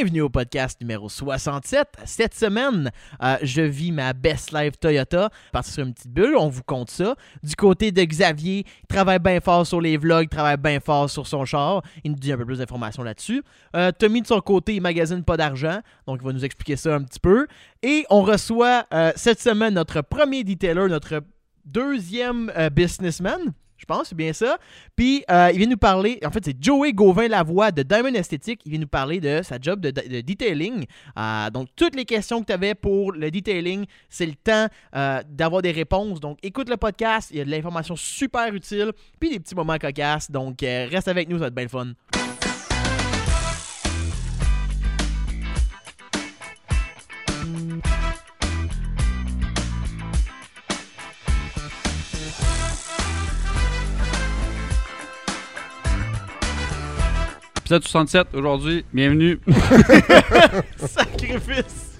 [0.00, 1.88] Bienvenue au podcast numéro 67.
[2.04, 5.28] Cette semaine, euh, je vis ma best life Toyota.
[5.50, 7.16] Parti sur une petite bulle, on vous compte ça.
[7.42, 11.10] Du côté de Xavier, il travaille bien fort sur les vlogs, il travaille bien fort
[11.10, 11.82] sur son char.
[12.04, 13.42] Il nous dit un peu plus d'informations là-dessus.
[13.74, 16.94] Euh, Tommy, de son côté, il magasine pas d'argent, donc il va nous expliquer ça
[16.94, 17.48] un petit peu.
[17.82, 21.24] Et on reçoit euh, cette semaine notre premier detailer, notre
[21.64, 23.52] deuxième businessman.
[23.78, 24.58] Je pense, c'est bien ça.
[24.96, 28.60] Puis, euh, il vient nous parler, en fait, c'est Joey Gauvin-Lavoie de Diamond Esthétique.
[28.64, 30.84] Il vient nous parler de sa job de, de detailing.
[31.16, 35.22] Euh, donc, toutes les questions que tu avais pour le detailing, c'est le temps euh,
[35.28, 36.18] d'avoir des réponses.
[36.18, 37.30] Donc, écoute le podcast.
[37.30, 38.92] Il y a de l'information super utile.
[39.20, 40.30] Puis, des petits moments cocasses.
[40.30, 42.27] Donc, reste avec nous, ça va être bien le fun.
[57.70, 58.82] Épisode 67 aujourd'hui.
[58.94, 59.38] Bienvenue.
[60.78, 61.98] Sacrifice!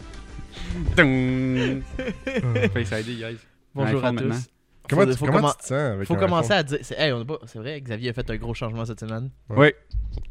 [0.97, 3.37] Face ID, guys.
[3.75, 4.25] Bonjour à iPhone tous.
[4.25, 4.37] maintenant.
[4.89, 6.59] Comment, Faut- tu, faut comment commen- tu te sens avec Faut un commencer iPhone?
[6.59, 6.79] à dire.
[6.81, 9.29] C'est hey, on a pas- c'est vrai, Xavier a fait un gros changement cette semaine.
[9.51, 9.69] Oui.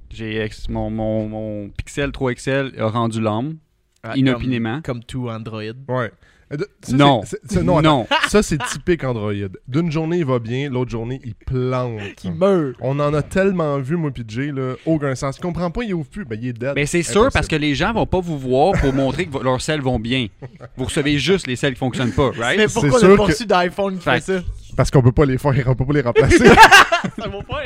[0.09, 3.57] J'ai ex- mon, mon, mon Pixel 3 XL a rendu l'âme.
[4.01, 4.81] Ah, Inopinément.
[4.81, 5.61] Comme, comme tout Android.
[5.87, 6.11] Ouais.
[6.51, 7.21] Euh, de- ça, Non.
[7.25, 9.33] c'est- c'est- c'est- non, ça c'est typique Android.
[9.67, 11.99] D'une journée il va bien, l'autre journée il plante.
[12.15, 12.75] Qui meurt.
[12.79, 15.35] On en a tellement vu moi Jay là, aucun sens.
[15.35, 16.71] Tu comprends pas, il ouvre plus, ben il est dead.
[16.75, 19.43] Mais c'est sûr parce que les gens vont pas vous voir pour montrer que vo-
[19.43, 20.27] leurs selles vont bien.
[20.77, 22.57] Vous recevez juste les selles qui fonctionnent pas, right?
[22.57, 24.43] Mais pourquoi que- reçu d'iPhone qui fait Fait- ça?
[24.77, 26.37] parce qu'on peut pas les faire, on peut pas les remplacer.
[27.19, 27.63] C'est mon point.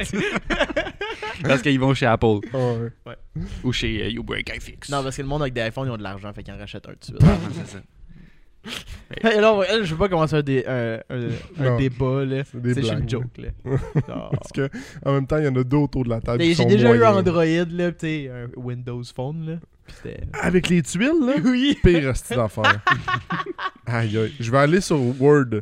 [1.44, 3.16] Parce qu'ils vont chez Apple Ouais.
[3.64, 4.90] ou chez euh, YouBreak iFix.
[4.90, 6.58] non, parce que le monde avec des iPhones, ils ont de l'argent, fait qu'ils en
[6.58, 7.14] rachètent un dessus.
[7.54, 7.80] c'est ça.
[9.24, 11.78] Hey, elle, je veux pas commencer un, dé- un, un- un Non.
[11.78, 12.44] débat, là.
[12.46, 13.50] C'est une joke, là.
[14.08, 14.70] Parce que
[15.06, 16.42] en même temps, il y en a deux autour de la table.
[16.42, 17.04] J'ai déjà eu.
[17.04, 19.56] Android, là, pis un Windows Phone, là.
[20.42, 21.34] Avec les tuiles là?
[21.44, 21.78] Oui!
[21.84, 22.82] Pire hostie d'affaires.
[23.86, 24.32] aïe aïe.
[24.40, 25.60] Je vais aller sur Word.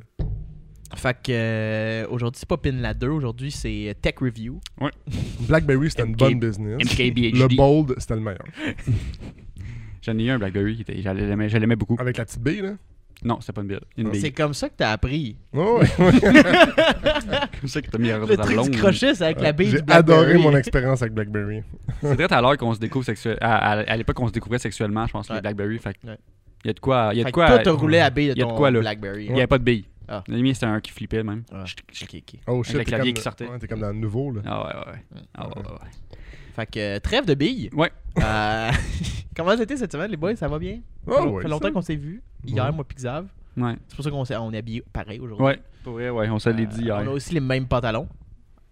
[0.95, 4.59] Fait que euh, aujourd'hui, c'est pas Pin la 2, aujourd'hui, c'est Tech Review.
[5.47, 6.77] Blackberry c'était une bonne business.
[6.83, 7.35] MKBHD.
[7.37, 8.45] Le bold c'était le meilleur.
[10.01, 10.83] J'en ai eu un Blackberry.
[10.87, 11.97] Je l'aimais beaucoup.
[11.99, 12.71] Avec la petite bille là.
[13.21, 13.79] Non, c'est pas une bille.
[13.97, 14.31] Une C'est bille.
[14.33, 15.35] comme ça que t'as appris.
[15.53, 15.87] Oh, ouais.
[17.59, 19.81] comme ça que t'as mis à Le truc du crochet, c'est avec la bille J'ai
[19.89, 21.61] adoré mon expérience avec Blackberry.
[22.01, 23.39] C'est très à l'heure qu'on se découvre sexuellement.
[23.41, 25.35] À, à- à l'époque, on se découvrait sexuellement, je pense, Ouais.
[25.35, 25.79] les Blackberry.
[25.79, 26.17] Fait que Ouais.
[26.63, 27.09] il y a de quoi.
[27.11, 27.47] Il y a de que quoi.
[27.47, 28.79] toi, t'as roulé à bille de il y a de ton quoi, là.
[28.79, 29.25] Blackberry.
[29.25, 29.85] Il n'y avait pas de billes.
[30.07, 30.23] Ah.
[30.27, 31.43] Le mien, c'était un qui flippait même.
[31.51, 31.57] Ah.
[31.57, 33.47] Oh Avec shit, le t'es clavier comme, qui sortait.
[33.47, 34.41] Ouais, t'es comme dans le nouveau là.
[34.45, 35.21] Ah ouais, ouais, ouais.
[35.35, 36.08] Ah ouais, ouais, ouais.
[36.59, 37.69] Fait que trêve de billes.
[37.73, 37.91] Ouais.
[38.21, 38.71] Euh,
[39.35, 40.35] Comment c'était cette semaine, les boys?
[40.35, 40.79] Ça va bien?
[41.07, 42.21] Oh, ça fait ouais, longtemps qu'on s'est vus.
[42.45, 42.71] Hier, Ouais.
[42.71, 43.25] moi pis Xav.
[43.55, 43.75] Ouais.
[43.87, 45.45] C'est pour ça qu'on s'est on est habillés pareil aujourd'hui.
[45.45, 45.59] Ouais.
[45.83, 46.99] Pour vrai, ouais, on se l'est dit Euh, hier.
[47.03, 48.07] On a aussi les mêmes pantalons.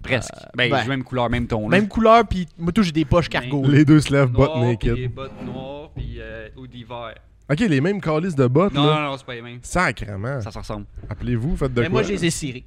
[0.04, 0.34] Presque.
[0.36, 1.70] euh, ben, ben, même couleur, même ton.
[1.70, 1.78] là.
[1.80, 3.64] Même couleur, puis moi tout j'ai des poches cargo.
[3.68, 4.94] Les deux se lèvent butt Noir, naked.
[4.94, 7.16] puis bottes noires, puis euh, ou d'hiver.
[7.50, 8.96] Ok, les mêmes calices de bottes Non, là.
[9.00, 9.60] non, non, c'est pas les mêmes.
[9.64, 10.42] Sacrement.
[10.42, 10.86] Ça se ressemble.
[11.10, 11.94] Appelez-vous, faites de Mais quoi?
[11.94, 12.66] moi, je les ai cirés.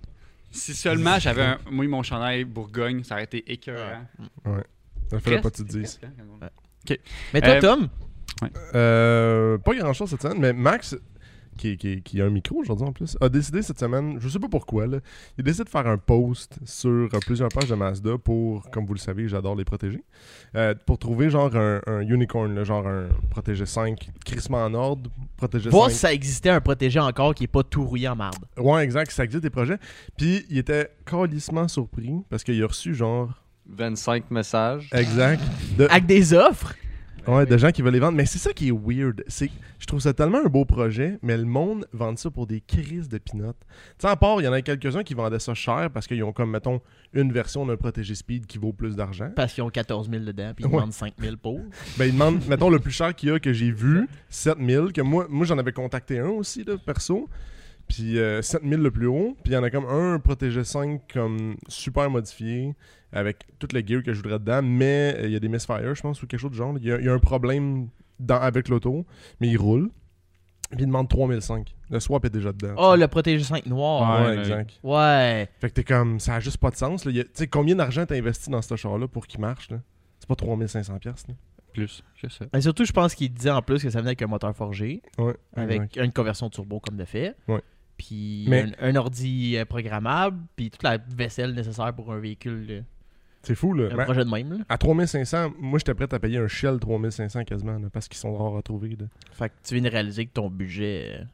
[0.50, 1.59] Si seulement j'avais un.
[1.70, 4.03] Moi, mon chandail Bourgogne, ça aurait été écœurant.
[5.10, 5.98] Ça fait pas que tu Presque, te dises.
[5.98, 6.98] presque, hein, quand même.
[7.34, 7.88] Mais toi, Euh, Tom,
[8.75, 10.97] Euh, pas grand chose cette semaine, mais Max,
[11.59, 14.38] qui, qui, qui a un micro aujourd'hui en plus, a décidé cette semaine, je sais
[14.38, 14.98] pas pourquoi, là,
[15.37, 18.98] il décide de faire un post sur plusieurs pages de Mazda pour, comme vous le
[18.98, 20.03] savez, j'adore les protéger,
[20.54, 25.10] euh, pour trouver genre un, un unicorn, là, genre un protégé 5, crissement en ordre,
[25.37, 25.92] protégé voir 5.
[25.92, 28.47] si ça existait un protégé encore qui est pas tout rouillé en marde.
[28.56, 29.77] Ouais, exact, ça existe des projets.
[30.16, 33.39] Puis il était calissement surpris parce qu'il a reçu genre,
[33.70, 34.88] 25 messages.
[34.94, 35.42] exact,
[35.78, 36.75] de, Avec des offres.
[37.26, 38.16] Ouais, de gens qui veulent les vendre.
[38.16, 39.22] Mais c'est ça qui est weird.
[39.28, 42.62] C'est, je trouve ça tellement un beau projet, mais le monde vend ça pour des
[42.62, 43.59] crises de pinottes.
[43.60, 46.25] Tu sais, à part, il y en a quelques-uns qui vendaient ça cher parce qu'ils
[46.25, 46.80] ont comme, mettons,
[47.12, 49.30] une version d'un protégé speed qui vaut plus d'argent.
[49.36, 50.72] Parce qu'ils ont 14 000 dedans, puis ils Ouais.
[50.76, 51.60] demandent 5 000 pour.
[51.98, 55.03] Ben, ils demandent, mettons, le plus cher qu'il y a que j'ai vu, 7000, que
[55.03, 57.28] moi, moi j'en avais contacté un aussi, là, perso.
[57.90, 59.36] Puis euh, 7000 le plus haut.
[59.42, 62.74] Puis il y en a comme un, protégé 5 comme super modifié,
[63.12, 65.94] avec toutes les gears que je voudrais dedans, mais euh, il y a des misfires,
[65.94, 66.74] je pense, ou quelque chose du genre.
[66.78, 67.88] Il y a, il y a un problème
[68.20, 69.04] dans, avec l'auto,
[69.41, 69.91] mais il roule.
[70.70, 71.74] Puis il demande 3005.
[71.91, 72.74] Le swap est déjà dedans.
[72.78, 74.20] Oh, le protégé 5 noir.
[74.22, 74.78] Ouais, Ouais, exact.
[74.84, 75.48] Ouais.
[75.59, 77.03] Fait que t'es comme, ça a juste pas de sens.
[77.03, 79.80] Tu sais, combien d'argent t'as investi dans ce char-là pour qu'il marche, là?
[80.20, 81.00] C'est pas 3500$.
[81.00, 81.34] piastres, là.
[81.72, 82.48] Plus, je sais.
[82.53, 85.03] Mais surtout, je pense qu'il disait en plus que ça venait avec un moteur forgé,
[85.18, 85.34] Ouais.
[85.54, 85.97] avec exact.
[86.04, 87.34] une conversion turbo comme de fait.
[87.48, 87.62] Ouais.
[88.00, 92.66] Puis Mais- un, un ordi euh, programmable, puis toute la vaisselle nécessaire pour un véhicule,
[92.66, 92.80] là.
[93.42, 93.91] C'est fou, là.
[93.92, 94.52] un Ben, projet de même.
[94.52, 94.64] Là.
[94.70, 98.34] À 3500, moi j'étais prêt à payer un Shell 3500 quasiment, là, parce qu'ils sont
[98.34, 98.97] rares à trouver.
[98.98, 99.04] là.
[99.32, 101.24] Fait que tu viens de réaliser que ton budget, euh,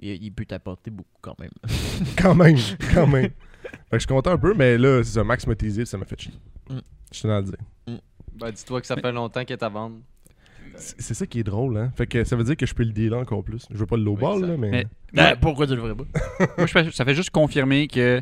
[0.00, 1.50] il, il peut t'apporter beaucoup quand même.
[2.18, 2.56] Quand même,
[2.92, 3.30] quand même.
[3.30, 6.04] Fait que je suis content un peu, mais là, c'est ça, Max m'a ça m'a
[6.04, 6.34] fait chier.
[6.68, 6.78] Mm.
[7.12, 7.98] Je tenais à le dire.
[8.34, 9.96] Ben, dis-toi que ça fait longtemps qu'elle est à vendre.
[10.78, 11.92] C'est ça qui est drôle, hein.
[11.96, 13.66] Fait que ça veut dire que je peux le dealer encore plus.
[13.70, 15.94] Je veux pas le lowball, Oui, là, mais, Mais Ben, moi, pourquoi tu le ferais
[15.94, 16.04] pas?
[16.58, 18.20] moi, je ça fait juste confirmer que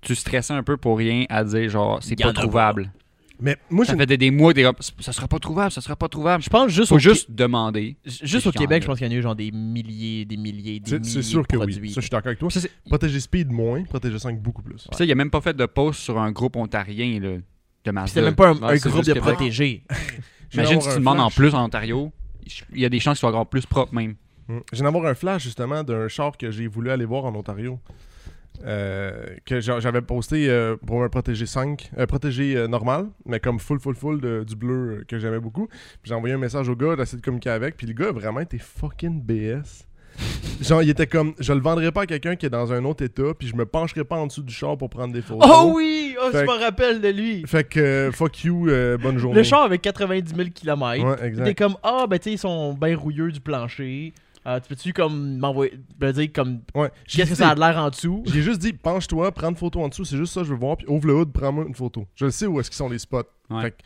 [0.00, 2.90] tu stressais un peu pour rien à dire genre c'est pas trouvable.
[3.40, 6.08] Mais moi, Ça fait des, des mois comme, ça sera pas trouvable, ça sera pas
[6.08, 6.42] trouvable.
[6.42, 7.96] Je pense juste Faut au, juste demander.
[8.04, 10.78] Juste au Québec, je pense qu'il y en a eu genre des milliers, des milliers,
[10.80, 11.80] des C'est milliers c'est sûr de que produits.
[11.80, 11.90] oui.
[11.90, 12.48] Ça, je suis d'accord avec toi.
[12.88, 14.86] Protéger Speed moins, protéger 5 beaucoup plus.
[14.88, 17.36] puis ça, il a même pas fait de post sur un groupe ontarien là,
[17.84, 18.06] de Mazda.
[18.06, 19.82] c'était même pas un, groupe de protégés.
[20.54, 22.12] Imagine si tu un demandes en plus en Ontario,
[22.72, 24.14] il y a des chances qu'il soit encore plus propre même.
[24.48, 24.58] Mm.
[24.72, 27.78] Je viens d'avoir un flash justement d'un char que j'ai voulu aller voir en Ontario.
[28.64, 33.40] Euh, que j'a- j'avais posté euh, pour un protégé 5, euh, protégé euh, normal, mais
[33.40, 35.68] comme full, full, full de- du bleu que j'aimais beaucoup.
[36.04, 38.40] J'ai envoyé un message au gars, d'essayer de communiquer avec, puis le gars a vraiment
[38.40, 39.86] été fucking BS.
[40.60, 43.04] Genre, il était comme, je le vendrais pas à quelqu'un qui est dans un autre
[43.04, 45.46] état, puis je me pencherai pas en dessous du char pour prendre des photos.
[45.52, 46.16] Oh oui!
[46.20, 47.42] Oh, je Fait- me rappelle de lui.
[47.46, 49.36] Fait que, euh, fuck you, euh, bonne journée.
[49.36, 51.04] Le char avec 90 000 km.
[51.04, 51.58] Ouais, T'es exact.
[51.58, 54.12] comme, ah, ben tu sais, ils sont bien rouilleux du plancher.
[54.46, 56.90] Euh, tu peux-tu comme m'envoyer, me dire comme, Ouais.
[57.06, 58.22] J'ai qu'est-ce que ça a de l'air en dessous?
[58.26, 60.58] J'ai juste dit, penche-toi, prends une photo en dessous, c'est juste ça que je veux
[60.58, 62.06] voir, puis ouvre le hood, prends-moi une photo.
[62.14, 63.22] Je le sais où est-ce qu'ils sont les spots.
[63.50, 63.62] Ouais.
[63.62, 63.76] Fait que-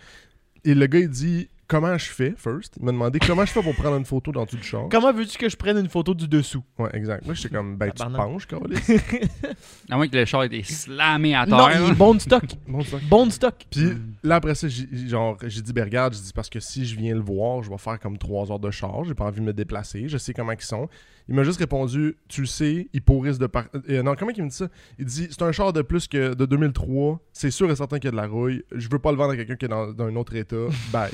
[0.70, 2.74] et le gars, il dit, comment je fais, first?
[2.78, 4.88] Il m'a demandé comment je fais pour prendre une photo dans tout du char.
[4.90, 6.64] Comment veux-tu que je prenne une photo du dessous?
[6.78, 7.24] Ouais, exact.
[7.26, 8.90] Moi, j'étais comme, ben, tu te penches, câlisse.
[9.90, 11.56] À moins que le char ait été slammé à terre.
[11.56, 12.44] Non, il est bon de stock.
[12.66, 12.96] Bon, ça.
[13.08, 13.54] Bon de stock.
[13.70, 13.92] Puis
[14.22, 16.96] là, après ça, j'ai genre, j'ai dit, ben regarde, j'ai dit, parce que si je
[16.96, 19.46] viens le voir, je vais faire comme trois heures de char, j'ai pas envie de
[19.46, 20.88] me déplacer, je sais comment ils sont.
[21.28, 23.66] Il m'a juste répondu, tu le sais, ils pourrissent de par...
[23.90, 24.68] euh, non, comment il me dit ça?
[24.98, 28.06] Il dit, c'est un char de plus que de 2003, c'est sûr et certain qu'il
[28.06, 29.92] y a de la rouille, je veux pas le vendre à quelqu'un qui est dans,
[29.92, 30.56] dans un autre état,
[30.92, 31.10] bye.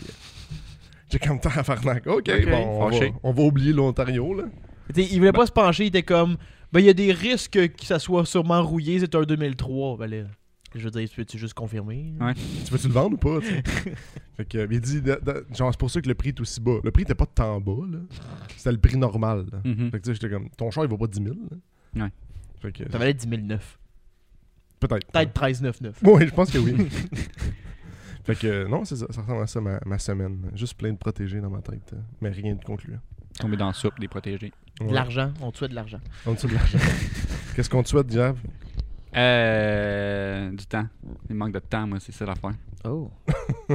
[1.11, 4.44] J'ai comme temps à faire Ok, Ok, bon, on va, on va oublier l'Ontario, là.
[4.93, 6.37] T'sais, il voulait pas se pencher, il était comme,
[6.72, 9.96] ben il y a des risques que ça soit sûrement rouillé, c'est un 2003.
[9.96, 10.25] Ben là,
[10.75, 12.15] je veux dire, peux-tu juste confirmer?
[12.21, 12.35] Ouais.
[12.35, 13.47] Tu veux-tu le vendre ou pas, tu?
[14.37, 15.00] Fait que, il dit,
[15.56, 16.79] genre, c'est pour ça que le prix est aussi bas.
[16.82, 17.99] Le prix était pas tant bas, là.
[18.56, 19.59] C'était le prix normal, là.
[19.65, 19.91] Mhm.
[19.91, 22.05] Fait que, tu sais, j'étais comme, ton char, il vaut pas 10 000, là.
[22.05, 22.11] Ouais.
[22.61, 23.79] Fait que, Ça valait 10 009.
[24.81, 25.06] peut-être.
[25.12, 26.00] Peut-être 13 99.
[26.03, 26.75] Oui, je pense que oui.
[28.25, 29.06] fait que, non, c'est ça.
[29.11, 30.50] Ça ressemble à ça, ma, ma semaine.
[30.55, 31.93] Juste plein de protégés dans ma tête.
[31.93, 32.99] euh, Mais rien de concluant.
[33.38, 34.53] Tomber dans la soupe, des protégés.
[34.81, 34.88] Ouais.
[34.88, 36.00] De l'argent, on te souhaite de l'argent.
[36.26, 36.79] En dessous de l'argent.
[37.55, 38.37] Qu'est-ce qu'on te souhaite, Diab?
[39.16, 40.87] Euh, du temps.
[41.31, 42.55] Il manque de temps, moi, c'est ça l'affaire.
[42.84, 43.11] Oh.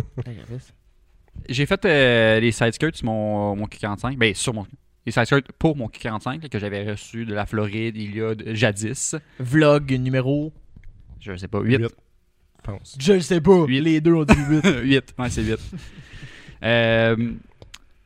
[1.47, 4.17] J'ai fait euh, les side skirts sur mon, mon Q45.
[4.17, 4.65] Ben, sur mon.
[5.05, 8.21] Les side skirts pour mon Q45 là, que j'avais reçu de la Floride il y
[8.21, 9.15] a de- jadis.
[9.39, 10.51] Vlog numéro.
[11.19, 11.77] Je sais pas, 8.
[11.77, 12.97] Huit, Je pense.
[12.99, 13.65] Je le sais pas.
[13.65, 13.81] Huit.
[13.81, 14.65] Les deux ont dit 8.
[14.83, 15.57] 8, ouais, c'est 8.
[16.61, 17.15] Euh,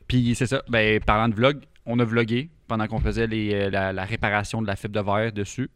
[0.06, 3.68] Puis c'est ça, ben, parlant de vlog, on a vlogué pendant qu'on faisait les, euh,
[3.68, 5.68] la, la réparation de la fibre de verre dessus.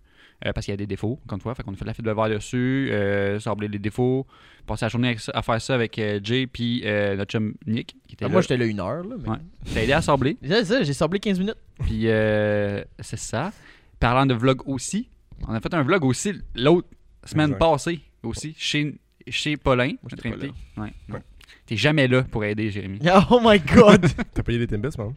[0.46, 1.54] Euh, parce qu'il y a des défauts, encore une fois.
[1.54, 4.26] Fait qu'on a fait de la fibre de verre dessus, euh, sabler les défauts,
[4.66, 8.14] passer la journée à faire ça avec euh, Jay puis euh, notre chum Nick qui
[8.14, 8.32] était Ah, là.
[8.32, 9.02] moi, j'étais là une heure.
[9.04, 9.28] Là, mais...
[9.28, 9.36] Ouais.
[9.74, 10.36] T'as aidé à sabler?
[10.42, 11.56] C'est ça, j'ai sablé 15 minutes.
[11.80, 13.52] Puis euh, c'est ça.
[14.00, 15.08] Parlant de vlog aussi,
[15.46, 16.88] on a fait un vlog aussi l'autre
[17.24, 18.94] semaine passée aussi chez,
[19.28, 19.92] chez Paulin.
[20.08, 20.60] j'étais notre invité.
[20.76, 21.20] Ouais, ouais.
[21.66, 22.98] T'es jamais là pour aider Jérémy.
[23.30, 24.06] Oh my god.
[24.34, 25.12] T'as payé les Timbits, man?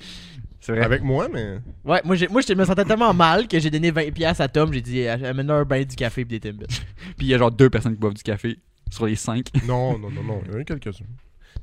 [0.61, 0.81] C'est vrai.
[0.83, 1.57] Avec moi, mais.
[1.83, 4.47] ouais, moi, j'ai- moi je me sentais tellement mal que j'ai donné 20$ piastres à
[4.47, 4.71] Tom.
[4.71, 6.65] J'ai dit, amène un bain du café et des Timbits.
[7.17, 8.59] Puis il y a genre deux personnes qui boivent du café
[8.91, 9.47] sur les cinq.
[9.67, 10.41] Non, non, non, non.
[10.45, 11.05] Il y en a eu quelques-uns.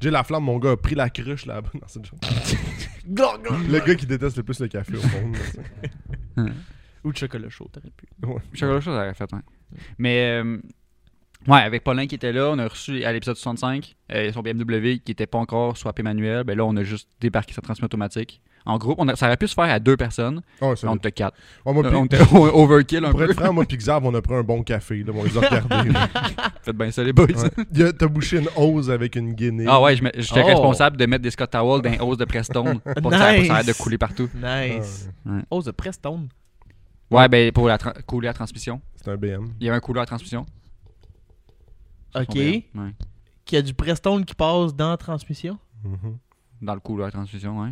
[0.01, 1.71] J'ai la flamme, mon gars a pris la cruche là-bas.
[1.75, 2.19] Une joke.
[3.69, 5.35] Le gars qui déteste le plus le café au monde.
[5.37, 5.41] là,
[6.37, 6.43] c'est-
[7.05, 8.07] Ou de chocolat chaud, t'aurais pu.
[8.27, 8.43] Ouais.
[8.53, 9.41] Chocolat chaud, ça aurait fait, ouais.
[9.99, 10.59] Mais, euh,
[11.47, 14.99] ouais, avec Paulin qui était là, on a reçu à l'épisode 65 euh, son BMW
[15.05, 16.45] qui était pas encore swappé manuel.
[16.45, 18.41] Ben là, on a juste débarqué sa transmission automatique.
[18.69, 20.43] En groupe, on a- ça aurait pu se faire à deux personnes.
[20.61, 21.37] Ouais, Là, on était quatre.
[21.65, 23.31] Ouais, moi, puis- on était overkill un Pour peu.
[23.31, 25.03] être franc, moi Xav, on a pris un bon café.
[25.03, 25.91] Là, on les a regardés.
[26.63, 27.27] Faites bien ça, les boys.
[27.27, 27.93] Ouais.
[27.95, 29.65] T'as bouché une hose avec une guinée.
[29.67, 30.47] Ah ouais, j'étais Oh.
[30.47, 33.51] responsable de mettre des Scott Towels dans les hausses de Preston pour que ça, Nice.
[33.51, 34.29] arrête de couler partout.
[34.35, 35.09] Nice.
[35.25, 35.41] Ouais.
[35.51, 36.29] Oh, The Prestone.
[37.11, 38.83] Ouais, ben pour la couler la transmission.
[38.97, 39.55] C'est un BM.
[39.61, 40.45] Il y avait un couleur à transmission.
[42.15, 42.35] Ok.
[42.35, 42.65] Ouais.
[43.45, 45.59] Qu'il y a du Prestone qui passe dans la transmission?
[45.85, 46.19] Mhm.
[46.61, 47.71] Dans le couloir à transmission, ouais.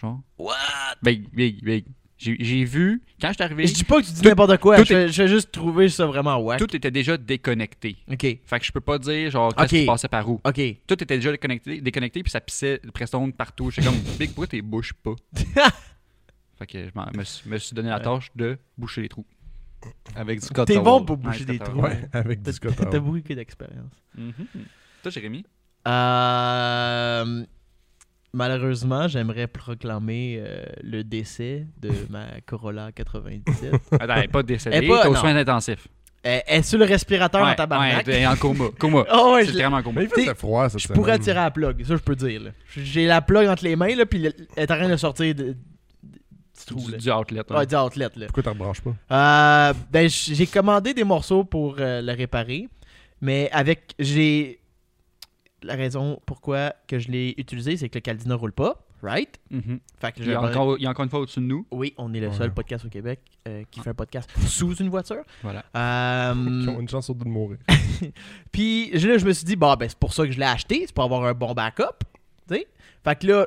[0.00, 0.20] Genre.
[0.38, 0.54] What?
[1.02, 1.84] Big, big, big.
[2.20, 4.76] J'ai vu, quand je suis arrivé, Je dis pas que tu dis n'importe quoi.
[4.78, 6.58] tout Je je fais juste trouver ça vraiment wack.
[6.58, 7.96] tout était déjà déconnecté.
[8.10, 8.22] Ok.
[8.44, 10.40] Fait que je peux pas dire, genre, qu'est-ce qui passait par où.
[10.44, 10.60] Ok.
[10.88, 13.70] Tout était déjà déconnecté, déconnecté puis ça pissait de Preston partout.
[13.70, 15.14] J'étais comme, Big, pourquoi t'es bouches pas?
[16.58, 19.26] fait que je m'en- me, suis- me suis donné la tâche de boucher les trous.
[20.16, 21.80] Avec du Scott T'es bon pour boucher Ouais, des trous.
[21.80, 23.92] Ouais, avec du Scott t'as beaucoup d'expérience.
[25.04, 25.44] Toi, Jérémy?
[25.86, 27.44] Euh,
[28.38, 33.74] malheureusement, j'aimerais proclamer euh, le décès de ma Corolla 97.
[33.92, 35.88] Attends, elle est pas décédée, Elle est pas- aux soins intensifs.
[36.22, 37.96] Elle elle est sur le respirateur Ouais, en tabarnak.
[37.98, 38.64] ouais, t'es en coma.
[38.78, 39.04] Coma.
[39.08, 40.00] Ah ouais, c'est je- vraiment en coma.
[40.00, 42.40] Mais il faisait froid cette Je pourrais tirer à la plug, ça je peux dire.
[42.42, 42.50] là.
[42.76, 45.34] J'ai la plug entre les mains, là, puis le- elle est en train de sortir
[45.34, 46.90] de, du trou.
[46.90, 47.40] Du, outlet.
[47.50, 47.56] hein.
[47.56, 48.08] Ouais, du outlet.
[48.16, 48.26] Là.
[48.26, 48.94] Pourquoi t'en rebranches pas?
[49.12, 52.68] Euh, ben, j'ai commandé des morceaux pour euh, le réparer,
[53.20, 53.94] mais avec.
[53.98, 54.58] J'ai.
[55.62, 59.38] La raison pourquoi que je l'ai utilisé, c'est que le Caldina roule pas, right?
[59.50, 59.80] Mhm.
[60.00, 61.66] Fait que Il y, a encore, il y a encore une fois au-dessus de nous.
[61.72, 62.34] Oui, on est le Ouais.
[62.36, 65.22] seul podcast au Québec euh, qui fait un podcast sous une voiture.
[65.42, 65.64] Voilà.
[65.76, 67.58] Euh, Qui ont une chance sur deux de mourir.
[68.52, 70.46] Puis je- là, je me suis dit, bah, ben, c'est pour ça que je l'ai
[70.46, 72.04] acheté, c'est pour avoir un bon backup.
[72.48, 72.66] tu sais.
[73.04, 73.46] Fait que là,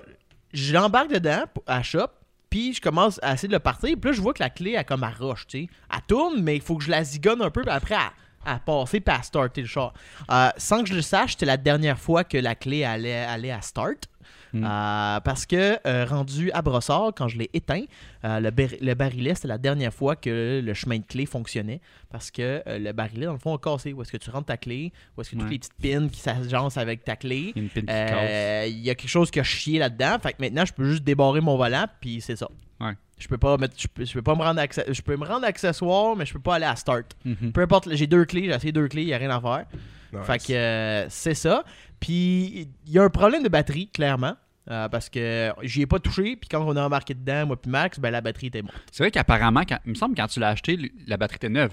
[0.53, 2.07] j'embarque dedans pour- à shop,
[2.49, 3.95] puis je commence à essayer de le partir.
[3.99, 5.03] Puis là, je vois que la clé, elle comme
[5.47, 5.69] tu sais.
[5.93, 7.95] Elle tourne, mais il faut que je la zigonne un peu, puis après,
[8.45, 9.93] à, passer, puis à starter le char.
[10.31, 13.51] Euh, sans que je le sache, c'était la dernière fois que la clé allait, allait
[13.51, 14.05] à start.
[14.53, 14.65] Hmm.
[14.65, 17.83] Euh, parce que euh, rendu à Brossard, quand je l'ai éteint,
[18.23, 21.79] le, bar- le barillet, c'était la dernière fois que le chemin de clé fonctionnait.
[22.09, 23.93] Parce que le barillet, dans le fond, a cassé.
[23.93, 25.51] Où est-ce que tu rentres ta clé, où est-ce que toutes Ouais.
[25.51, 27.53] les petites pins qui s'agencent avec ta clé?
[27.55, 28.69] Il y a une pin qui casse.
[28.69, 30.17] Il y a quelque chose qui a chié là-dedans.
[30.21, 32.49] Fait que maintenant, je peux juste débarrer mon volant, puis c'est ça.
[32.81, 32.93] Ouais.
[33.19, 35.25] Je peux pas mettre, je peux, je peux pas me rendre accès, je peux me
[35.25, 37.15] rendre accessoire, mais je peux pas aller à start.
[37.23, 37.51] Mhm.
[37.51, 39.65] Peu importe, j'ai deux clés, j'ai essayé deux clés, il y a rien à faire.
[40.11, 40.25] Nice.
[40.25, 41.63] Fait que euh, c'est ça.
[41.99, 44.35] Puis il y a un problème de batterie, clairement.
[44.69, 47.69] euh, parce que j'y ai pas touché, puis quand on a embarqué dedans, moi puis
[47.71, 48.75] Max, ben la batterie était morte.
[48.91, 51.49] C'est vrai qu'apparemment, quand- il me semble que quand tu l'as acheté, la batterie était
[51.49, 51.71] neuve.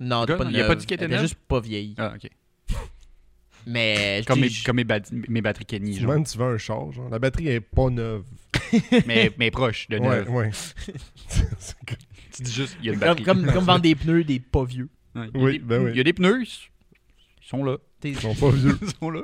[0.00, 1.20] Non, Gars, pas il a pas dit qu'elle était neuve?
[1.22, 1.94] juste pas vieille.
[1.98, 2.30] Ah, ok.
[3.66, 6.12] Mais Comme, mes, comme mes, bat- mes batteries Kenny, genre.
[6.12, 7.08] Même tu veux un char, genre.
[7.10, 8.24] La batterie est pas neuve.
[9.06, 10.30] mais, mais proche de Ouais, neuve.
[10.30, 10.50] ouais.
[12.34, 13.24] Tu dis juste, il y a une comme, batterie.
[13.24, 14.88] comme, comme vendre des pneus des pas vieux.
[15.14, 15.90] Ouais, il y a Oui, des- ben oui.
[15.92, 17.76] Il y a des pneus, ils sont là.
[18.04, 18.78] Ils sont pas vieux.
[18.80, 19.20] Ils sont là.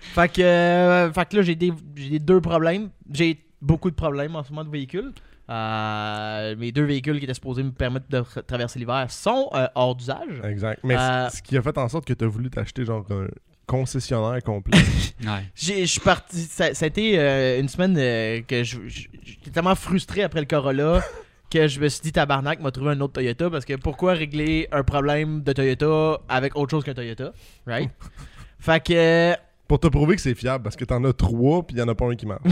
[0.00, 2.88] Fait que, euh, fait que là, j'ai des, j'ai des deux problèmes.
[3.12, 5.12] J'ai beaucoup de problèmes en ce moment de véhicules.
[5.48, 9.68] Euh, mes deux véhicules qui étaient supposés me permettre de tra- traverser l'hiver sont euh,
[9.74, 10.40] hors d'usage.
[10.42, 10.80] Exact.
[10.82, 13.26] Mais Euh, ce qui a fait en sorte que t'as voulu t'acheter genre un
[13.66, 14.78] concessionnaire complet.
[15.54, 16.42] Je suis parti.
[16.42, 21.02] Ça, ça a été euh, une semaine euh, que j'étais tellement frustré après le Corolla
[21.50, 24.68] que je me suis dit tabarnak, m'a trouvé un autre Toyota parce que pourquoi régler
[24.72, 27.32] un problème de Toyota avec autre chose qu'un Toyota,
[27.66, 27.90] right?
[28.58, 29.34] fait que euh,
[29.68, 31.88] Pour te prouver que c'est fiable, parce que t'en as trois, puis il y en
[31.88, 32.42] a pas un qui marche.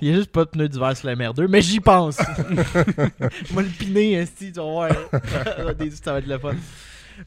[0.00, 2.18] il y a juste pas de pneus d'hiver sur la merdeux, mais j'y pense.
[3.52, 4.90] Moi le piner, esti, tu vas voir.
[5.10, 6.54] Ça va être le fun.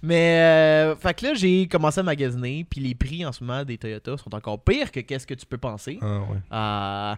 [0.02, 3.64] Mais euh, fait que là j'ai commencé à magasiner, puis les prix en ce moment
[3.64, 5.98] des Toyota sont encore pires que qu'est-ce que tu peux penser.
[6.02, 6.38] Ah ouais.
[6.52, 7.16] Euh,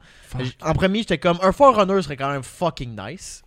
[0.64, 3.44] en premier, j'étais comme un Forerunner serait quand même fucking nice.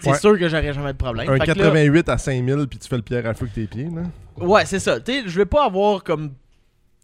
[0.00, 0.18] C'est Ouais.
[0.18, 1.28] sûr que j'aurais jamais de problème.
[1.30, 3.54] Un Fait que là- 88 à 5000, puis tu fais le pierre à feu avec
[3.54, 4.02] tes pieds, là.
[4.44, 5.00] ouais, c'est ça.
[5.00, 6.34] Tu sais, je voulais pas avoir comme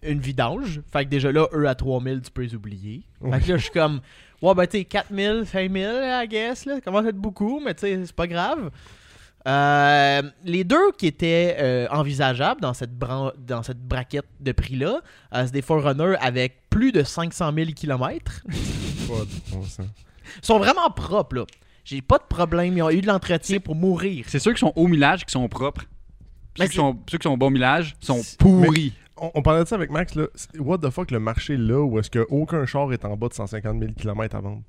[0.02, 0.80] une vidange.
[0.92, 3.02] Fait que déjà là, eux à 3000, tu peux les oublier.
[3.20, 3.38] Ouais.
[3.38, 4.00] Fait que là, je suis comme,
[4.42, 5.88] ouais, ben tu sais, 4000, 5000,
[6.24, 6.74] I guess, là.
[6.74, 8.70] Ça commence à être beaucoup, mais tu sais, c'est pas grave.
[9.48, 15.00] Euh, les deux qui étaient euh, envisageables dans cette, bran- dans cette braquette de prix-là,
[15.34, 18.42] euh, c'est des Forerunner avec plus de 500 000 km.
[20.36, 21.44] Ils sont vraiment propres, là.
[21.84, 22.76] J'ai pas de problème.
[22.76, 24.26] Ils ont eu de l'entretien pour mourir.
[24.28, 25.84] C'est ceux qui sont au millage qui sont propres.
[26.56, 28.92] Ceux qui sont, ceux qui sont au bon millage sont pourris.
[29.16, 30.26] On, on parlait de ça avec Max, là.
[30.58, 33.78] What the fuck, le marché là, où est-ce qu'aucun char est en bas de 150
[33.80, 34.62] 000 km à vendre?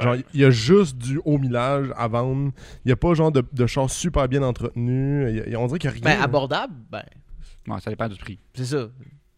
[0.00, 2.52] Genre, il y a juste du haut millage à vendre.
[2.84, 5.28] Il n'y a pas genre de, de char super bien entretenu.
[5.30, 6.16] Il y a- il y a- on dirait qu'il n'y a rien.
[6.18, 7.02] Ben, abordable, ben,
[7.68, 8.38] Ouais, ça dépend du prix.
[8.54, 8.88] c'est ça.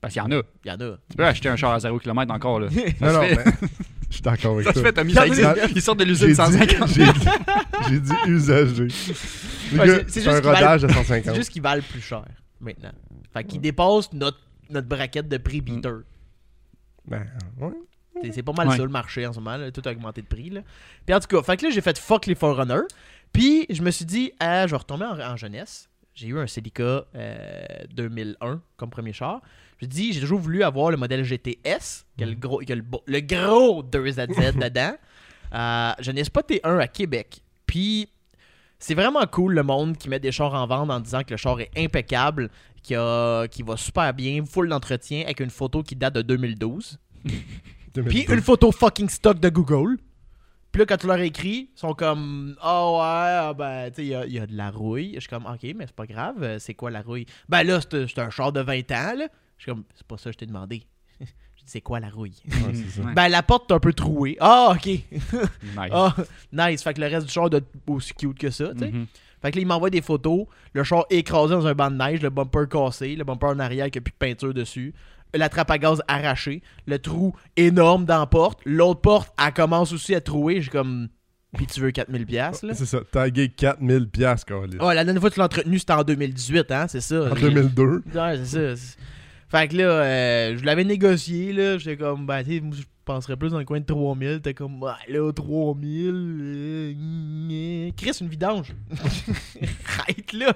[0.00, 0.42] Parce qu'il y en a.
[0.64, 0.96] Il y en a.
[1.10, 2.68] Tu peux acheter un char à 0 km encore, là.
[3.00, 3.36] non, non, mais
[4.08, 4.78] je suis d'accord avec Ça ça.
[4.80, 5.12] se fait, Tommy.
[5.12, 5.48] Ça existe.
[5.74, 6.88] Ils sortent de l'usine dit, 150.
[6.90, 7.28] j'ai dit,
[7.88, 8.82] j'ai dit usagé.
[8.84, 11.34] Ouais, c'est- un qu'il valent- rodage à C'est 150.
[11.34, 12.24] juste qu'ils valent plus cher,
[12.60, 12.92] maintenant.
[13.32, 14.38] Fait qu'ils dépassent notre,
[14.70, 16.02] notre braquette de prix beater.
[17.06, 17.26] Ben,
[17.60, 17.72] ouais.
[18.32, 18.76] C'est- pas mal Ouais.
[18.76, 20.50] ça le marché en ce moment, là, tout a augmenté de prix.
[20.50, 20.60] Là.
[21.06, 22.80] Puis en tout cas, fait que là, j'ai fait fuck les Forerunner.
[23.32, 25.88] Puis je me suis dit, ah, je vais retomber en, en jeunesse.
[26.14, 29.40] J'ai eu un Celica euh, 2001 comme premier char.
[29.80, 32.72] Je me dis, j'ai toujours voulu avoir le modèle GTS, qui a le gros, qui
[32.72, 34.94] a le, le gros 2ZZ dedans.
[35.54, 37.40] Euh, J'en ai spoté un à Québec.
[37.66, 38.08] Puis
[38.80, 41.36] c'est vraiment cool le monde qui met des chars en vente en disant que le
[41.36, 42.50] char est impeccable,
[42.82, 46.98] qui, a, qui va super bien, full d'entretien, avec une photo qui date de 2012.
[47.92, 48.34] Puis 2002.
[48.34, 49.96] une photo fucking stock de Google.
[50.70, 54.06] Puis là, quand tu leur écris, ils sont comme Ah ouais, ah ben, tu sais,
[54.26, 55.12] il y y a de la rouille.
[55.14, 56.42] Je suis comme Ok, mais c'est pas grave.
[56.42, 57.24] euh, C'est quoi la rouille?
[57.48, 59.28] Ben là, c'est un char de 20 ans, là.
[59.56, 60.82] Je suis comme C'est pas ça que je t'ai demandé.
[61.20, 62.34] Je dis C'est quoi la rouille?
[62.94, 63.02] Ça.
[63.16, 64.36] Ben la porte est un peu trouée.
[64.40, 64.86] Ah, ok.
[64.86, 65.90] Nice.
[65.90, 66.14] Ah,
[66.52, 66.82] nice.
[66.82, 68.90] Fait que le reste du char doit être aussi cute que ça, tu sais.
[68.90, 69.06] Mhm.
[69.40, 70.46] Fait que là, il m'envoie des photos.
[70.74, 73.88] Le char écrasé dans un banc de neige, le bumper cassé, le bumper en arrière
[73.90, 74.92] qui a plus de peinture dessus,
[75.34, 78.60] la trappe à gaz arrachée, le trou énorme dans la porte.
[78.64, 80.60] L'autre porte, elle commence aussi à trouer.
[80.62, 81.08] J'ai comme.
[81.56, 82.74] puis tu veux 4000 pièces là?
[82.74, 84.78] C'est ça, tagué 4000 piastres, Carlis.
[84.78, 87.30] Ouais, la dernière fois que tu l'as entretenu, c'était en 2018, hein, c'est ça.
[87.30, 88.02] En 2002.
[88.14, 88.94] Ouais, c'est ça.
[89.50, 91.78] Fait que là, euh, je l'avais négocié, là.
[91.78, 94.40] J'étais comme, ben, tu je penserais plus dans le coin de 3000.
[94.42, 96.14] T'es comme, ouais, là, 3000.
[96.42, 97.90] euh.
[97.96, 98.74] Chris, une vidange.
[99.98, 100.52] Arrête, là.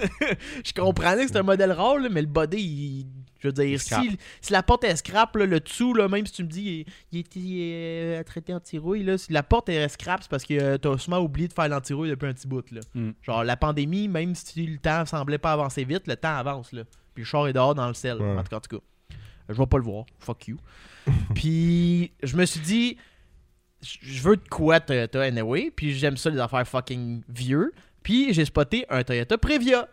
[0.64, 3.06] je comprenais que c'était un modèle rare, là, mais le body, il-
[3.42, 6.32] Je veux dire, si, si la porte est scrap, là, le dessous, là, même si
[6.32, 10.22] tu me dis il, il était euh, traité anti-rouille, là, si la porte est scrap,
[10.22, 12.70] c'est parce que euh, t'as sûrement oublié de faire l'anti-rouille depuis un petit bout.
[12.70, 12.80] Là.
[12.94, 13.10] Mm.
[13.20, 16.72] Genre, la pandémie, même si le temps semblait pas avancer vite, le temps avance.
[16.72, 16.84] Là.
[17.14, 18.18] Puis le char est dehors dans le sel.
[18.18, 18.38] Ouais.
[18.38, 18.84] En tout cas, en tout cas.
[19.48, 20.06] Je vais pas le voir.
[20.20, 20.58] Fuck you.
[21.34, 22.96] puis je me suis dit,
[23.82, 25.72] je je veux de quoi Toyota anyway.
[25.74, 27.72] Puis j'aime ça les affaires fucking vieux.
[28.04, 29.88] Puis j'ai spoté un Toyota Previa.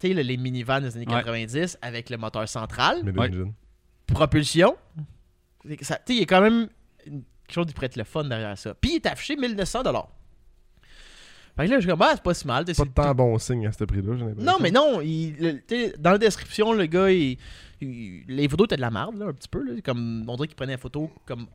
[0.00, 1.14] Tu sais, les minivans des années Ouais.
[1.22, 3.02] 90 avec le moteur central,
[4.06, 4.76] propulsion.
[5.64, 6.68] Tu sais, il y a quand même
[7.46, 8.74] quelque chose qui pourrait être le fun derrière ça.
[8.74, 9.82] Puis il est affiché 1900
[11.56, 12.64] Fait que là, je suis comme, ah, c'est pas si mal.
[12.64, 14.50] Pas de temps bon signe à ce prix-là, j'ai l'impression.
[14.52, 17.36] non, mais non, il, le- dans la description, le gars, il-
[17.80, 19.62] il- les photos étaient de la merde, là, un petit peu.
[19.62, 21.46] Là, comme, on dirait qu'il prenait la photo comme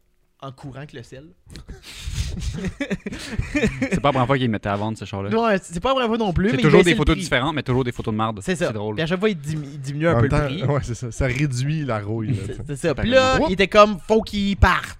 [0.41, 1.29] en courant avec le sel.
[3.53, 5.29] C'est pas la première fois qu'ils mettaient à vendre ce char-là.
[5.29, 6.49] Ouais, c'est pas vraiment non plus.
[6.51, 8.39] C'est mais toujours des le photos différentes, mais toujours des photos de marde.
[8.41, 8.71] C'est ça.
[8.71, 8.95] drôle.
[8.95, 10.63] Puis à chaque fois, il, dim- il diminue un En peu le temps, prix.
[10.63, 11.11] ouais, c'est ça.
[11.11, 12.35] Ça réduit la rouille.
[12.67, 12.95] C'est ça.
[12.95, 14.99] Puis là, il était comme, faut qu'il parte.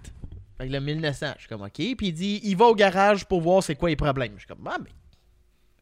[0.58, 1.74] Fait que là, 1900, je suis comme, OK.
[1.74, 4.32] Puis il dit, il va au garage pour voir c'est quoi les problèmes.
[4.36, 4.90] Je suis comme, ah, mais.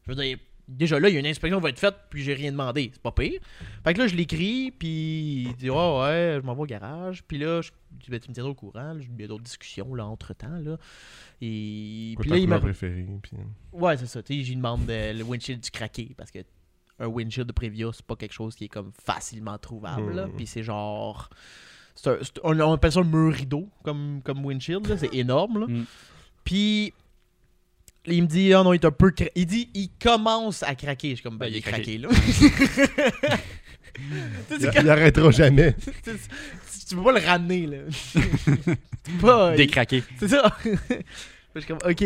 [0.08, 2.24] Je veux dire, déjà là, il y a une inspection qui va être faite, puis
[2.24, 2.90] j'ai rien demandé.
[2.94, 3.40] C'est pas pire.
[3.84, 7.24] Fait que là, je l'écris, puis il dit, ouais, ouais, je m'en vais au garage.
[7.28, 8.94] Puis là, je dis, ben, tu me tiendras au courant.
[8.94, 9.00] là.
[9.02, 10.78] Il y a d'autres discussions, là, entre-temps, là.
[11.42, 12.16] Et.
[12.20, 12.60] Puis là, il m'a.
[12.60, 13.08] préférée.
[13.22, 13.32] Puis...
[13.72, 14.24] Ouais, c'est ça.
[14.24, 16.40] Tu sais, j'y demande euh, le windshield du craqué parce que
[17.00, 20.14] un windshield de Previa, c'est pas quelque chose qui est comme facilement trouvable.
[20.14, 20.28] là.
[20.28, 20.36] Hmm.
[20.36, 21.30] Puis c'est genre.
[21.96, 24.88] c'est un- c'est- on, on appelle ça un mur rideau comme, comme windshield.
[24.88, 24.98] là.
[24.98, 25.60] C'est énorme.
[25.62, 25.68] là.
[25.68, 25.86] Hmm.
[26.44, 26.94] Puis.
[28.06, 29.10] Il me dit, ah non, il est un peu.
[29.12, 31.10] cra- Il dit, il commence à craquer.
[31.12, 32.10] Je suis comme, ben, Ben, il est il est craqué, là.
[34.50, 35.76] Il, il arrêtera jamais.
[36.90, 37.78] tu peux pas le ramener, là.
[39.04, 40.04] Tu peux pas- Décraqué.
[40.18, 40.56] c'est ça.
[40.64, 42.04] Je suis comme, OK.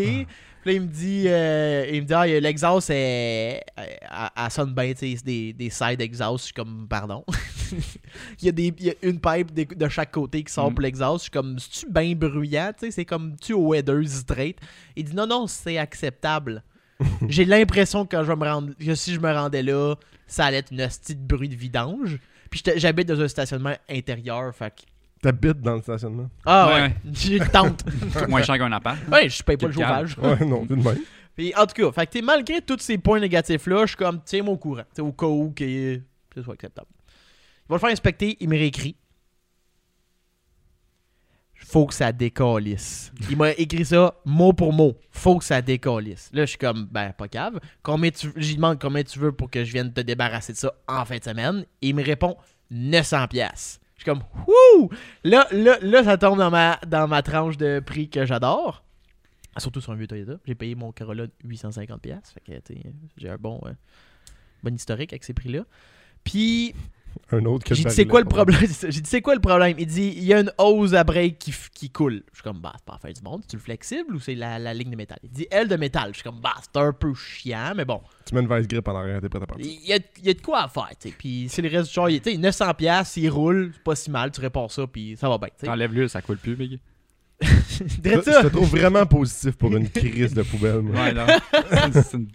[0.62, 4.00] Puis là, il me dit, euh, il me dit, ah, l'exhaust, est- elle,
[4.36, 6.40] elle sonne bien, tu sais, c'est des, des side exhaust.
[6.40, 7.24] Je suis comme, pardon.
[8.42, 10.72] il, y a des, il y a une pipe de, de chaque côté qui sort
[10.72, 10.74] Mm.
[10.74, 11.18] pour l'exhaust.
[11.20, 12.72] Je suis comme, c'est-tu bien bruyant?
[12.78, 14.58] Tu sais, c'est comme, tu au weather straight?
[14.96, 16.64] Il dit, non, non, c'est acceptable.
[17.30, 20.46] J'ai l'impression que quand je vais me rendre, que si je me rendais là, ça
[20.46, 22.18] allait être une hostie de bruit de vidange.
[22.50, 24.82] Puis j'habite dans un stationnement intérieur, fait que-
[25.28, 26.30] T'habites dans le stationnement.
[26.46, 27.84] Ah Ouais, ouais, j'ai une tente.
[28.14, 28.98] C'est moins cher qu'un appart.
[29.12, 30.18] Ouais, je paye pas le chauffage.
[30.18, 31.00] Ouais, non, tout de même.
[31.36, 34.54] Puis en tout cas, fait que malgré tous ces points négatifs-là, je suis comme, tiens-moi
[34.54, 34.84] au courant.
[34.94, 36.00] T'sais, au cas où que
[36.34, 36.88] ce soit acceptable.
[36.96, 38.96] Il va le faire inspecter, il me réécrit.
[41.56, 43.12] Faut que ça décalisse.
[43.30, 44.98] Il m'a écrit ça mot pour mot.
[45.12, 46.30] Faut que ça décalisse.
[46.32, 47.60] Là, je suis comme, ben, pas cave.
[47.84, 48.32] Combien tu...
[48.38, 51.18] J'y demande combien tu veux pour que je vienne te débarrasser de ça en fin
[51.18, 51.66] de semaine?
[51.82, 52.38] Il me répond
[52.72, 53.82] 900 pièces.
[53.82, 54.90] Je suis comme, wouh!
[55.24, 58.84] Là, là, là, ça tombe dans ma, dans ma tranche de prix que j'adore.
[59.58, 60.40] Surtout sur un vieux Toyota.
[60.46, 62.00] J'ai payé mon Corolla 850$.
[62.00, 62.74] pièces Fait que,
[63.18, 63.74] j'ai un bon, euh,
[64.64, 65.64] bon historique avec ces prix-là.
[66.24, 66.76] Puis,
[67.30, 68.58] Un autre que j'ai dit, c'est quoi le problème?
[68.90, 69.76] J'ai dit, c'est quoi le problème?
[69.78, 72.24] Il dit, il y a une hose à break qui, qui coule.
[72.32, 73.42] Je suis comme, bah, c'est pas la fin du monde.
[73.42, 75.18] C'est-tu le flexible ou c'est la, la ligne de métal?
[75.24, 76.12] Il dit, elle de métal.
[76.12, 78.00] Je suis comme, bah, c'est un peu chiant, mais bon.
[78.26, 79.66] Tu mets une vice grip en arrière, t'es prêt à partir.
[79.66, 81.16] Il y a, il y a de quoi à faire, tu sais.
[81.18, 83.96] Puis, c'est le reste du genre, il- tu sais, 900$, piastres, il roule, c'est pas
[83.96, 84.32] si mal.
[84.32, 85.66] Tu répares ça, puis ça va bien, tu sais.
[85.66, 86.80] T'enlèves l'huile, ça coule plus, big.
[88.00, 88.42] Dirais Ça, ça.
[88.44, 90.82] Je te trouve vraiment positif pour une crise de poubelle.
[90.82, 90.96] moi.
[91.04, 91.26] Ouais, non.
[91.94, 92.28] c'est une.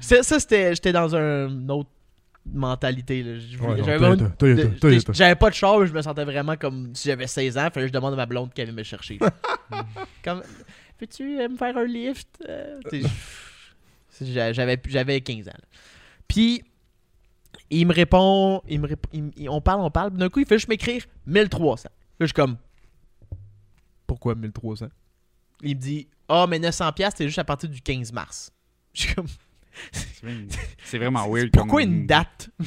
[0.00, 1.90] Ça, ça, c'était, j'étais dans un- autre
[2.46, 3.38] mentalité.
[5.12, 7.68] j'avais, pas de char, je me sentais vraiment comme si j'avais 16 ans.
[7.72, 9.18] Fallait que je demande à ma blonde qu'elle vienne me chercher.
[10.24, 10.42] comme,
[10.98, 12.28] peux-tu euh, me faire un lift?
[12.48, 12.80] Euh,
[14.20, 15.52] j'avais, j'avais 15 ans.
[15.52, 15.78] là.
[16.28, 16.62] Puis,
[17.70, 20.10] il me répond, il me rép- il on parle, on parle.
[20.10, 21.84] D'un coup, il fait juste m'écrire 1300.
[21.84, 22.56] Là, je suis comme,
[24.06, 24.88] pourquoi 1300?
[25.62, 28.52] Il me dit, ah, mais 900$, piastres, c'est juste à partir du 15 mars.
[28.92, 29.26] Je suis comme,
[30.84, 31.50] C'est vraiment- weird.
[31.52, 32.50] pourquoi comme- une date?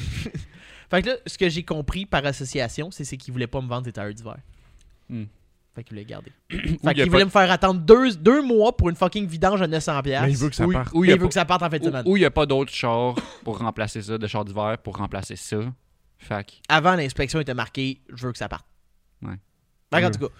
[0.90, 3.68] fait que là, ce que j'ai compris par association, c'est, c'est qu'il voulait pas me
[3.68, 4.36] vendre des tailleurs d'hiver.
[5.08, 5.24] Hmm.
[5.74, 6.30] Fait qu'il voulait garder.
[6.50, 8.96] Fait il y a qu'il pas- voulait me faire attendre deux, deux mois pour une
[8.96, 10.22] fucking vidange à 900$.
[10.22, 10.90] Mais il veut que ça parte.
[10.94, 12.02] ou il veut pas- que ça parte en de ou- semaine.
[12.06, 15.34] Ou il n'y a pas d'autres chars pour remplacer ça, de chars d'hiver pour remplacer
[15.36, 15.58] ça.
[16.18, 18.66] Fait que- Avant, l'inspection était marquée je veux que ça parte.
[19.22, 19.34] Ouais.
[19.92, 20.10] Fait qu'en Ouais.
[20.12, 20.32] tout cas.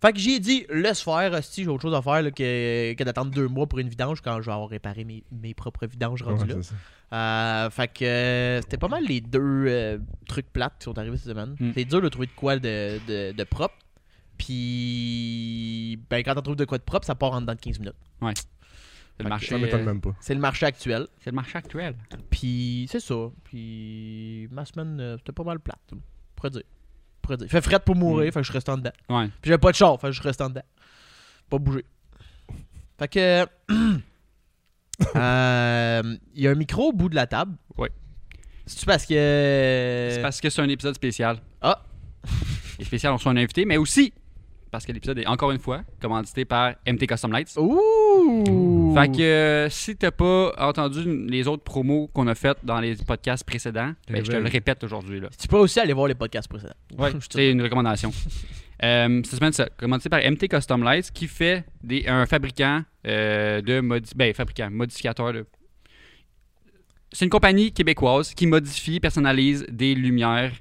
[0.00, 3.04] Fait que j'ai dit, laisse faire, si j'ai autre chose à faire là, que, que
[3.04, 6.22] d'attendre deux mois pour une vidange quand je vais avoir réparé mes, mes propres vidanges
[6.22, 6.54] Ouais, rendues là.
[6.62, 6.74] c'est ça.
[7.10, 11.16] Euh, fait que euh, c'était pas mal les deux euh, trucs plates qui sont arrivés
[11.16, 11.56] cette semaine.
[11.58, 11.70] Mm.
[11.74, 13.74] C'est dur de trouver de quoi de, de, de propre.
[14.36, 17.78] Puis ben, quand on trouve de quoi de propre, ça part en dedans de 15
[17.80, 17.94] minutes.
[19.16, 19.48] C'est le marché.
[19.48, 20.14] Ça m'étonne même pas.
[20.20, 21.08] C'est le marché actuel.
[21.18, 21.96] C'est le marché actuel.
[22.30, 23.16] Puis, c'est ça.
[23.42, 25.80] Puis, ma semaine, c'était pas mal plate.
[25.92, 25.98] On
[26.36, 26.62] pourrait dire.
[27.28, 27.46] On pourrait dire.
[27.46, 28.32] Il fait fret pour mourir, Mm.
[28.32, 28.92] fait que je reste en dedans.
[29.08, 29.26] Ouais.
[29.42, 30.62] Puis, j'ai pas de char, fait que je reste en dedans.
[31.50, 31.84] Pas bouger.
[32.98, 33.46] Fait que.
[35.16, 37.56] euh, Il y a un micro au bout de la table.
[37.76, 37.90] Ouais.
[38.66, 39.10] C'est-tu parce que.
[40.12, 41.38] C'est parce que c'est un épisode spécial.
[41.62, 41.82] Ah.
[42.78, 44.12] Et spécial, on reçoit un invité, mais aussi
[44.70, 47.56] parce que l'épisode est encore une fois commandité par MT Custom Lights.
[47.56, 48.94] Ouh!
[48.94, 52.94] Fait que euh, si t'as pas entendu les autres promos qu'on a faites dans les
[52.96, 55.20] podcasts précédents, ben, je te le répète aujourd'hui.
[55.20, 55.28] là.
[55.40, 56.74] Tu peux aussi aller voir les podcasts précédents.
[56.96, 58.10] Te- c'est une recommandation.
[58.84, 63.60] Euh, cette semaine, c'est commandité par MT Custom Lights qui fait des, un fabricant euh,
[63.60, 65.32] de modi ben, fabricant, modificateur.
[65.32, 65.44] de-
[67.12, 70.52] C'est une compagnie québécoise qui modifie, personnalise des lumières.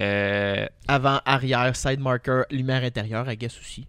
[0.00, 3.86] Euh, Avant, arrière, side marker, lumière intérieure, I guess aussi.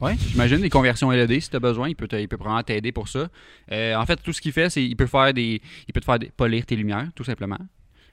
[0.00, 2.92] Ouais, j'imagine des conversions LED si tu as besoin, il peut, il peut probablement t'aider
[2.92, 3.28] pour ça.
[3.72, 6.04] Euh, en fait, tout ce qu'il fait, c'est il peut faire des il peut te
[6.04, 7.58] faire polir tes lumières tout simplement.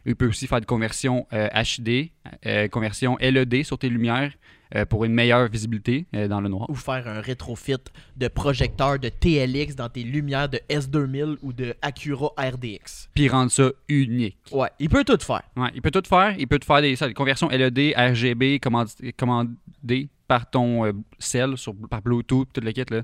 [0.05, 2.11] Il peut aussi faire des conversions euh, HD,
[2.45, 4.31] euh, conversion LED sur tes lumières
[4.75, 6.67] euh, pour une meilleure visibilité euh, dans le noir.
[6.69, 7.75] Ou faire un rétrofit
[8.17, 13.09] de projecteur de TLX dans tes lumières de S2000 ou de Acura RDX.
[13.13, 14.37] Puis rendre ça unique.
[14.51, 15.43] Ouais, il peut tout faire.
[15.55, 16.35] Ouais, il peut tout faire.
[16.37, 21.57] Il peut te faire des, ça, des conversions LED, RGB commandées par ton euh, cell,
[21.57, 22.85] sur, par Bluetooth, tout le kit.
[22.89, 23.03] Là.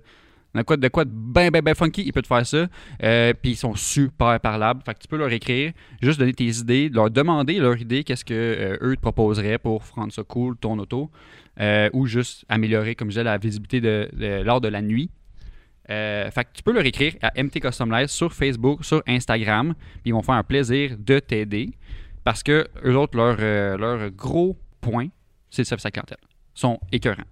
[0.54, 2.68] De quoi de, quoi de ben, ben, ben funky, il peut te faire ça.
[3.04, 4.82] Euh, Puis ils sont super parlables.
[4.84, 8.26] Fait que tu peux leur écrire, juste donner tes idées, leur demander leur idée, qu'est-ce
[8.26, 11.10] que euh, eux te proposeraient pour rendre ça cool, ton auto.
[11.60, 15.10] Euh, ou juste améliorer, comme je disais, la visibilité de, lors de la nuit.
[15.90, 19.74] Euh, fait que tu peux leur écrire à MT Custom Light sur Facebook, sur Instagram,
[19.76, 21.72] puis ils vont faire un plaisir de t'aider
[22.24, 25.08] parce que eux autres, leur, gros point,
[25.50, 26.20] c'est le service à clientèle.
[26.56, 27.24] Ils sont écœurants.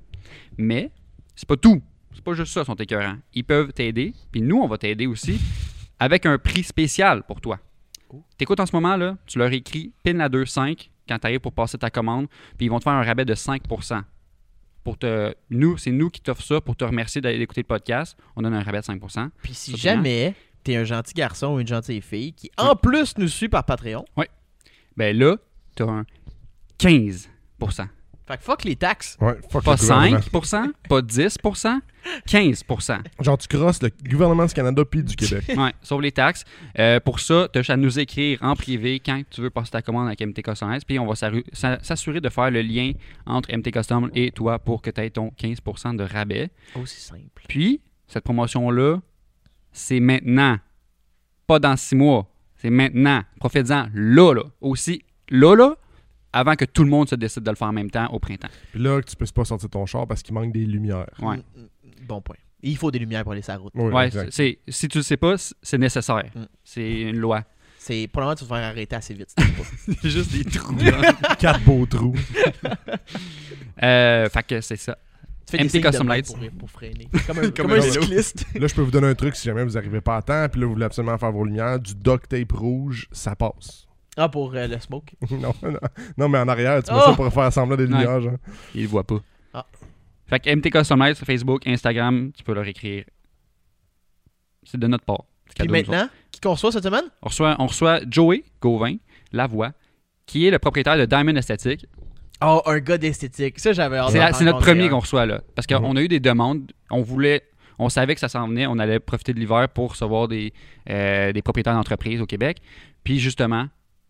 [0.57, 0.91] Mais
[1.35, 1.81] c'est pas tout.
[2.13, 3.17] C'est pas juste ça, ils sont écœurants.
[3.33, 5.39] Ils peuvent t'aider, puis nous, on va t'aider aussi
[5.99, 7.59] avec un prix spécial pour toi.
[8.37, 11.53] T'écoutes en ce moment, là, tu leur écris PIN la 2.5 quand tu arrives pour
[11.53, 14.01] passer ta commande, puis ils vont te faire un rabais de 5%.
[14.83, 18.17] Pour te, nous, c'est nous qui t'offrent ça pour te remercier d'aller écouter le podcast.
[18.35, 19.29] On donne un rabais de 5%.
[19.43, 23.27] Puis si jamais t'es un gentil garçon ou une gentille fille qui en plus nous
[23.27, 24.05] suit par Patreon,
[24.95, 25.37] Ben là,
[25.75, 26.05] tu as un
[26.79, 27.87] 15%.
[28.29, 29.17] Fait que fuck les taxes.
[29.19, 30.17] Ouais, fuck Pas le gouvernement.
[30.19, 31.79] 5%, pas 10%,
[32.27, 32.99] 15%.
[33.21, 35.45] Genre, tu crosses le gouvernement du Canada puis du Québec.
[35.57, 36.45] Ouais, sauf les taxes.
[36.77, 39.71] Euh, pour ça, tu as juste à nous écrire en privé quand tu veux passer
[39.71, 41.15] ta commande avec MT Custom puis on va
[41.81, 42.91] s'assurer de faire le lien
[43.25, 46.51] entre MT Custom et toi pour que tu aies ton 15% de rabais.
[46.75, 47.45] Aussi simple.
[47.47, 49.01] Puis, cette promotion-là,
[49.71, 50.59] c'est maintenant.
[51.47, 52.29] Pas dans six mois.
[52.57, 53.23] C'est maintenant.
[53.39, 54.43] Profitez-en là, là.
[54.61, 55.75] Aussi, là, là,
[56.33, 58.49] avant que tout le monde se décide de le faire en même temps au printemps.
[58.71, 61.07] Puis là, tu peux pas sortir ton char parce qu'il manque des lumières.
[61.21, 61.37] Ouais.
[61.37, 62.35] Mm, mm, Bon point.
[62.61, 63.71] Il faut des lumières pour aller sur la route.
[63.75, 66.25] Oui, Ouais, c'est, si tu le sais pas, c'est nécessaire.
[66.35, 66.43] Mm.
[66.63, 67.43] C'est une loi.
[67.77, 69.29] C'est probablement tu vas te faire arrêter assez vite.
[69.29, 69.45] si
[69.93, 69.93] pas.
[70.09, 70.75] Juste des trous.
[71.39, 72.13] Quatre beaux trous.
[73.83, 74.97] euh, fait que c'est ça.
[75.45, 76.27] Tu fais des MT Custom Lights.
[76.27, 77.07] Pour, pour freiner.
[77.25, 78.01] Comme un, Comme comme un un vélo.
[78.01, 78.45] cycliste.
[78.53, 80.61] Là, je peux vous donner un truc si jamais vous arrivez pas à temps, puis
[80.61, 81.79] là, vous voulez absolument faire vos lumières.
[81.79, 83.87] Du duct tape rouge, ça passe.
[84.17, 85.13] Ah, pour euh, le smoke.
[85.31, 85.79] non, non,
[86.17, 87.09] non, mais en arrière, tu mets Oh!
[87.11, 87.89] ça pour faire semblant des Ouais.
[87.89, 88.37] lumières, genre.
[88.75, 89.19] Ils le voient pas.
[89.53, 89.65] Ah.
[90.27, 93.03] Fait que MT Custom Lights sur Facebook, Instagram, tu peux leur écrire.
[94.63, 95.23] C'est de notre part.
[95.47, 95.89] C'est Puis cadeau, nous autres.
[95.91, 97.05] maintenant, qui qu'on reçoit cette semaine?
[97.23, 98.95] On reçoit, on reçoit Joey Gauvin,
[99.31, 99.71] la voix,
[100.25, 101.85] qui est le propriétaire de Diamond Esthétique.
[102.43, 103.59] Oh, un gars d'esthétique.
[103.59, 104.89] Ça, j'avais hâte C'est, la- d'en c'est notre rencontrer premier un.
[104.91, 105.41] qu'on reçoit là.
[105.55, 105.97] Parce qu'on Mhm.
[105.97, 106.71] a eu des demandes.
[106.91, 107.43] On voulait.
[107.79, 108.67] On savait que ça s'en venait.
[108.67, 110.53] On allait profiter de l'hiver pour recevoir des,
[110.89, 112.61] euh, des propriétaires d'entreprises au Québec.
[113.03, 113.67] Puis justement,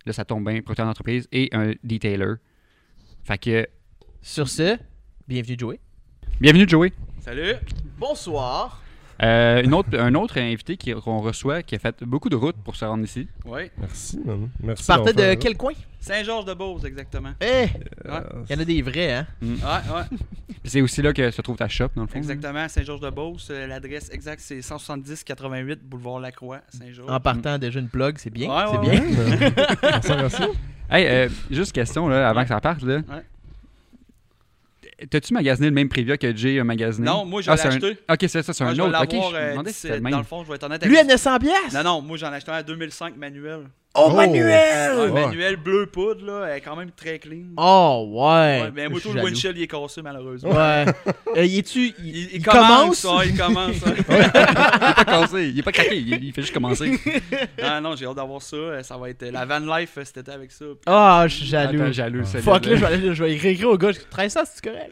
[0.10, 2.36] là, ça tombe bien, propriétaire d'entreprise et un detailer.
[3.24, 3.68] Fait que.
[4.22, 4.78] Sur ce,
[5.28, 5.80] bienvenue Joey.
[6.42, 6.92] Bienvenue, Joey.
[7.22, 7.56] Salut!
[7.98, 8.82] Bonsoir.
[9.22, 12.76] Euh, une autre, un autre invité qu'on reçoit qui a fait beaucoup de routes pour
[12.76, 13.28] se rendre ici.
[13.46, 13.64] Oui.
[13.78, 14.50] Merci, man.
[14.64, 14.84] Merci.
[14.84, 15.74] Tu partais de quel coin?
[16.00, 17.32] Saint-Georges-de-Beauce, exactement.
[17.42, 17.46] Eh.
[17.46, 17.70] Ouais.
[18.06, 19.28] Euh, il y en a des vrais, hein?
[19.42, 20.04] Ouais, ouais.
[20.48, 22.18] Puis c'est aussi là que se trouve ta shop, dans le fond.
[22.18, 23.50] Exactement, Saint-Georges-de-Beauce.
[23.52, 27.12] Euh, L'adresse exacte, c'est 170-88 Boulevard Lacroix, Saint-Georges.
[27.12, 28.50] En partant déjà une plug, c'est bien.
[28.50, 30.24] Ouais, c'est ouais, bien.
[30.24, 30.30] ouais.
[30.30, 30.48] ça.
[30.92, 32.46] Hey, euh, juste question, là, avant Ouais.
[32.46, 32.82] que ça parte.
[32.82, 33.02] Là.
[35.10, 37.06] T'as-tu magasiné le même Privia que Jay a magasiné?
[37.06, 37.98] Non, moi, je Ah, un- acheté.
[38.10, 38.92] Ok, c'est ça, c'est un vais autre.
[39.32, 40.12] Je me euh, demandais si d'ici- c'était le même.
[40.12, 41.74] Dans le fond, je vais être honnête avec Lui, à 900 pièces.
[41.74, 43.62] Non, non, moi, j'en ai acheté un à 2005 manuel.
[43.96, 44.16] Oh, Oh.
[44.16, 44.98] manuel.
[44.98, 45.26] Ouais, Ouais.
[45.26, 47.46] manuel bleu poudre, là, elle est quand même très clean.
[47.58, 48.62] Oh, ouais.
[48.64, 50.52] Ouais, mais moi, tout le windshield, il est cassé, malheureusement.
[50.52, 50.86] Ouais.
[51.38, 51.94] Euh, il est-tu.
[52.00, 53.20] Il, Il, il il commence, commence?
[53.20, 53.76] ouais, il commence.
[53.86, 53.94] hein.
[54.10, 57.00] il est pas cassé, il est pas craqué, il, il fait juste commencer.
[57.62, 58.56] ah non, j'ai hâte d'avoir ça.
[58.56, 60.66] Euh, Ça va être euh, la van life cet été avec ça.
[60.88, 61.84] Ah, je suis jaloux.
[61.84, 62.26] Attends, jaloux.
[62.26, 64.92] Fuck, là, je vais, aller- je vais écrire au gars, je 13 ça, c'est correct.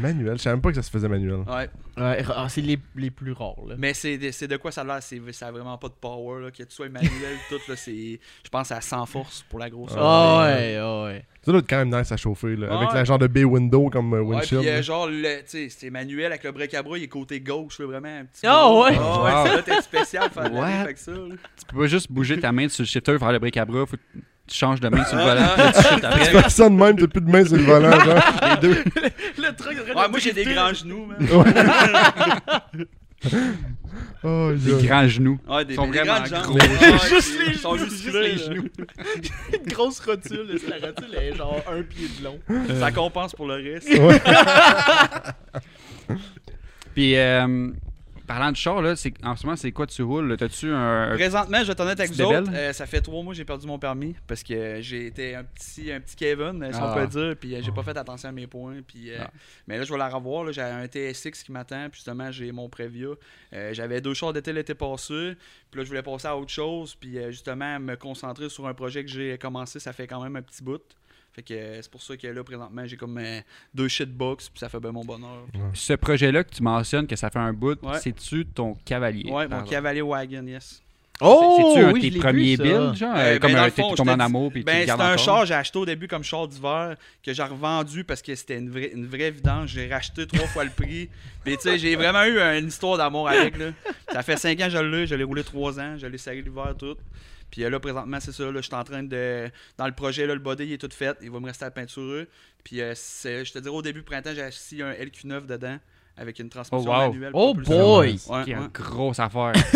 [0.00, 1.40] Manuel, je savais même pas que ça se faisait manuel.
[1.48, 1.68] Ouais.
[1.96, 3.56] Ouais, ah, c'est les, les plus rares.
[3.68, 3.74] Là.
[3.78, 5.94] Mais c'est de, c'est de quoi ça a l'air, c'est, ça a vraiment pas de
[6.00, 7.10] power, là, que tu sois manuel,
[7.48, 9.92] tout, là, c'est, je pense à 100 force pour la grosse.
[9.96, 11.24] Ah ouais, ah ouais.
[11.44, 12.94] Ça doit être quand même nice à chauffer, là, avec Ouais.
[12.94, 14.60] la genre de bay window comme euh, Ouais, windshield.
[14.62, 17.08] puis euh, genre, le, tu sais, c'est manuel avec le break à bras, il est
[17.08, 18.96] côté gauche, là, vraiment un petit Ah ouais?
[18.98, 21.12] Ah ouais, ça doit être spécial faire avec ça.
[21.12, 21.18] là.
[21.58, 23.86] Tu peux pas juste bouger ta main sur le shifter, faire le bric à bras,
[23.86, 24.02] faut que
[24.48, 25.48] tu changes de main sur le Ah, volant.
[26.02, 28.22] ah, tu fais ça de même, t'as plus de main sur le volant, genre.
[28.50, 28.84] Les deux.
[29.38, 31.18] Le truc, Ouais, moi j'ai des grands genoux, man.
[34.22, 35.38] Oh, Des grands genoux.
[35.48, 36.54] Ouais, des, Ils sont des vraiment gros.
[36.54, 36.60] Ouais,
[37.08, 38.68] Juste les ils sont juste les genoux.
[39.54, 42.38] Une grosse rotule, là, la rotule est genre un pied de long.
[42.78, 43.88] Ça compense pour le reste.
[46.94, 47.68] Puis, euh,
[48.30, 48.92] parlant de char, là,
[49.24, 50.36] en ce moment, c'est quoi tu roules?
[50.36, 51.14] T'as-tu un.
[51.14, 53.44] Présentement, je vais être honnête avec vous autres, euh, ça fait trois mois que j'ai
[53.44, 56.92] perdu mon permis parce que j'ai été un petit, un petit Kevin, si Ah.
[56.92, 58.82] on peut dire, puis euh, j'ai pas fait attention à mes points.
[58.86, 59.30] Puis, euh, Ah.
[59.66, 60.52] Mais là, je vais la revoir.
[60.52, 63.08] J'ai un TSX qui m'attend, puis justement, j'ai mon Previa.
[63.52, 65.34] Euh, J'avais deux chars d'été l'été passé,
[65.70, 69.02] puis là, je voulais passer à autre chose, puis justement, me concentrer sur un projet
[69.04, 70.80] que j'ai commencé, ça fait quand même un petit bout.
[71.32, 73.40] Fait que euh, c'est pour ça que là, présentement, j'ai comme euh,
[73.72, 75.46] deux shitbox, puis ça fait bien mon bonheur.
[75.74, 77.98] Ce projet-là que tu mentionnes, que ça fait un bout, Ouais.
[78.00, 79.30] c'est-tu ton cavalier?
[79.30, 79.62] Ouais, mon?
[79.62, 80.82] Cavalier Wagon, yes.
[81.22, 82.62] Oh, C'est-tu un de oui, tes je l'ai premiers vu, ça.
[82.62, 83.14] builds, genre?
[83.14, 84.64] Euh, comme ben, dans un le t'es fond, tombé je en te amour puis tu
[84.64, 85.18] Ben, le c'est gardes un encore?
[85.18, 88.70] char, j'ai acheté au début comme char d'hiver, que j'ai revendu parce que c'était une
[88.70, 89.68] vraie, une vraie vidange.
[89.68, 91.10] J'ai racheté trois fois le prix.
[91.44, 93.58] Puis, tu sais, j'ai vraiment eu une histoire d'amour avec.
[93.58, 93.66] Là.
[94.10, 96.40] Ça fait cinq ans que je l'ai, je l'ai roulé trois ans, je l'ai serré
[96.40, 96.96] l'hiver, tout.
[97.50, 98.44] Puis euh, là, présentement, c'est ça.
[98.44, 99.50] Là, je suis en train de.
[99.76, 101.16] Dans le projet, là, le body il est tout fait.
[101.22, 102.28] Il va me rester à peinturer.
[102.64, 105.78] Puis, euh, je te dirais, au début printemps, j'ai assis un LQ9 dedans
[106.16, 107.12] avec une transmission Oh, wow.
[107.12, 107.30] manuelle.
[107.34, 108.18] Oh boy!
[108.28, 108.60] Ouais, Qui est ouais.
[108.62, 109.52] une grosse affaire.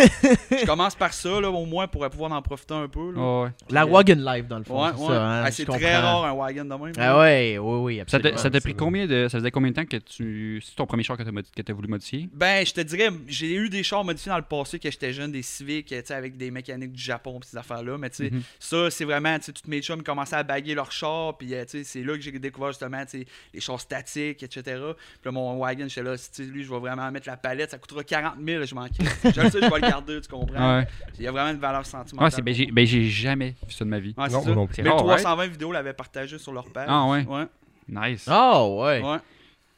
[0.50, 3.12] Je commence par ça, là, au moins, pour pouvoir en profiter un peu.
[3.12, 3.20] Là.
[3.20, 3.50] Oh, ouais.
[3.70, 4.82] La euh, Wagon Live, dans le fond.
[4.84, 6.92] Ouais, c'est hein, Ah, c'est très rare un wagon de même.
[6.98, 8.38] Ah ouais, oui, oui, Ça t'a absolument.
[8.38, 9.28] ça t'a pris c'est combien de.
[9.28, 10.60] Ça faisait combien de temps que tu.
[10.64, 12.28] C'est ton premier char que que t'as voulu modifier?
[12.32, 15.32] Ben, je te dirais, j'ai eu des chars modifiés dans le passé que j'étais jeune,
[15.32, 17.96] des Civics, tu sais, avec des mécaniques du Japon ces affaires-là.
[17.98, 18.42] Mais tu sais, Mhm.
[18.58, 21.64] ça, c'est vraiment, tu sais, tous mes chums commençaient à baguer leurs chars, puis euh,
[21.64, 24.62] tu sais, c'est là que j'ai découvert justement, tu sais, les chars statiques, etc.
[24.64, 24.76] Puis
[25.24, 28.02] là, mon wagon, j'étais là, tu lui, je vais vraiment mettre la palette, ça coûtera
[28.04, 28.86] 40 000, je m'en.
[28.86, 30.78] Je le sais, je vais le garder, tu comprends?
[30.78, 30.86] Ouais.
[31.18, 32.32] Il y a vraiment une valeur sentimentale.
[32.34, 34.14] Ouais, ben, j'ai, ben, j'ai jamais vu ça de ma vie.
[34.16, 34.46] Ouais, c'est Non, ça.
[34.46, 34.74] moi non plus.
[34.76, 35.20] C'est Mais le rare, right?
[35.20, 36.86] 320 vidéos l'avaient partagé sur leur page.
[36.88, 37.24] Ah, ouais.
[37.26, 37.46] Ouais.
[37.88, 38.24] Nice.
[38.28, 39.02] Ah ouais.
[39.02, 39.18] ouais.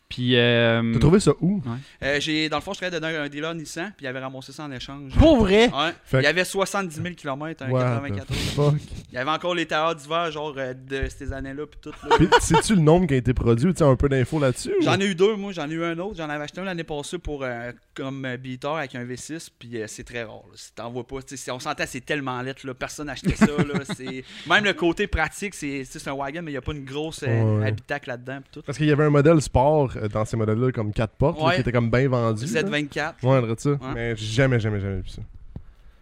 [0.09, 0.37] Puis.
[0.37, 1.63] euh, T'as trouvé ça où?
[2.03, 4.53] Euh, j'ai, dans le fond, je travaillais dans un dealer Nissan, puis il avait ramassé
[4.53, 5.13] ça en échange.
[5.19, 5.69] Pour vrai?
[5.69, 5.93] Ouais.
[6.05, 8.27] Fait Il y avait 70 000 km, un What 94.
[8.29, 8.75] the fuck?
[9.11, 11.93] Il y avait encore les tailleurs d'hiver, genre euh, de ces années-là, puis tout.
[12.41, 13.75] sais-tu le nombre qui a été produit?
[13.75, 14.75] Tu as un peu d'infos là-dessus?
[14.79, 14.83] ou?
[14.85, 15.53] J'en ai eu deux, moi.
[15.53, 16.17] J'en ai eu un autre.
[16.17, 19.81] J'en avais acheté un l'année passée pour euh, comme euh, beater avec un V6, puis
[19.81, 20.43] euh, c'est très rare.
[20.49, 20.55] là.
[20.55, 21.17] Si T'en vois pas.
[21.27, 22.67] si on s'entend, c'est tellement lettre.
[22.67, 22.75] Là.
[22.75, 23.47] Personne n'achetait ça.
[23.47, 23.81] Là.
[23.97, 24.25] C'est...
[24.49, 27.43] Même le côté pratique, c'est, un wagon, mais il n'y a pas une grosse euh,
[27.59, 27.69] Ouais.
[27.69, 28.39] habitacle là-dedans.
[28.43, 28.63] Puis tout.
[28.63, 31.47] Parce qu'il y avait un modèle sport euh, dans ces modèles-là, comme 4 portes, là,
[31.47, 31.55] Ouais.
[31.57, 32.45] qui était comme bien vendu.
[32.47, 32.63] là.
[32.63, 33.15] Z24.
[33.23, 33.71] Ouais, on dirait ça.
[33.71, 33.77] Ouais.
[33.95, 35.23] Mais jamais, jamais, jamais vu ça.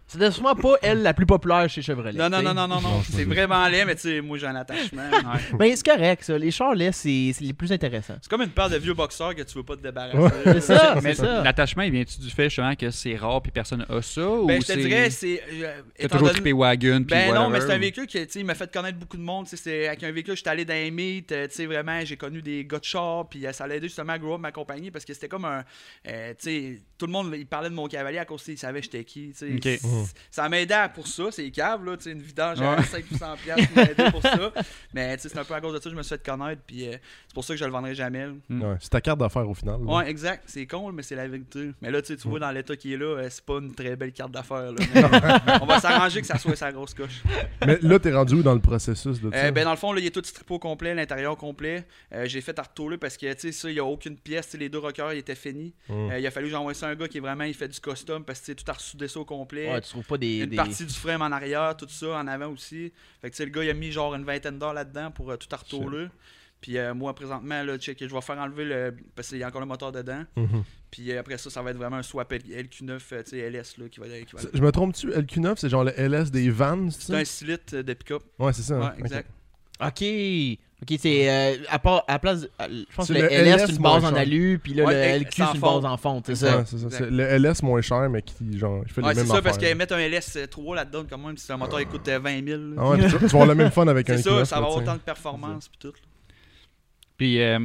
[0.07, 2.13] C'était sûrement pas elle la plus populaire chez Chevrolet.
[2.13, 3.03] Non, non, non, non, non, non.
[3.11, 5.03] C'est vraiment laid, mais tu sais, moi j'ai un attachement.
[5.13, 5.57] ouais.
[5.59, 6.37] Ben, c'est correct, ça.
[6.39, 8.17] Les chars laids, c'est c'est les plus intéressants.
[8.21, 10.17] C'est comme une paire de vieux boxeurs que tu veux pas te débarrasser.
[10.19, 10.31] Ouais.
[10.45, 11.43] C'est ça, Mais c'est ça.
[11.43, 14.29] l'attachement, il vient-tu du fait justement que c'est rare puis personne a ça?
[14.29, 14.79] ou Ben, je te c'est...
[14.79, 15.43] dirais, c'est.
[15.53, 18.19] euh, T'as toujours donné- trippé wagon puis Ben non, mais c'est un ou- véhicule qui
[18.27, 19.47] tu sais, il m'a fait connaître beaucoup de monde.
[19.47, 21.99] tu sais, C'est avec un véhicule, j'étais allé dans les meets, euh, tu sais, vraiment,
[22.05, 24.41] j'ai connu des gars de char, puis euh, ça l'a aidé justement à grow up
[24.41, 25.65] ma compagnie parce que c'était comme un.
[26.09, 28.81] euh, tu sais, tout le monde il parlait de mon cavalier à cause qu'il savait
[28.83, 29.33] j'étais qui.
[29.33, 29.55] tu sais.
[29.55, 29.63] Ok.
[29.63, 30.07] C- Mhm.
[30.31, 32.67] Ça m'aidait pour ça, c'est cave, là, tu sais, une vidange Ouais.
[32.67, 34.53] à 500$ piastres m'a aidé pour ça.
[34.93, 36.25] Mais tu sais, c'est un peu à cause de ça que je me suis fait
[36.25, 36.93] connaître, puis euh,
[37.27, 38.27] c'est pour ça que je le vendrai jamais.
[38.49, 38.63] Mm.
[38.63, 39.81] Ouais, c'est ta carte d'affaires au final.
[39.85, 39.93] là.
[39.97, 41.71] Ouais, exact, c'est con, mais c'est la vérité.
[41.83, 43.75] Mais là, tu sais, tu vois, dans l'état qui est là, euh, c'est pas une
[43.75, 44.73] très belle carte d'affaires.
[45.63, 47.23] on va s'arranger que ça soit sa grosse coche.
[47.67, 49.31] Mais là, t'es rendu où dans le processus de?
[49.35, 51.85] Euh, ben dans le fond, là, il est tout strippé au complet, l'intérieur complet.
[52.13, 54.53] Euh, j'ai fait à retourner parce que, tu sais, ça, il n'y a aucune pièce.
[54.55, 55.75] Les deux rockers, ils étaient finis.
[55.91, 57.69] Euh, il a fallu que j'envoie ça à un gars qui est vraiment, il fait
[57.69, 59.71] du custom parce que, tout a ressoudé ça au complet.
[59.71, 60.39] Ouais, tu trouves pas des.
[60.39, 62.93] une des- partie du frame en arrière, tout ça, en avant aussi.
[63.21, 65.31] Fait que, tu sais, le gars, il a mis genre une vingtaine d'heures là-dedans pour
[65.31, 66.07] euh, tout à retourner.
[66.61, 68.97] Puis euh, moi, présentement, là, check, je vais faire enlever le.
[69.15, 70.25] Parce qu'il y a encore le moteur dedans.
[70.37, 70.65] Mhm.
[70.91, 73.77] Puis euh, après ça, ça va être vraiment un swap LQ9, euh, tu sais, LS,
[73.79, 75.11] là, qui va, qui va C'est- Je me trompe-tu?
[75.11, 78.23] LQ9, c'est genre le LS des Vans, c'est C'est un silitre de pick-up.
[78.39, 78.79] Ouais, c'est ça.
[78.79, 78.95] Ouais, hein?
[78.99, 79.29] exact.
[79.81, 80.03] Ok.
[80.83, 81.31] Ok, c'est.
[81.31, 82.47] euh, à, part, à la place.
[82.59, 84.19] à- Je pense que C'est le, le LS, LS c'est une base moins en cher.
[84.23, 86.65] alu, puis là, Ouais, le LQ, c'est une base en fonte, c'est Ouais, ça.
[86.67, 86.87] c'est ça.
[86.91, 89.43] C'est le LS moins cher, mais qui genre, il fait Ouais, les c'est mêmes ça,
[89.43, 92.45] parce qu'ils mettent un LS3 là-dedans, quand même, si un moteur il coûte euh, 20
[92.47, 92.61] 000.
[92.61, 92.75] là.
[92.79, 94.45] Ah ouais, puis tu, tu vas avoir le même fun avec un c'est ça, Q9,
[94.45, 95.93] ça va avoir autant de performance puis tout.
[97.17, 97.59] Puis, euh,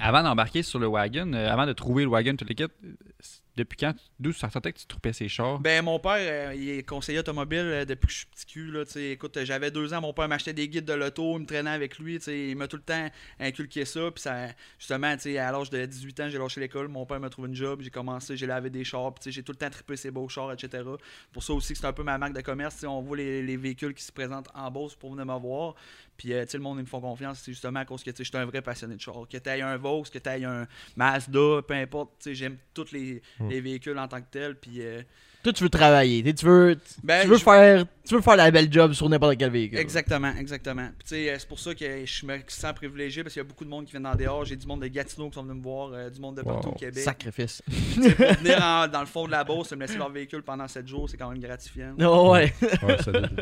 [0.00, 2.88] avant d'embarquer sur le wagon, euh, avant de trouver le wagon, toute l'équipe, euh,
[3.56, 5.58] depuis quand, d'où ça sortait que tu troupais ces chars?
[5.60, 8.70] Ben, mon père, euh, il est conseiller automobile euh, depuis que je suis petit cul.
[8.70, 11.46] Là, écoute, euh, j'avais deux ans, mon père m'achetait des guides de l'auto, il me
[11.46, 12.16] traînait avec lui.
[12.16, 13.08] Il m'a tout le temps
[13.40, 14.10] inculqué ça.
[14.10, 16.88] Puis ça, justement, à l'âge de 18 ans, j'ai lâché l'école.
[16.88, 17.80] Mon père m'a trouvé une job.
[17.82, 19.14] J'ai commencé, j'ai lavé des chars.
[19.14, 20.82] Puis j'ai tout le temps trippé ces beaux chars, etc.
[21.32, 22.74] Pour ça aussi c'est un peu ma marque de commerce.
[22.74, 22.86] tu sais.
[22.86, 25.74] On voit les, les véhicules qui se présentent en Beauce pour venir me voir.
[26.16, 27.40] Puis euh, le monde, ils me font confiance.
[27.44, 29.26] C'est justement à cause que tu sais, je suis un vrai passionné de chars.
[29.30, 32.12] Que tu aies un Vaux, que tu aies un Mazda, peu importe.
[32.18, 33.48] tu sais, J'aime tous les, Hmm.
[33.48, 34.56] les véhicules en tant que tels.
[34.56, 34.80] Puis.
[34.82, 35.02] euh,
[35.46, 36.34] Toi, tu veux travailler.
[36.34, 39.36] Tu veux, ben, tu veux je- faire, tu veux faire la belle job sur n'importe
[39.38, 39.78] quel véhicule.
[39.78, 40.88] Exactement, exactement.
[40.98, 43.46] Puis, tu sais, euh, c'est pour ça que je me sens privilégié parce qu'il y
[43.46, 44.44] a beaucoup de monde qui vient dans dehors.
[44.44, 46.66] J'ai du monde de Gatineau qui sont venus me voir, euh, du monde de partout
[46.70, 46.74] Wow.
[46.74, 46.98] au Québec.
[47.04, 47.62] Sacrifice.
[47.62, 48.02] Pour
[48.42, 50.88] venir en- dans le fond de la Beauce et me laisser leur véhicule pendant 7
[50.88, 51.94] jours, c'est quand même gratifiant.
[52.00, 52.52] Oh, ouais.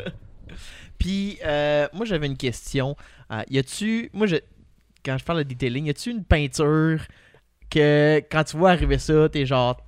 [0.97, 2.95] Puis, euh, moi, j'avais une question.
[3.31, 4.09] Euh, y a-tu.
[4.13, 4.35] Moi, je,
[5.03, 6.99] quand je parle de detailing, y a-tu une peinture
[7.69, 9.81] que quand tu vois arriver ça, t'es genre.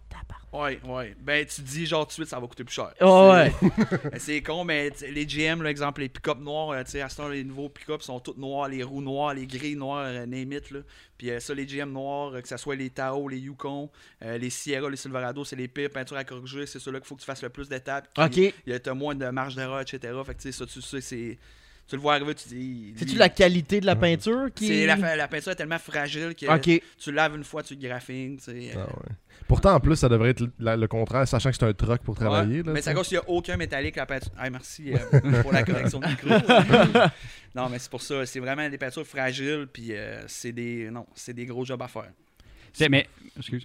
[0.54, 1.14] Ouais, ouais.
[1.20, 2.94] Ben, tu dis, genre, tout de suite, ça va coûter plus cher.
[3.02, 3.52] Oh, ouais.
[4.12, 7.10] C'est- C'est con, mais les GM, là, exemple, les pick-up noirs, euh, tu sais, à
[7.10, 10.26] ce temps, les nouveaux pick-up sont tous noirs, les roues noires, les grilles noires, euh,
[10.26, 10.80] name it, là.
[11.18, 13.90] Puis euh, ça, les GM noirs, euh, que ce soit les Tao, les Yukon,
[14.22, 17.22] les Sierra, les Silverado, c'est les pires peintures à corriger, c'est ceux-là qu'il faut que
[17.22, 18.08] tu fasses le plus d'étapes.
[18.18, 18.38] Ok.
[18.38, 20.00] Il y a moins de marge d'erreur, etc.
[20.26, 21.38] Fait que tu sais, ça, tu sais, c'est.
[21.88, 22.94] Tu le vois arriver, tu dis.
[22.98, 24.68] C'est-tu la qualité de la peinture qui.
[24.68, 26.82] c'est la, la peinture est tellement fragile que Ok.
[27.00, 28.38] tu laves une fois, tu le graphines.
[28.38, 28.72] tu sais.
[28.76, 29.16] Ah ouais.
[29.48, 32.16] Pourtant, en plus, ça devrait être la- le contraire, sachant que c'est un truck pour
[32.16, 32.58] travailler.
[32.60, 32.94] Ouais, là, mais sais.
[32.94, 34.32] cause qu'il n'y a aucun métallique à la peinture.
[34.38, 36.28] Ah, merci euh, pour la correction de micro.
[37.56, 38.26] non, mais c'est pour ça.
[38.26, 39.68] C'est vraiment des peintures fragiles.
[39.72, 40.90] Puis euh, c'est des.
[40.92, 42.12] Non, c'est des gros jobs à faire.
[42.74, 43.64] Tu sais, mais, excuse.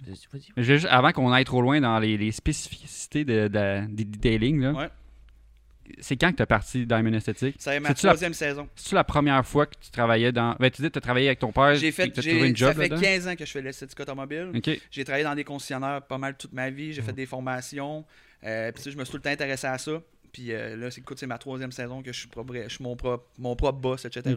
[0.57, 4.71] Juste- avant qu'on aille trop loin dans les, les spécificités de, de- des detailing, là,
[4.71, 4.89] Ouais.
[5.99, 7.55] C'est quand que tu parti Diamond Esthétique?
[7.59, 8.67] C'est ma la- troisième saison.
[8.75, 10.55] C'est-tu la première fois que tu travaillais dans.
[10.59, 12.69] Ben, tu dis que tu as travaillé avec ton père, J'ai fait, trouvé une job
[12.69, 13.01] ça fait là-dedans?
[13.01, 14.51] 15 ans que je fais l'esthétique automobile.
[14.55, 14.69] Ok.
[14.91, 16.93] J'ai travaillé dans des concessionnaires pas mal toute ma vie.
[16.93, 18.05] J'ai fait des formations.
[18.45, 20.01] Euh, puis je me suis tout le temps intéressé à ça.
[20.31, 22.83] Puis euh, là, c'est, écoute, c'est ma troisième saison que je suis, propre, je suis
[22.83, 24.35] mon, propre, mon propre boss, etc.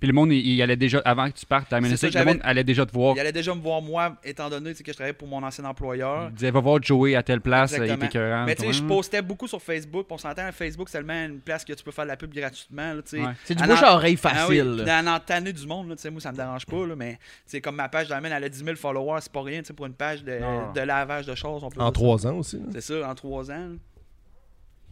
[0.00, 2.10] Puis le monde, il, il allait déjà, avant que tu partes C'est ça, Esthétique, le
[2.12, 3.14] j'avais- monde allait déjà te voir.
[3.14, 6.28] Il allait déjà me voir, moi, étant donné que je travaillais pour mon ancien employeur.
[6.30, 8.46] Il disait, va voir Joey à telle place, il était écœurant.
[8.46, 10.06] Mais tu sais, je postais beaucoup sur Facebook.
[10.10, 12.94] On s'entend, Facebook, c'est tellement une place que tu peux faire de la pub gratuitement.
[13.12, 13.20] Ouais.
[13.44, 14.74] C'est du bouche à oreille Ah oui, facile.
[14.76, 15.02] puis là.
[15.02, 17.12] dans en tanner du monde, là, tu sais, moi ça me dérange pas, là, mais
[17.16, 19.66] tu sais, comme ma page d'Amène, elle a 10 000 followers, c'est pas rien tu
[19.66, 21.62] sais, pour une page de, lavage de choses.
[21.62, 22.58] On peut En trois ans aussi.
[22.72, 23.68] C'est ça, en trois ans.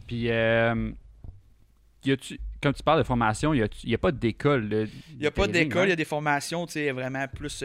[0.07, 0.91] Puis, euh,
[2.05, 4.87] y a-tu- comme tu parles de formation, il n'y a, pas d'école.
[5.11, 7.63] Il n'y a pas d'école, il y a des formations, tu sais, vraiment plus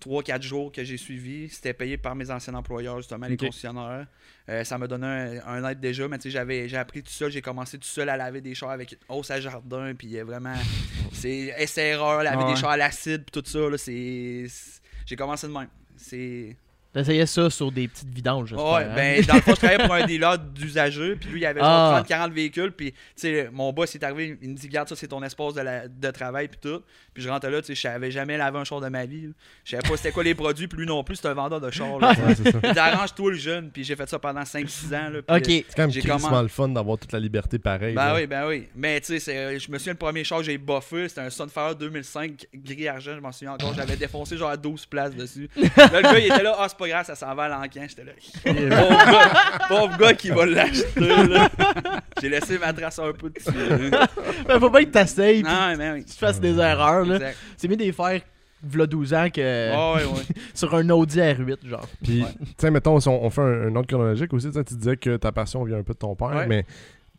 [0.00, 1.48] 3-4 jours que j'ai suivi.
[1.48, 3.46] C'était payé par mes anciens employeurs, justement, les Ok.
[3.46, 4.06] concessionnaires.
[4.48, 7.10] Euh, ça m'a donné un, un aide déjà, mais tu sais, j'avais, j'ai appris tout
[7.10, 7.30] seul.
[7.30, 10.54] J'ai commencé tout seul à laver des chars avec hausse à jardin, puis euh, vraiment,
[11.12, 12.54] c'est essai-erreur, laver ouais.
[12.54, 14.46] des chars à l'acide, puis tout ça, là, c'est...
[14.48, 15.68] c'est- J'ai commencé de même.
[15.96, 16.56] C'est...
[16.96, 18.66] T'essayais ça sur des petites vidanges, j'espère.
[18.72, 18.92] Ouais, hein?
[18.94, 21.68] ben, dans le fond, je travaillais pour un dealer d'usagers, puis lui, il avait genre
[21.68, 22.02] Ah.
[22.02, 24.96] 30-40 véhicules, puis, tu sais, mon boss, il est arrivé, il me dit, regarde, ça,
[24.96, 26.82] c'est ton espace de, la- de travail, puis tout.
[27.12, 29.26] Puis je rentrais là, tu sais, je savais jamais laver un char de ma vie.
[29.26, 29.32] là.
[29.64, 31.70] Je savais pas c'était quoi les produits, puis lui non plus, c'était un vendeur de
[31.70, 31.98] chars.
[31.98, 32.12] là.
[32.12, 32.58] Ouais, c'est ça.
[32.64, 35.10] Il dit, arrange-toi le jeune, puis j'ai fait ça pendant 5-6 ans.
[35.10, 35.28] Là, Ok.
[35.28, 37.94] euh, C'est quand même comment- le fun d'avoir toute la liberté pareille.
[37.94, 38.14] Ben là.
[38.14, 38.68] oui, ben oui.
[38.74, 41.30] Mais tu sais, c'est- je me souviens, le premier char que j'ai buffé, c'était un
[41.30, 43.74] Sunfire 2005 gris-argent, je m'en souviens encore.
[43.74, 45.48] J'avais défoncé genre à 12 places dessus.
[45.76, 47.86] Là, le gars, il était là, ah, c'est pas grave, ça s'en va à l'encan.
[47.88, 48.12] J'étais là,
[48.44, 51.48] pauvre gars, pauvre gars qui va l'acheter, là.
[52.20, 53.90] J'ai laissé ma trace un peu dessus.
[53.90, 54.06] là.
[54.46, 56.04] Ben, faut pas que t'essayes Non, mais oui.
[56.04, 57.18] tu fasses des erreurs, là.
[57.56, 58.20] C'est mieux de les faire
[58.62, 59.40] v'là 12 ans que
[59.96, 60.22] ouais, ouais.
[60.54, 61.86] sur un Audi R8, genre.
[62.02, 62.28] Puis, Ouais.
[62.40, 64.74] tu sais, mettons, si on, on fait un, un ordre chronologique aussi, tu sais, tu
[64.74, 66.46] disais que ta passion vient un peu de ton père, Ouais.
[66.46, 66.64] mais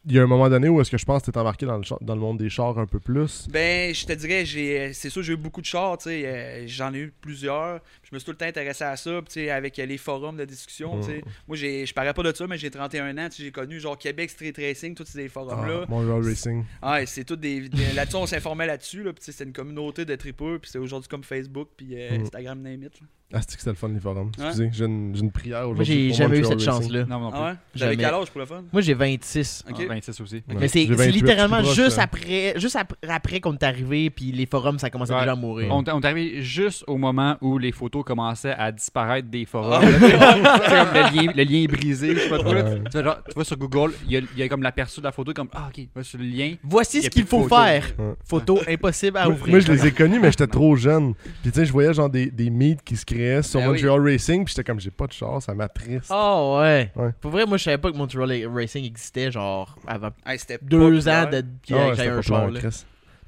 [0.05, 1.65] il y a un moment donné où est-ce que je pense que tu es embarqué
[1.65, 3.47] dans le, dans le monde des chars un peu plus?
[3.51, 6.63] Ben, je te dirais, j'ai, c'est sûr, j'ai eu beaucoup de chars, tu sais, euh,
[6.67, 7.81] j'en ai eu plusieurs.
[8.03, 9.97] Je me suis tout le temps intéressé à ça, puis tu sais, avec euh, les
[9.97, 11.21] forums de discussion, tu sais.
[11.47, 13.79] Moi, j'ai, je parais pas de ça, mais j'ai 31 ans, tu sais, j'ai connu
[13.79, 15.81] genre Québec Street Racing, tous ces forums-là.
[15.83, 16.63] Ah, Montreal Racing.
[16.81, 20.59] Ah, c'est tout des, des- là-dessus, on s'informait là-dessus, là, c'était une communauté de tripeurs,
[20.59, 22.21] puis c'est aujourd'hui comme Facebook, puis euh, Mm.
[22.21, 23.01] Instagram, name it.
[23.01, 23.07] là.
[23.33, 24.31] Ah, c'est que c'était le fun, les forums?
[24.39, 24.45] Ouais.
[24.45, 25.93] Excusez, j'ai une, j'ai une prière Moi, aujourd'hui.
[25.93, 27.03] j'ai pour jamais eu cette chance-là.
[27.05, 27.39] Non, non plus.
[27.41, 27.55] Ah ouais?
[27.75, 28.63] J'avais quel âge pour le fun?
[28.71, 29.65] Moi, j'ai 26.
[29.69, 29.75] Ok.
[29.81, 30.35] Ah, 26 aussi.
[30.35, 30.41] Ouais.
[30.57, 34.09] Mais c'est J'ai c'est 28, littéralement proche, juste après, juste ap- après qu'on est arrivé,
[34.09, 35.19] puis les forums, ça commençait Ouais.
[35.19, 35.67] déjà à mourir.
[35.75, 39.81] On, est arrivé juste au moment où les photos commençaient à disparaître des forums.
[39.81, 39.81] Ah,
[41.11, 42.53] le lien, le lien est brisé, je sais pas trop.
[42.53, 42.63] là.
[42.63, 42.81] Ouais.
[42.85, 45.01] Tu, vois, genre, tu vois sur Google, il y a, il y a comme l'aperçu
[45.01, 46.55] de la photo, comme Ah, ok, sur le lien.
[46.63, 47.57] Voici ce qu'il faut photos.
[47.65, 47.85] faire.
[48.25, 49.49] Photo impossible à ouvrir.
[49.49, 51.13] moi, je les ai connus, mais j'étais trop jeune.
[51.41, 53.03] Puis, tu sais, je voyais genre des, des meets qui se
[53.43, 53.73] sur Ben oui.
[53.81, 56.11] Montreal Racing, puis j'étais comme, j'ai pas de char, ça m'attriste.
[56.13, 56.91] Oh ouais.
[56.95, 57.09] Ouais.
[57.21, 61.07] Pour vrai, moi, je savais pas que Montreal Racing existait, genre, avant Hey, c'était deux
[61.07, 61.41] ans de...
[61.41, 62.49] que Ah ouais, c'était un pas char.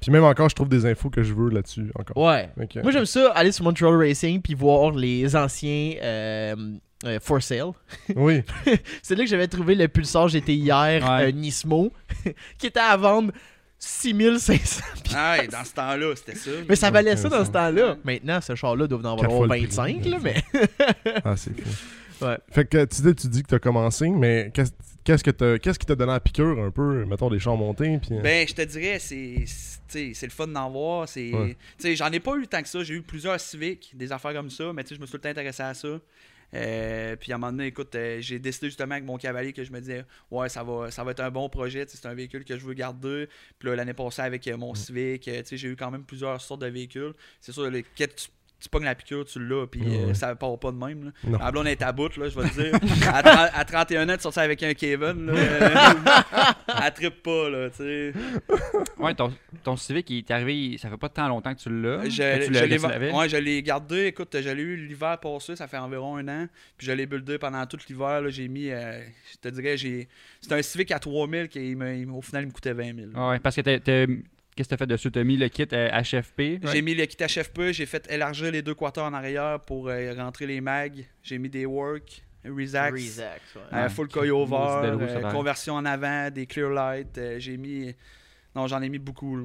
[0.00, 2.16] Puis même encore, je trouve des infos que je veux là-dessus encore.
[2.16, 2.48] Ouais.
[2.82, 6.56] Moi, j'aime ça, aller sur Montreal Racing puis voir les anciens euh,
[7.04, 7.72] euh, for sale.
[8.16, 8.42] Oui.
[9.02, 11.28] C'est là que j'avais trouvé le Pulsar GT hier, Ouais.
[11.28, 11.92] euh, Nismo,
[12.58, 13.30] qui était à vendre
[13.80, 14.82] 6500
[15.14, 16.50] Ah, dans ce temps-là, c'était ça.
[16.68, 17.96] Mais ça valait ça dans ce temps-là.
[18.04, 19.62] Maintenant, ce char-là doit en valoir prix.
[19.66, 20.34] 25, là, mais...
[21.24, 22.24] Ah, c'est fou.
[22.26, 22.36] Ouais.
[22.52, 25.86] Fait que tu dis, tu dis que t'as commencé, mais qu'est-ce que t'as- qu'est-ce qui
[25.86, 28.60] t'a donné la piqûre un peu, mettons des chars montés, puis euh, Ben, je te
[28.62, 29.44] dirais, c'est
[29.88, 31.08] c'est- le fun d'en voir.
[31.08, 31.56] c'est Ouais.
[31.78, 32.82] tu sais, J'en ai pas eu tant que ça.
[32.84, 35.16] J'ai eu plusieurs Civic, des affaires comme ça, mais tu sais, je me suis tout
[35.16, 35.88] le temps intéressé à ça.
[36.54, 39.64] Euh, puis à un moment donné, écoute, euh, j'ai décidé justement avec mon cavalier que
[39.64, 41.84] je me disais, ouais, ça va, ça va être un bon projet.
[41.88, 43.28] C'est un véhicule que je veux garder.
[43.58, 44.60] Puis là, l'année passée, avec euh, Mm.
[44.60, 47.14] mon Civic, tu sais, j'ai eu quand même plusieurs sortes de véhicules.
[47.40, 48.28] C'est sûr, le, que tu,
[48.60, 51.04] tu pognes la piqûre, tu l'as, puis euh, ça part pas de même.
[51.04, 51.10] Là.
[51.24, 51.38] Non.
[51.38, 52.74] Ma blonde est à bout, là, je vais te dire.
[53.14, 55.26] à, 30 à 31 ans, tu sortais avec un Kevin.
[55.26, 55.68] Là, euh,
[56.86, 58.12] elle trippe pas, là, tu sais.
[58.98, 59.32] Ouais, ton,
[59.64, 62.04] ton Civic, il est arrivé, ça fait pas tant longtemps que tu l'as.
[62.04, 62.10] Je,
[62.46, 62.52] tu
[63.14, 64.06] ouais, je l'ai gardé.
[64.06, 66.46] Écoute, je l'ai eu l'hiver passé, ça fait environ un an.
[66.76, 68.20] Puis je l'ai buildé pendant tout l'hiver.
[68.20, 69.00] là, J'ai mis, euh,
[69.32, 70.08] je te dirais, j'ai.
[70.40, 72.72] C'était un Civic à 3000 qui il me- il me- au final il me coûtait
[72.72, 73.28] 20 000.
[73.28, 74.06] Ouais, parce que t'as-
[74.54, 75.10] qu'est-ce que t'as fait dessus?
[75.10, 76.64] T'as mis le kit HFP.
[76.72, 80.12] J'ai mis le kit HFP, j'ai fait élargir les deux quateurs en arrière pour euh,
[80.16, 81.06] rentrer les mags.
[81.22, 83.60] J'ai mis des work, Rezax, Rezax, ouais.
[83.72, 87.16] euh, full ça euh, conversion en avant, des clear light.
[87.18, 87.94] euh, j'ai mis.
[88.54, 89.36] Non, j'en ai mis beaucoup.
[89.36, 89.44] là.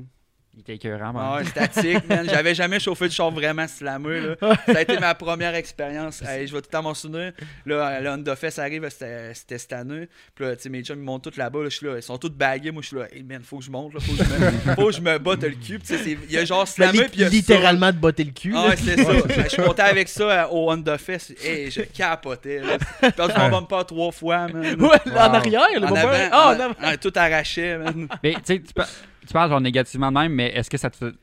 [0.58, 1.12] Il était écœurant.
[1.12, 1.22] man.
[1.26, 2.26] Ah ouais, statique, man.
[2.30, 4.36] J'avais jamais chauffé de char vraiment slamé, là.
[4.66, 6.22] Ça a été ma première expérience.
[6.22, 7.34] Hey, je vais tout le temps m'en souvenir.
[7.66, 10.08] Là, le Honda Fest arrive, c'était c'était cette année.
[10.34, 11.60] Puis là, tu sais, mes chums, ils montent tous là-bas.
[11.60, 11.70] là.
[11.70, 12.72] Je suis là, ils sont tous bagués.
[12.72, 14.00] Moi, je suis là, hey man, faut que je monte, là.
[14.00, 14.30] Faut que je
[14.70, 15.80] me, faut que je me batte le cul.
[15.80, 17.34] Tu c'est- il y a genre Ben, slamé, li- puis il y a ça.
[17.36, 18.54] littéralement de botter le cul.
[18.56, 19.12] Ah, ouais, c'était ça.
[19.12, 21.34] Ben, je montais avec ça euh, au Honda Fest.
[21.44, 22.60] Hey, je capotais.
[22.60, 22.78] là.
[23.04, 24.82] J'ai perdu mon bumper trois fois, man.
[24.82, 26.00] Ouais, en arrière, le En bumper.
[26.02, 26.76] avant, Ah, en- en avant.
[26.82, 28.08] ah, tout arraché, man.
[28.24, 28.62] Mais tu sais,
[29.28, 31.14] tu par- tu parles genre négativement de même, mais est-ce que ça te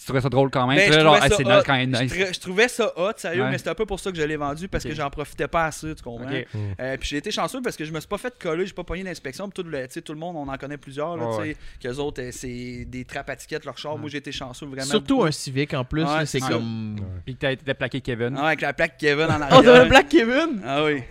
[0.00, 0.76] Tu trouvais ça drôle quand même?
[0.76, 1.62] Ben, Tu je genre, trouvais hey, ça c'est hot.
[1.66, 2.12] quand même Je, nice.
[2.14, 3.50] tr- je trouvais ça hot, sérieux, Ouais.
[3.50, 5.64] mais c'est un peu pour ça que je l'ai vendu parce que j'en profitais pas
[5.64, 6.24] assez, tu comprends?
[6.30, 6.46] Ok.
[6.78, 8.84] Euh, puis j'ai été chanceux parce que je me suis pas fait coller, j'ai pas
[8.84, 9.50] pogné d'inspection.
[9.50, 11.88] Tout le, tu sais, tout le monde, on en connaît plusieurs, là, Ouais, tu sais,
[11.94, 13.98] qu'eux autres, euh, c'est des trappes à tickets, leur char.
[13.98, 14.84] Moi, j'ai été chanceux vraiment.
[14.84, 15.26] Surtout beaucoup.
[15.26, 17.00] un Civic en plus, Ouais, c'est comme.
[17.24, 18.36] Puis que t'as été plaqué Kevin.
[18.38, 19.62] Ah, avec la plaque Kevin en Oh, arrière.
[19.64, 20.62] t'as un Black Kevin?
[20.64, 21.02] Ah oui.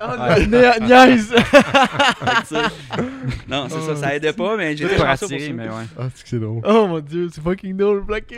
[0.00, 1.34] Ah, nia- niaise!
[3.48, 5.52] Non, c'est ça, ça aidait pas, mais pour attirer, ça.
[5.52, 5.84] mais ouais.
[5.98, 6.62] Ah, c'est que c'est drôle.
[6.64, 8.32] Oh mon dieu, c'est fucking drôle, Black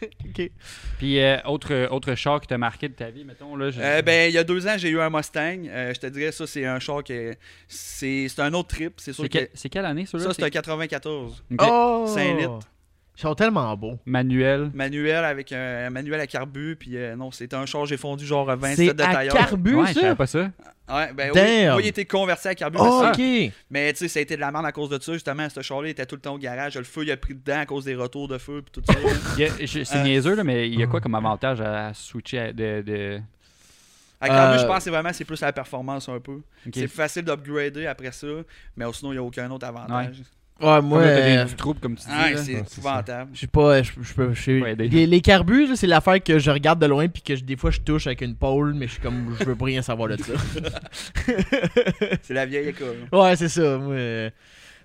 [0.02, 0.50] ok.
[0.98, 3.70] Puis euh, autre, autre char qui t'a marqué de ta vie, mettons, là.
[3.70, 5.64] je- Euh, ben, il y a deux ans, j'ai eu un Mustang.
[5.68, 7.34] Euh, je te dirais, ça, c'est un char que.
[7.66, 8.94] C'est c'est un autre trip.
[8.98, 9.38] C'est sûr c'est, que.
[9.38, 10.24] quel- c'est quelle année, ça, là?
[10.24, 11.42] Ça, c'est un 94.
[11.52, 11.58] Ok.
[11.68, 12.06] Oh!
[12.14, 12.58] 5 litres.
[13.18, 13.98] Ils sont tellement beaux.
[14.06, 14.70] Manuel.
[14.74, 16.76] Manuel avec un, un manuel à carbu.
[16.78, 19.34] Puis euh, non, c'était un char, j'ai fondu genre 27 C'est de à tailleur.
[19.34, 20.14] carbu, ouais, je ça?
[20.14, 20.50] pas ça.
[20.88, 21.76] Ouais, ben oui, Damn.
[21.76, 22.78] oui, il était converti à carbu.
[22.80, 23.52] Oh, ok.
[23.70, 25.12] Mais tu sais, ça a été de la merde à cause de ça.
[25.12, 26.76] Justement, ce char-là il était tout le temps au garage.
[26.78, 28.62] Le feu, il a pris dedans à cause des retours de feu.
[28.62, 28.96] Puis tout ça.
[29.66, 32.82] C'est Euh, niaiseux, là, mais il y a quoi comme avantage à switcher à- de.
[32.86, 33.20] de...
[34.20, 36.40] À carbu, Euh, je pense que c'est vraiment c'est plus la performance un peu.
[36.72, 38.26] C'est facile d'upgrader après ça.
[38.76, 40.18] Mais sinon, il n'y a aucun autre avantage.
[40.18, 40.24] Ouais,
[40.60, 42.10] moi, Comme là, t'as euh, des, du trouble, comme tu dis.
[42.12, 43.30] Ouais, c'est épouvantable.
[43.32, 44.32] je sais pas, je, peux.
[44.60, 47.56] Ouais, les, les carbus, là, c'est l'affaire que je regarde de loin puis que des
[47.56, 50.08] fois je touche avec une pole, mais je suis comme, je veux pas rien savoir
[50.08, 50.32] de ça.
[52.22, 52.96] C'est la vieille école.
[53.12, 53.78] ouais, c'est ça.
[53.78, 54.30] Moi, euh,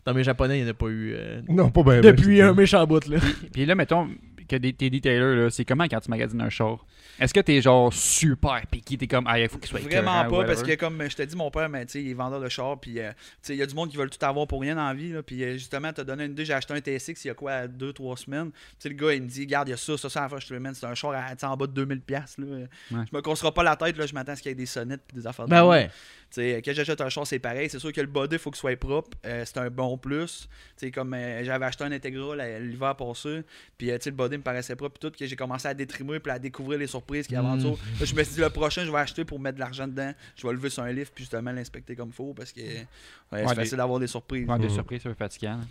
[0.05, 2.01] dans mes japonais, il n'y en a pas eu euh, Non, pas bien.
[2.01, 3.17] depuis un méchant bout là.
[3.53, 4.09] Puis là, mettons
[4.53, 6.85] que des, tes detailers, là, c'est comment quand tu magasines un char?
[7.19, 10.45] Est-ce que t'es genre super piqué T'es comme, ah, il faut qu'il soit Vraiment pas,
[10.45, 12.49] parce que comme je te dis, mon père, mais, tu sais, il est vendeur de
[12.49, 14.61] char, puis euh, tu sais, il y a du monde qui veulent tout avoir pour
[14.61, 16.79] rien dans la vie, là, puis euh, justement, t'as donné une idée, j'ai acheté un
[16.79, 19.67] TSX il y a quoi, 2-3 semaines, tu sais, le gars, il me dit, garde,
[19.67, 21.11] il y a ça, ça, ça à faire, je te le mets, c'est un char
[21.11, 22.67] à, tu sais, en bas de 2000$, piastres, là.
[22.91, 24.65] Je me construira pas la tête, là, je m'attends à ce qu'il y ait des
[24.65, 25.89] sonnettes puis des affaires de Ben ouais.
[26.33, 27.69] Tu que j'achète un char, c'est pareil.
[27.69, 29.15] C'est sûr que le body, il faut qu'il soit propre.
[29.23, 30.47] Euh, c'est un bon plus.
[30.77, 33.43] Tu sais, comme euh, j'avais acheté un Integra l'hiver passé,
[33.77, 35.75] puis euh, tu sais, le body me paraissait propre, puis tout, que j'ai commencé à
[35.75, 37.57] détrimer, puis à découvrir les surprises qu'il y a en Mm.
[37.59, 37.77] dessous.
[37.99, 40.11] Là, je me suis dit, le prochain, je vais acheter pour mettre de l'argent dedans.
[40.35, 42.85] Je vais lever sur un livre, puis justement l'inspecter comme il faut, parce que ouais,
[43.31, 44.47] c'est des- facile d'avoir des surprises.
[44.47, 44.73] Ouais, des Mhm.
[44.73, 45.57] surprises, peu fatigant.
[45.57, 45.63] là.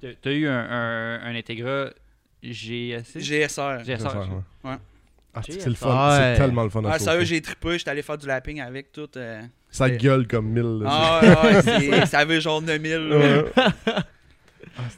[0.00, 1.90] T'as- T'as eu un, un, un Integra
[2.42, 3.20] GSR.
[3.20, 4.16] GSR.
[4.64, 4.76] Ouais.
[5.36, 5.68] Ah, c'est GSR.
[5.68, 6.08] le fun.
[6.18, 6.34] Ouais.
[6.34, 8.92] C'est tellement le fun à Ah, sérieux, j'ai trippé, j'étais allé faire du lapping avec
[8.92, 9.08] tout.
[9.74, 9.88] Euh.
[9.88, 10.80] Ça gueule comme mille.
[10.82, 10.88] là.
[10.90, 12.96] Ah, ouais, ça avait genre 9000.
[13.08, 13.16] là.
[13.16, 13.44] Ouais.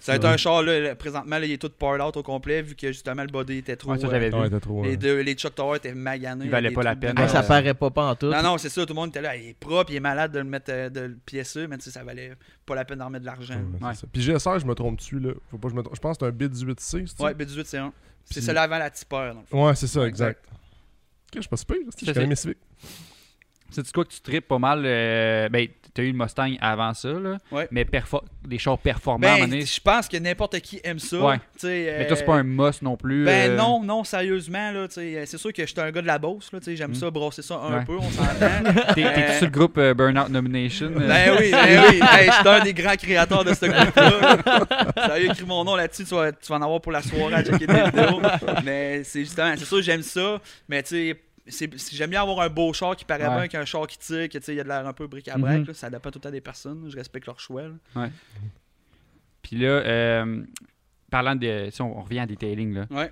[0.01, 2.63] Ça va être un char, là, présentement, là, il est tout powered out au complet,
[2.63, 3.91] vu que justement le body était trop.
[3.91, 4.37] Ouais, ça, euh, j'avais vu.
[4.37, 4.83] Ouais, trop.
[4.83, 6.47] les, deux, les Chuck Tower étaient maganés.
[6.47, 7.13] Il valait pas la peine.
[7.17, 7.29] Ah, même.
[7.29, 8.31] ça Euh, paraît pas pas en tout.
[8.31, 10.33] Non, non, c'est ça, tout le monde était là, il est propre, il est malade
[10.33, 12.33] de le mettre euh, de le piécer, mais tu sais, ça valait
[12.65, 13.61] pas la peine d'en mettre de l'argent.
[13.83, 13.91] Ouais.
[14.11, 15.33] Puis GSR, je me trompe dessus là?
[15.51, 15.97] Faut pas que je me trompe.
[15.97, 17.93] Je pense que c'est un bit 18C, c'est Ouais, B18, c'est un.
[18.25, 19.67] C'est Puis- celui avant la tipeur, dans le fond.
[19.67, 20.43] Ouais, c'est ça, exact.
[20.49, 21.77] Ok, je suis pas super.
[22.03, 22.59] Je connais mes civiques.
[23.71, 25.67] C'est quoi que tu tripes pas mal euh, Ben,
[26.01, 27.67] as eu le Mustang avant ça, là, Ouais.
[27.71, 27.85] mais
[28.45, 31.19] des chars performants Ben, je pense que n'importe qui aime ça.
[31.19, 31.37] Ouais.
[31.59, 33.25] tu Mais toi, c'est euh, pas un must non plus.
[33.25, 36.19] Ben euh, non, non, sérieusement, tu c'est sûr que j'étais un gars de la
[36.59, 36.95] tu sais, j'aime Mm.
[36.97, 37.85] ça, brosser ça un Ouais.
[37.87, 38.73] peu, on s'entend.
[38.95, 40.93] T'es t'es Euh, sur le groupe euh, Burnout Nomination.
[40.95, 42.01] euh, Ben oui, ben oui.
[42.13, 44.37] Hey, je suis un des grands créateurs de ce groupe-là.
[44.37, 45.07] là.
[45.09, 47.43] Sérieux, écris mon nom là-dessus, tu vas, tu vas en avoir pour la soirée à
[47.43, 48.21] checker des vidéos.
[48.65, 50.41] Mais c'est justement, c'est sûr, j'aime ça.
[50.69, 51.17] Mais tu sais,
[51.47, 53.35] j'aime bien avoir un beau char qui paraît Ouais.
[53.37, 55.07] bien qu'un char qui tire, que tu sais, il y a de l'air un peu
[55.07, 55.61] bric-à-brac.
[55.61, 55.67] Mhm.
[55.67, 55.75] là.
[55.75, 56.87] Ça dépend tout le temps des personnes.
[56.89, 57.63] Je respecte leur choix.
[57.95, 58.09] là.
[59.43, 60.43] Puis là, euh,
[61.11, 61.69] parlant de.
[61.71, 62.87] Si on, on revient à detailing, là.
[62.91, 63.11] Ouais.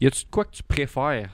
[0.00, 1.30] Y a-tu de quoi que tu préfères?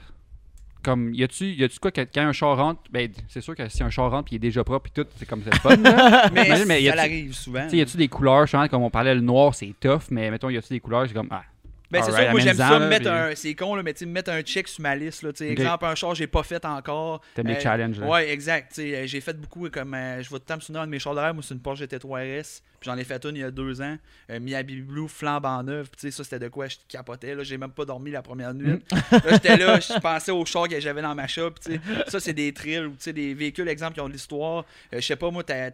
[0.83, 3.67] Comme, y a-tu y a-tu quoi que quand un char rentre, ben, c'est sûr que
[3.69, 5.75] si un char rentre puis il est déjà propre puis tout, c'est comme c'est fun.
[5.77, 6.29] là.
[6.33, 6.45] Mais,
[6.85, 7.67] ça arrive souvent.
[7.67, 10.49] Tu y a-tu des couleurs, justement, comme on parlait, le noir, c'est tough, mais mettons,
[10.49, 11.43] y a-tu des couleurs, c'est comme, ah,
[11.91, 13.35] Ben, c'est sûr, moi j'aime ça, mettre un.
[13.35, 15.21] C'est con, là, mais tu sais, mettre un check sur ma liste.
[15.23, 15.59] Là, tu sais, Ok.
[15.59, 17.21] Exemple, un char, j'ai pas fait encore.
[17.35, 17.99] t'aimes les Euh, challenges.
[17.99, 18.07] là.
[18.07, 18.77] Ouais, exact.
[18.79, 19.93] Euh, j'ai fait beaucoup comme.
[19.93, 21.33] euh, je vais tout le temps me souvenir un de mes chars de rêve.
[21.33, 22.61] Moi, c'est une Porsche GT3 RS.
[22.79, 23.97] Puis j'en ai fait une il y a deux ans.
[24.31, 25.89] Euh, Miyabi Blue, flambant neuve.
[25.95, 27.33] Puis ça, c'était de quoi je capotais.
[27.35, 28.73] Là, j'ai même pas dormi la première nuit.
[28.73, 28.79] Mm.
[29.11, 31.51] là, j'étais là, je pensais aux chars que j'avais dans ma shop.
[31.63, 34.65] Tu sais, ça, c'est des thrills ou des véhicules, exemple, qui ont de l'histoire.
[34.93, 35.71] Euh, je sais pas, moi, t'as-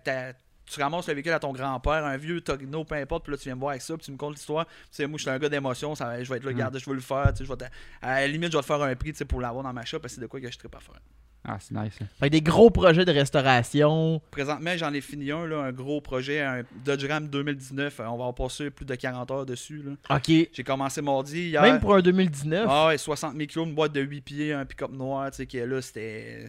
[0.71, 3.43] tu ramasses le véhicule à ton grand-père, un vieux Togno, peu importe, puis là tu
[3.45, 4.65] viens me voir avec ça, puis tu me contes l'histoire.
[4.65, 6.55] Tu sais, moi je suis un gars d'émotion, ça- je vais être là, Mm.
[6.55, 7.65] regarde, je veux le faire, tu sais, je vais te-
[8.01, 9.85] à la limite, je vais te faire un prix tu sais, pour l'avoir dans ma
[9.85, 10.99] shop, parce que c'est de quoi que je ne pas faire.
[11.43, 11.97] Ah, c'est nice.
[12.19, 14.21] Fait que des gros projets de restauration.
[14.29, 17.99] Présentement, j'en ai fini un, là, un gros projet, un Dodge Ram 2019.
[17.99, 19.81] euh, On va en passer plus de 40 heures dessus.
[19.83, 20.17] là.
[20.17, 20.27] OK.
[20.53, 21.49] J'ai commencé mardi.
[21.49, 22.67] Hier, Même pour un 2019.
[22.69, 25.47] ah ouais, 60 000 kilos, une boîte de 8 pieds, un pick-up noir, tu sais,
[25.47, 26.47] qui est là, c'était.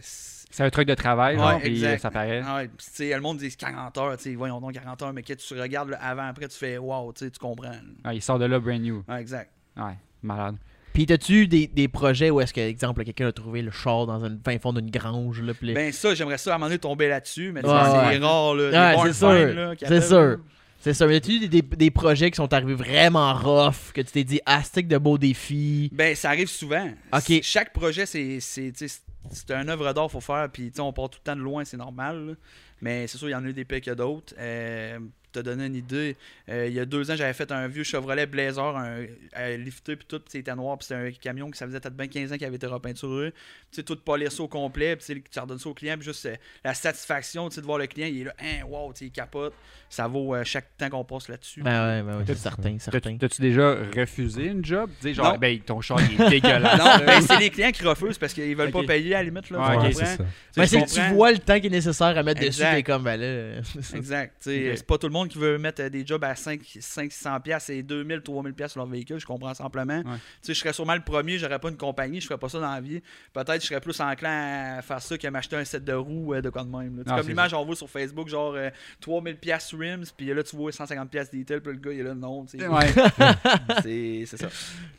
[0.55, 1.93] C'est un truc de travail, Ouais, genre, puis exact.
[1.93, 2.43] euh, ça paraît.
[2.45, 5.01] Ah ouais, pis tu sais, le monde dit 40 heures, tu sais, voyons donc 40
[5.01, 7.71] heures, mais que tu regardes le avant, après, tu fais wow, tu sais, tu comprends.
[8.03, 9.03] Ah, il sort de là brand new.
[9.07, 9.49] Ah, exact.
[9.75, 10.57] Ouais, malade.
[10.93, 14.23] Puis t'as-tu des, des projets où est-ce que, exemple, quelqu'un a trouvé le char dans
[14.23, 16.77] un fin fond d'une grange, là, les- Ben ça, j'aimerais ça à un moment donné
[16.77, 18.17] tomber là-dessus, mais tu sais, Ouais, c'est ouais.
[18.19, 18.95] rare, là.
[18.95, 19.75] Ouais, c'est sûr.
[19.87, 20.37] C'est sûr.
[20.79, 21.07] C'est ça.
[21.07, 24.39] Mais as-tu des, des, des projets qui sont arrivés vraiment rough, que tu t'es dit,
[24.45, 25.89] ah, stick de beaux défis?
[25.93, 26.87] Ben, ça arrive souvent.
[27.11, 27.39] Ok.
[27.41, 28.37] Chaque projet, c'est
[29.29, 30.49] c'est tu sais, c'est un œuvre d'art, faut faire.
[30.51, 32.37] Puis, on part tout le temps de loin, c'est normal.
[32.81, 34.33] Mais c'est sûr, il y en a eu des pires que d'autres.
[34.37, 34.99] Euh,
[35.33, 36.15] te donner une idée,
[36.49, 39.05] euh, il y a deux ans, j'avais fait un vieux Chevrolet Blazer, un,
[39.37, 41.95] euh, lifté, puis tout, puis c'était noir, puis c'était un camion que ça faisait peut-être
[41.97, 43.31] bien 15 ans qu'il avait été repeinturé.
[43.31, 43.37] Tu
[43.77, 46.73] sais, tout polissé au complet, puis tu redonnes ça au client, puis juste euh, la
[46.73, 49.11] satisfaction, tu sais, de voir le client, il est là, hein, wow, tu sais, il
[49.11, 49.53] capote.
[49.89, 51.61] Ça vaut euh, chaque temps qu'on passe là-dessus.
[51.61, 52.99] Ben ouais, ben ouais, c'est certain, certain.
[53.17, 54.89] T'as- T'as-tu déjà refusé une job?
[54.99, 55.37] Tu sais, genre, Non.
[55.37, 56.79] ben, ton char, il est dégueulasse.
[56.79, 59.49] non, ben, c'est les clients qui refusent parce qu'ils veulent pas payer à la limite.
[59.51, 60.25] Là, Ouais, tu ok, comprends?
[60.51, 63.03] c'est c'est que tu vois le temps qui est nécessaire à mettre dessus, t'es comme,
[63.03, 63.61] ben là.
[63.63, 63.97] c'est ça.
[63.97, 64.35] Exact.
[64.41, 67.69] C'est pas tout le monde qui veut mettre euh, des jobs à 5, 600 pièces
[67.69, 70.01] et 2000, 3000 pièces sur leur véhicule, je comprends simplement.
[70.03, 70.09] Tu
[70.41, 72.71] sais, je serais sûrement le premier, j'aurais pas une compagnie, je ferais pas ça dans
[72.73, 73.01] la vie.
[73.33, 76.41] Peut-être je serais plus enclin à faire ça qu'à m'acheter un set de roues euh,
[76.41, 76.97] de quoi de même.
[76.97, 77.03] là.
[77.07, 78.69] Ah, comme l'image on voit sur Facebook genre euh,
[79.01, 82.03] 3000 pièces rims, puis là tu vois 150 pièces detail, puis le gars il est
[82.03, 82.67] là non, tu sais.
[82.67, 82.87] Ouais.
[83.83, 84.47] c'est c'est ça.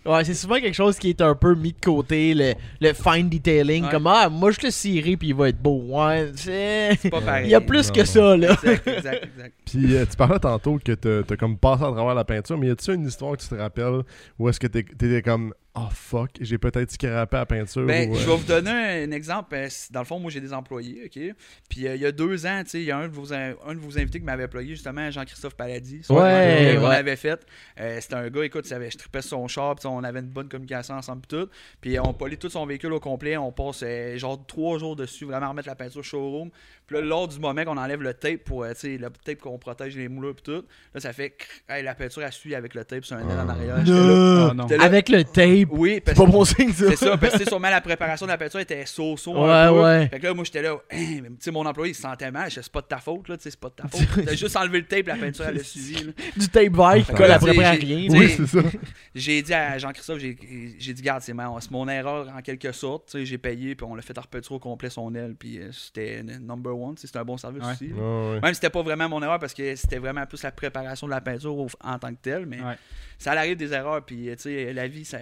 [0.04, 3.28] Ouais, c'est souvent quelque chose qui est un peu mis de côté, le, le fine
[3.28, 3.84] detailing.
[3.84, 3.90] Ouais.
[3.90, 5.80] Comme, ah, moi je le cirerai puis il va être beau.
[5.86, 6.96] Ouais, c'est.
[7.00, 7.46] C'est pas pareil.
[7.46, 8.06] Il y a plus Non, que non.
[8.06, 8.52] ça, là.
[8.52, 9.54] Exact, exact, exact.
[9.64, 10.92] Puis euh, tu parlais tantôt que
[11.22, 13.54] t'as comme passé à travers la peinture, mais y a-tu une histoire que tu te
[13.56, 14.02] rappelles
[14.38, 18.14] où est-ce que t'es- t'étais comme oh fuck, j'ai peut-être scrappé la peinture Ben, ou,
[18.14, 19.56] euh, je vais vous donner un, un exemple.
[19.68, 21.34] C- Dans le fond, moi, j'ai des employés, OK?
[21.68, 23.32] Puis euh, il y a deux ans, tu sais, il y a un de, vos,
[23.32, 26.02] un de vos invités qui m'avait plugué, justement, Jean-Christophe Paladis.
[26.10, 26.94] Ouais, le qu'on ouais.
[26.96, 27.44] avait fait.
[27.80, 30.48] Euh, C'était un gars, écoute, avait- je tripais son char, puis on avait une bonne
[30.48, 31.48] communication ensemble, puis tout.
[31.80, 33.36] Puis on polie tout son véhicule au complet.
[33.36, 36.50] On passe euh, genre trois jours dessus, vraiment remettre la peinture showroom.
[36.86, 39.38] Puis là, lors du moment qu'on enlève le tape pour, euh, tu sais, le tape
[39.38, 40.64] qu'on protège les moulures, puis tout,
[40.94, 43.38] là, ça fait, crrr, hey, la peinture, elle suit avec le tape sur un aile
[43.40, 43.76] en arrière.
[43.78, 44.62] Ah, non.
[44.68, 45.63] J'étais là, Avec le tape.
[45.70, 46.90] Oui, C'est parce pas que bon signe, ça.
[46.90, 49.32] c'est ça, parce que sûrement la préparation de la peinture était so-so.
[49.32, 49.82] Ouais, un peu.
[49.82, 50.08] ouais.
[50.08, 52.30] Fait que là, moi, j'étais là, Hein, mais tu sais, mon employé, il se sentait
[52.30, 52.50] mal.
[52.50, 54.06] C'est pas de ta faute, là, tu sais, c'est pas de ta faute.
[54.26, 56.04] T'as juste enlevé le tape, la peinture, elle a suivi.
[56.04, 56.12] là.
[56.36, 58.08] Du tape vert qui colle après à rien.
[58.10, 58.60] Oui, c'est ça.
[59.14, 60.36] J'ai dit à Jean-Christophe, j'ai
[60.78, 63.06] j'ai dit, garde, c'est mon, c'est mon erreur en quelque sorte.
[63.10, 65.70] Tu sais, j'ai payé, puis on l'a fait repeinturer au complet son aile, puis euh,
[65.72, 66.96] c'était number one.
[66.96, 67.72] C'était un bon service Ouais.
[67.72, 67.88] aussi.
[67.88, 67.94] là.
[67.96, 68.40] Ouais, ouais.
[68.40, 71.12] Même si c'était pas vraiment mon erreur parce que c'était vraiment plus la préparation de
[71.12, 72.76] la peinture en tant que telle, mais Ouais.
[73.18, 75.18] ça arrive des erreurs, puis euh, tu sais, la vie, ça,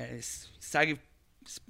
[0.61, 0.97] ça arrive.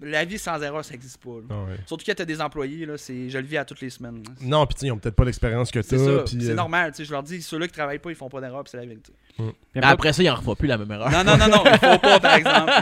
[0.03, 1.31] La vie sans erreur, ça existe pas.
[1.49, 1.79] Ah ouais.
[1.87, 4.23] Surtout quand t'as des employés, là, c'est, je le vis à toutes les semaines.
[4.23, 4.31] là.
[4.43, 5.97] Non, puis tu ils ont peut-être pas l'expérience que ça,
[6.27, 6.91] puis, c'est euh, normal.
[6.93, 8.77] tu sais, Je leur dis, ceux-là qui travaillent pas, ils font pas d'erreur, puis c'est
[8.77, 9.15] la vérité.
[9.39, 9.47] Mais
[9.77, 11.11] mettons, après ça, il en refera plus la même erreur.
[11.11, 11.65] Non, non, non, non,
[11.99, 12.73] pas, par exemple.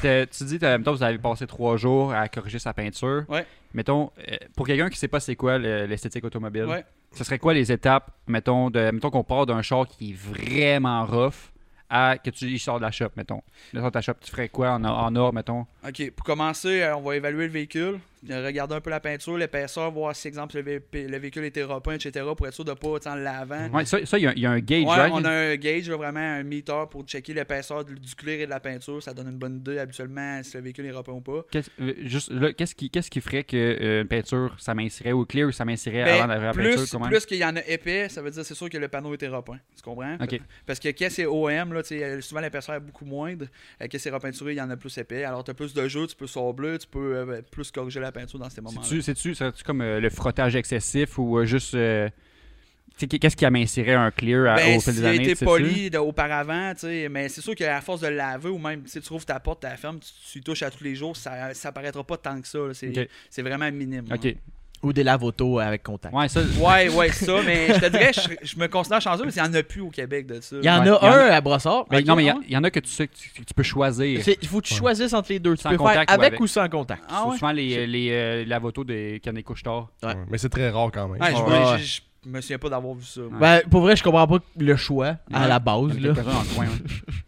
[0.30, 3.24] tu dis, t'as- mettons, vous avez passé trois jours à corriger sa peinture.
[3.28, 3.44] Ouais.
[3.74, 6.84] Mettons, euh, pour quelqu'un qui sait pas c'est quoi le- l'esthétique automobile, Ouais.
[7.16, 11.04] ce serait quoi les étapes, mettons, de, mettons qu'on part d'un char qui est vraiment
[11.04, 11.50] rough
[11.88, 13.42] à que tu il sort de la shop, mettons.
[13.72, 15.66] De ta shop, tu ferais quoi en, en or, mettons?
[15.86, 18.00] OK, pour commencer, euh, on va évaluer le véhicule.
[18.34, 21.94] Regarder un peu la peinture, l'épaisseur, voir si, exemple, le, vé- le véhicule était repeint,
[21.94, 23.68] etc., pour être sûr de pas, tu sais, en lavant.
[23.70, 25.56] Ouais, ça, ça, il y, a- il y a un gauge, Ouais, on a un
[25.56, 29.02] gauge, vraiment un meter pour checker l'épaisseur du cuir et de la peinture.
[29.02, 31.44] Ça donne une bonne idée habituellement si le véhicule est repeint ou pas.
[31.50, 35.52] Qu'est-ce euh, juste, là, qu'est-ce qui, qui ferait que euh, une peinture s'amincirait ou clear
[35.52, 37.08] s'amincirait Ben, avant d'avoir la peinture plus même?
[37.10, 39.28] plus qu'il y en a épais, ça veut dire c'est sûr que le panneau était
[39.28, 39.58] repeint.
[39.76, 40.16] Tu comprends?
[40.66, 43.46] Parce que quand c'est OM, là, euh, souvent l'épaisseur est beaucoup moindre.
[43.82, 45.24] Euh, quand c'est repeinturé, il y en a plus épais.
[45.24, 48.12] Alors tu as plus de jeu, tu peux sabler, tu peux euh, plus corriger la
[48.20, 49.00] peinture dans ces moments-là.
[49.02, 51.74] C'est-tu, comme euh, le frottage excessif ou euh, juste.
[51.74, 52.08] euh,
[52.98, 55.30] qu'est-ce qui amincirait un clear à- Ben, au fil s'il des années?
[55.30, 56.72] été poli de- auparavant,
[57.10, 59.76] mais c'est sûr qu'à force de laver ou même si tu trouves ta porte, ta
[59.76, 59.98] ferme,
[60.32, 62.58] tu, touches à tous les jours, ça, ça paraîtra pas tant que ça.
[62.72, 63.08] C'est, Ok.
[63.28, 64.06] c'est vraiment minime.
[64.12, 64.34] Ok.
[64.82, 66.14] Ou des lave-auto avec contact.
[66.14, 66.40] Ouais, ça.
[66.60, 69.48] Ouais, ouais, ça, mais je te dirais, je, je me considère chanceux, mais il n'y
[69.48, 70.56] en a plus au Québec de ça.
[70.60, 71.86] Il y en Ouais, a en un à Brossard.
[71.90, 74.20] Ben, Ok, non, mais il y en a que tu sais que tu, peux choisir.
[74.42, 75.56] Il faut que tu choisisses entre les deux.
[75.56, 77.02] Tu Sans peux contact faire ou avec, ou sans contact.
[77.08, 77.34] Ah ouais?
[77.38, 79.88] Souvent, les, les, euh, lavotos des qui ont des couches tard.
[80.02, 80.10] Ouais.
[80.10, 81.20] Ouais, Mais c'est très rare quand même.
[81.20, 83.20] Ouais, je, je- je me souviens pas d'avoir vu ça.
[83.40, 85.92] Ben, pour vrai, je comprends pas le choix à la base.
[85.96, 86.22] Il y en Là.
[86.54, 86.66] coin.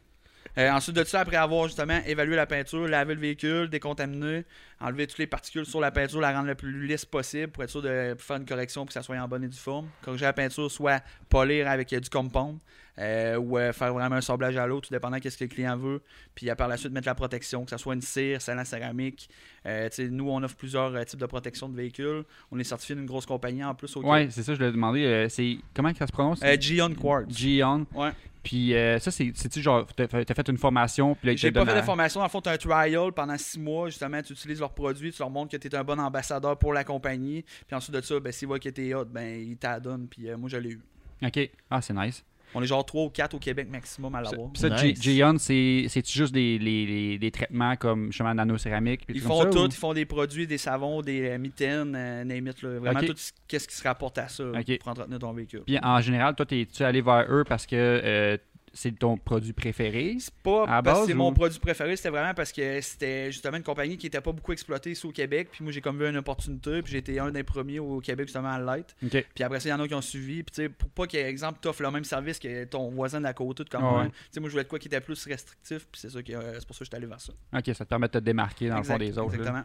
[0.59, 4.44] Euh, ensuite de ça, après avoir justement évalué la peinture, lavé le véhicule, décontaminer,
[4.80, 7.70] enlever toutes les particules sur la peinture, la rendre le plus lisse possible pour être
[7.70, 9.88] sûr de faire une correction pour que ça soit en bonne et due forme.
[10.02, 12.59] Corriger la peinture, soit polir avec euh, du compound
[12.99, 15.49] euh, ou euh, faire vraiment un sablage à l'eau, tout dépendant de ce que le
[15.49, 16.03] client veut.
[16.34, 18.64] Puis euh, par la suite, mettre la protection, que ce soit une cire, celle en
[18.64, 19.28] céramique.
[19.66, 22.24] Euh, nous, on offre plusieurs euh, types de protection de véhicules.
[22.51, 25.05] On est certifié d'une grosse compagnie en plus Ouais, c'est ça, je l'ai demandé.
[25.05, 26.40] euh, c'est comment ça se prononce?
[26.61, 27.36] Gion Quartz.
[27.36, 27.86] Gion.
[27.94, 28.11] Ouais.
[28.42, 31.53] Puis euh, ça, c'est- c'est-tu genre, t'as fait t'as fait une formation, puis là, J'ai
[31.53, 32.20] pas fait de formation.
[32.22, 33.88] En fait, tu as un trial pendant six mois.
[33.88, 36.72] Justement, tu utilises leurs produits, tu leur montres que tu es un bon ambassadeur pour
[36.72, 37.44] la compagnie.
[37.66, 40.07] Puis ensuite de ça, ben, s'ils voient que tu es hot, ben, ils t'adonnent.
[40.09, 40.80] Puis euh, moi, je l'ai eu.
[41.22, 41.51] Ok.
[41.68, 42.24] Ah, c'est nice.
[42.55, 44.49] On est genre 3 ou 4 au Québec maximum à l'avoir.
[44.55, 44.99] Ça, Nice.
[45.38, 49.03] C'est c'est-tu juste des, les, les- des traitements comme justement nanocéramique?
[49.09, 52.24] Ils font ça, tout, ou- ils font des produits, des savons, des euh, mitaines, euh,
[52.24, 52.78] name it, là.
[52.78, 54.44] Vraiment tout ce qu'est-ce qui se rapporte à ça
[54.78, 55.62] pour entretenir ton véhicule.
[55.66, 58.36] Puis en général, toi, t'es-tu allé vers eux parce que euh,
[58.72, 60.16] c'est ton produit préféré?
[60.18, 62.52] C'est pas À la parce que base, c'est ou- mon produit préféré, c'était vraiment parce
[62.52, 65.48] que c'était justement une compagnie qui était pas beaucoup exploitée ici au Québec.
[65.52, 66.82] Puis moi, j'ai comme vu une opportunité.
[66.82, 68.94] Puis j'ai été un des premiers au Québec justement à l'être.
[69.04, 69.26] Ok.
[69.34, 70.42] Puis après ça, il y en a qui ont suivi.
[70.42, 72.90] Puis tu sais, pour pas qu'il y ait, exemple, t'offres le même service que ton
[72.90, 73.90] voisin d'à côté, tout comme Ouais.
[73.90, 74.06] moi.
[74.06, 75.86] Tu sais, moi, je voulais de quoi qui était plus restrictif.
[75.90, 77.32] Puis c'est ça qui, euh, c'est pour ça que je suis allé vers ça.
[77.54, 79.36] Ok, ça te permet de te démarquer dans le fond des autres.
[79.36, 79.38] là.
[79.38, 79.64] Exactement.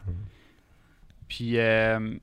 [1.28, 1.58] Puis.
[1.58, 2.16] Euh,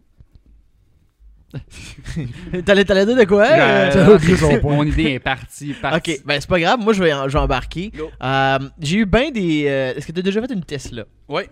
[2.65, 3.45] T'allais t'allais dire de quoi?
[3.45, 4.19] euh,
[4.63, 5.73] mon idée est partie.
[5.73, 6.11] partie.
[6.13, 7.91] Ok, ben c'est pas grave, moi je vais, en- je vais embarquer.
[8.23, 9.65] Euh, j'ai eu bien des.
[9.67, 11.03] euh, Est-ce que t'as déjà fait une Tesla?
[11.27, 11.49] Ouais.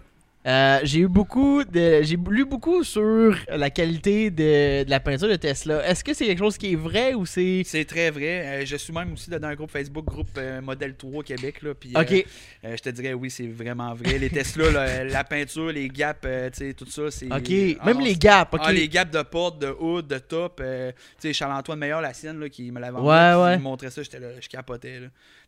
[0.47, 2.01] Euh, j'ai eu beaucoup de.
[2.01, 5.85] J'ai lu beaucoup sur la qualité de, de la peinture de Tesla.
[5.85, 7.63] Est-ce que c'est quelque chose qui est vrai ou c'est.
[7.65, 8.61] C'est très vrai.
[8.61, 11.61] Euh, je suis même aussi dans un groupe Facebook, groupe euh, Modèle 3 Québec.
[11.61, 12.13] Là, puis, Ok.
[12.63, 14.17] euh, je te dirais, oui, c'est vraiment vrai.
[14.17, 16.25] Les Tesla, là, la peinture, les gaps,
[16.77, 17.25] tout ça, c'est.
[17.25, 17.77] Ok.
[17.81, 18.55] Ah Même non, les gaps.
[18.61, 20.61] Ah, les gaps de porte, de hood, de top.
[20.63, 23.57] euh, tu sais, Charles-Antoine Meilleur, la sienne, là, qui me l'avait Ouais, ouais.
[23.57, 25.01] Montrait ça, j'étais là, je capotais.
[25.01, 25.07] là.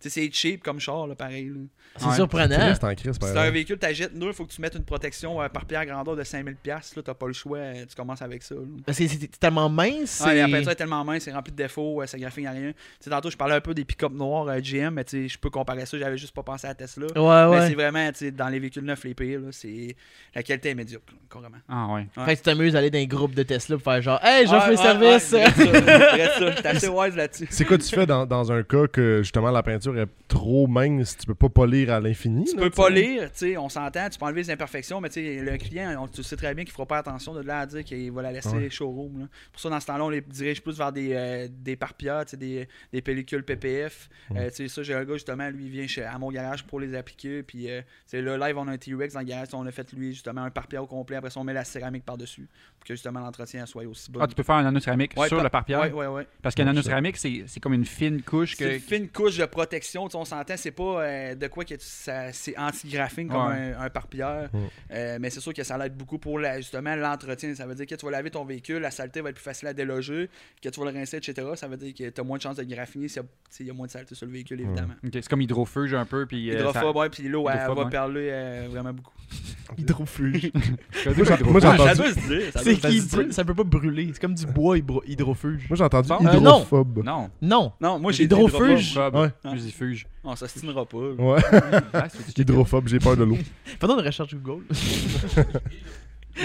[0.10, 1.50] C'est cheap comme char, là, pareil.
[1.50, 1.56] là.
[1.98, 2.16] c'est Ouais.
[2.16, 2.74] surprenant.
[2.76, 3.52] C'est un exemple.
[3.52, 6.24] véhicule, t'achètes neuf, il faut que tu mettes une protection euh, par pierre grandeur de
[6.24, 6.56] 5000$.
[6.66, 8.56] Là, t'as pas le choix, euh, tu commences avec ça.
[8.56, 8.62] là.
[8.86, 10.22] Parce que c'est tellement mince.
[10.26, 12.72] Ah, la peinture est tellement mince, c'est rempli de défauts, euh, ça graphine à rien.
[12.72, 15.28] Tu sais, tantôt, je parlais un peu des pick-up noirs euh, GM, mais tu sais,
[15.28, 17.08] je peux comparer ça, j'avais juste pas pensé à Tesla.
[17.08, 17.68] Ouais, Mais ouais.
[17.70, 19.96] c'est vraiment, tu sais, dans les véhicules neufs, les pires, là, c'est
[20.34, 21.58] la qualité est médiocre, carrément.
[21.68, 22.08] Ah, ouais.
[22.18, 22.26] Ouais.
[22.26, 24.70] Fait que tu t'amuses d'aller dans un groupe de Tesla pour faire genre, hey, j'offre
[24.70, 25.32] Ouais, mes ouais, services.
[25.34, 26.62] ouais, dirais ça, dirais ça.
[26.62, 27.48] T'es assez wise là-dessus.
[27.50, 31.18] C'est quoi tu fais dans, dans un cas que justement la peinture est trop mince,
[31.18, 32.46] tu peux pas polir à l'infini?
[32.46, 35.10] Tu là, peux pas lire, tu sais, on s'entend, tu peux enlever les imperfections, mais
[35.10, 37.60] tu sais, le client, on, tu sais très bien qu'il fera pas attention de là
[37.60, 38.70] à dire qu'il va la laisser Ouais.
[38.70, 39.20] showroom.
[39.22, 39.26] là.
[39.52, 42.32] Pour ça, dans ce temps-là, on les dirige plus vers des, euh, des pare-pierres, tu
[42.32, 44.10] sais, des, des pellicules PPF.
[44.36, 46.64] Euh, tu sais, ça, j'ai un gars, justement, lui, il vient chez, à mon garage
[46.66, 47.44] pour les appliquer.
[47.44, 49.72] Puis, euh, tu sais, là, live, on a un T-Rex dans le garage, on a
[49.72, 51.18] fait, lui, justement, un pare-pierre au complet.
[51.18, 52.48] Après ça, on met la céramique par-dessus
[52.80, 54.20] pour que, justement, l'entretien soit aussi bon.
[54.22, 55.82] Ah, tu peux faire un nanocéramique Ouais, sur par- le pare-pierre?
[55.82, 56.28] Ouais, ouais, ouais.
[56.42, 58.74] Parce que Ouais, nanocéramique, c'est c'est comme une fine couche C'est que.
[58.76, 61.80] une fine couche de protection, sais, on s'entend, c'est pas euh, de quoi que tu-
[61.82, 63.74] ça- c'est anti-graphing comme Ouais.
[63.78, 64.60] un, un pare-pierre, Ouais.
[64.92, 67.54] Euh, mais c'est sûr que ça l'aide beaucoup pour la- justement l'entretien.
[67.56, 69.68] Ça veut dire que tu vas laver ton véhicule, la saleté va être plus facile
[69.68, 70.30] à déloger,
[70.62, 71.48] que tu vas le rincer, etc.
[71.56, 73.22] Ça veut dire que tu as moins de chances de graffiner s'il
[73.62, 74.94] y y, a moins de saleté sur le véhicule, évidemment.
[75.04, 76.26] Ok, c'est comme hydrofuge un peu.
[76.26, 77.90] Puis, euh, Hydrophobe, ouais, puis l'eau elle va ouais.
[77.90, 79.14] perler euh, vraiment beaucoup.
[79.78, 80.52] Hydrofuge.
[80.92, 83.18] ça- Moi, j'ai- Ça entendu, ça C'est qui ça.
[83.32, 84.10] Ça peut pas brûler.
[84.14, 85.68] C'est comme du bois hydro- hydrofuge.
[85.70, 86.34] moi, j'ai entendu Euh, non.
[86.40, 87.04] hydrophobe.
[87.06, 87.30] Non.
[87.42, 87.72] Non.
[87.80, 88.92] Non, moi j'ai Hydrofuge.
[88.92, 89.16] Hydrophobe.
[89.16, 89.30] Ouais.
[89.72, 89.84] Ah.
[89.84, 90.08] Hydrofuge.
[90.24, 90.98] On s'ostinera pas.
[90.98, 91.14] là.
[91.24, 91.42] Ouais,
[91.94, 93.38] Ah, c'est- hydrophobe, j'ai peur de l'eau.
[93.80, 94.66] Faisons une recherche Google.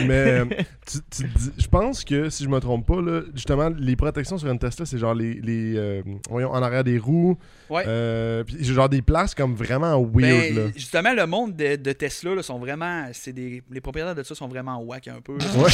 [0.06, 0.44] Mais euh,
[0.86, 4.38] tu, tu dis- je pense que, si je me trompe pas, là, justement, les protections
[4.38, 7.36] sur une Tesla, c'est genre les, les euh, voyons, en arrière des roues,
[7.68, 7.82] Ouais.
[7.88, 10.62] euh, puis genre des places comme vraiment weird, Ben, là.
[10.76, 13.06] justement, le monde de, de Tesla là, sont vraiment.
[13.12, 15.36] C'est des, les propriétaires de ça sont vraiment whack un peu.
[15.38, 15.44] là.
[15.62, 15.70] Ouais.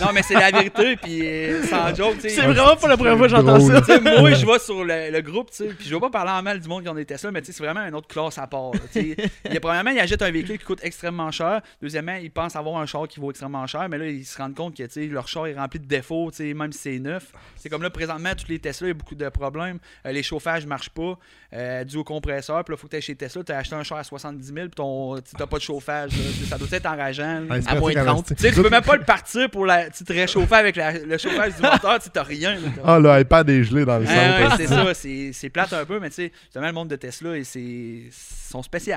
[0.00, 2.16] Non, mais c'est la vérité, puis euh, sans joke.
[2.20, 3.80] C'est vraiment pas la première fois que j'entends ça.
[3.80, 6.10] Tu sais, moi, je vais sur le, le groupe, tu sais, puis je vais pas
[6.10, 7.94] parler en mal du monde qui ont des Tesla, mais tu sais, c'est vraiment une
[7.94, 8.70] autre classe à part.
[8.94, 9.16] Il
[9.52, 11.60] y a, premièrement, ils achètent un véhicule qui coûte extrêmement cher.
[11.80, 14.54] Deuxièmement, ils pensent avoir un char qui vaut extrêmement cher, mais là, ils se rendent
[14.54, 17.32] compte que leur char est rempli de défauts, même si c'est neuf.
[17.56, 19.78] C'est comme là, présentement, tous les Tesla, il y a beaucoup de problèmes.
[20.06, 21.18] Euh, les chauffages marchent pas,
[21.54, 22.64] euh, dû au compresseur.
[22.64, 24.44] Puis là, faut que tu ailles chez Tesla, tu as acheté un char à 70
[24.46, 26.10] 000, puis ton- tu n'as pas de chauffage.
[26.12, 26.46] là.
[26.48, 27.44] Ça doit être enrageant.
[27.48, 28.18] c'est à moins pratique 30.
[28.18, 30.98] en Tu sais, tu peux même pas le partir pour la, te réchauffer avec la-
[30.98, 32.58] le chauffage du moteur, tu n'as rien.
[32.84, 34.06] Ah, le iPad est gelé dans le.
[34.08, 34.94] Ah ouais, c'est ça,
[35.32, 38.02] c'est plate un peu, mais tu sais, justement, le monde de Tesla, et c'est
[38.50, 38.96] sont spéciaux.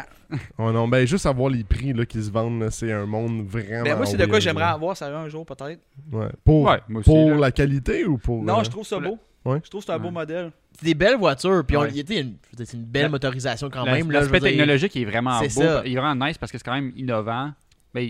[0.58, 3.84] Oh non, ben juste avoir les prix là, qui se vendent, c'est un monde vraiment.
[3.84, 5.80] Ben, moi, c'est de quoi j'aimerais avoir, ça un jour peut-être.
[6.12, 6.28] Ouais.
[6.44, 7.04] Pour, Ouais, aussi.
[7.04, 7.36] pour là.
[7.38, 8.44] la qualité ou pour.
[8.44, 9.18] Non, euh, je trouve ça beau.
[9.44, 9.60] Ouais.
[9.64, 10.52] Je trouve que c'est un beau modèle.
[10.80, 11.90] C'est des belles voitures, puis on- Ouais.
[12.00, 14.12] une- c'est une belle La- motorisation quand La- même.
[14.12, 15.44] L'aspect technologique est vraiment beau.
[15.44, 15.84] C'est ça.
[15.86, 17.52] Il est vraiment nice parce que c'est quand même innovant.
[17.94, 18.10] Ouais.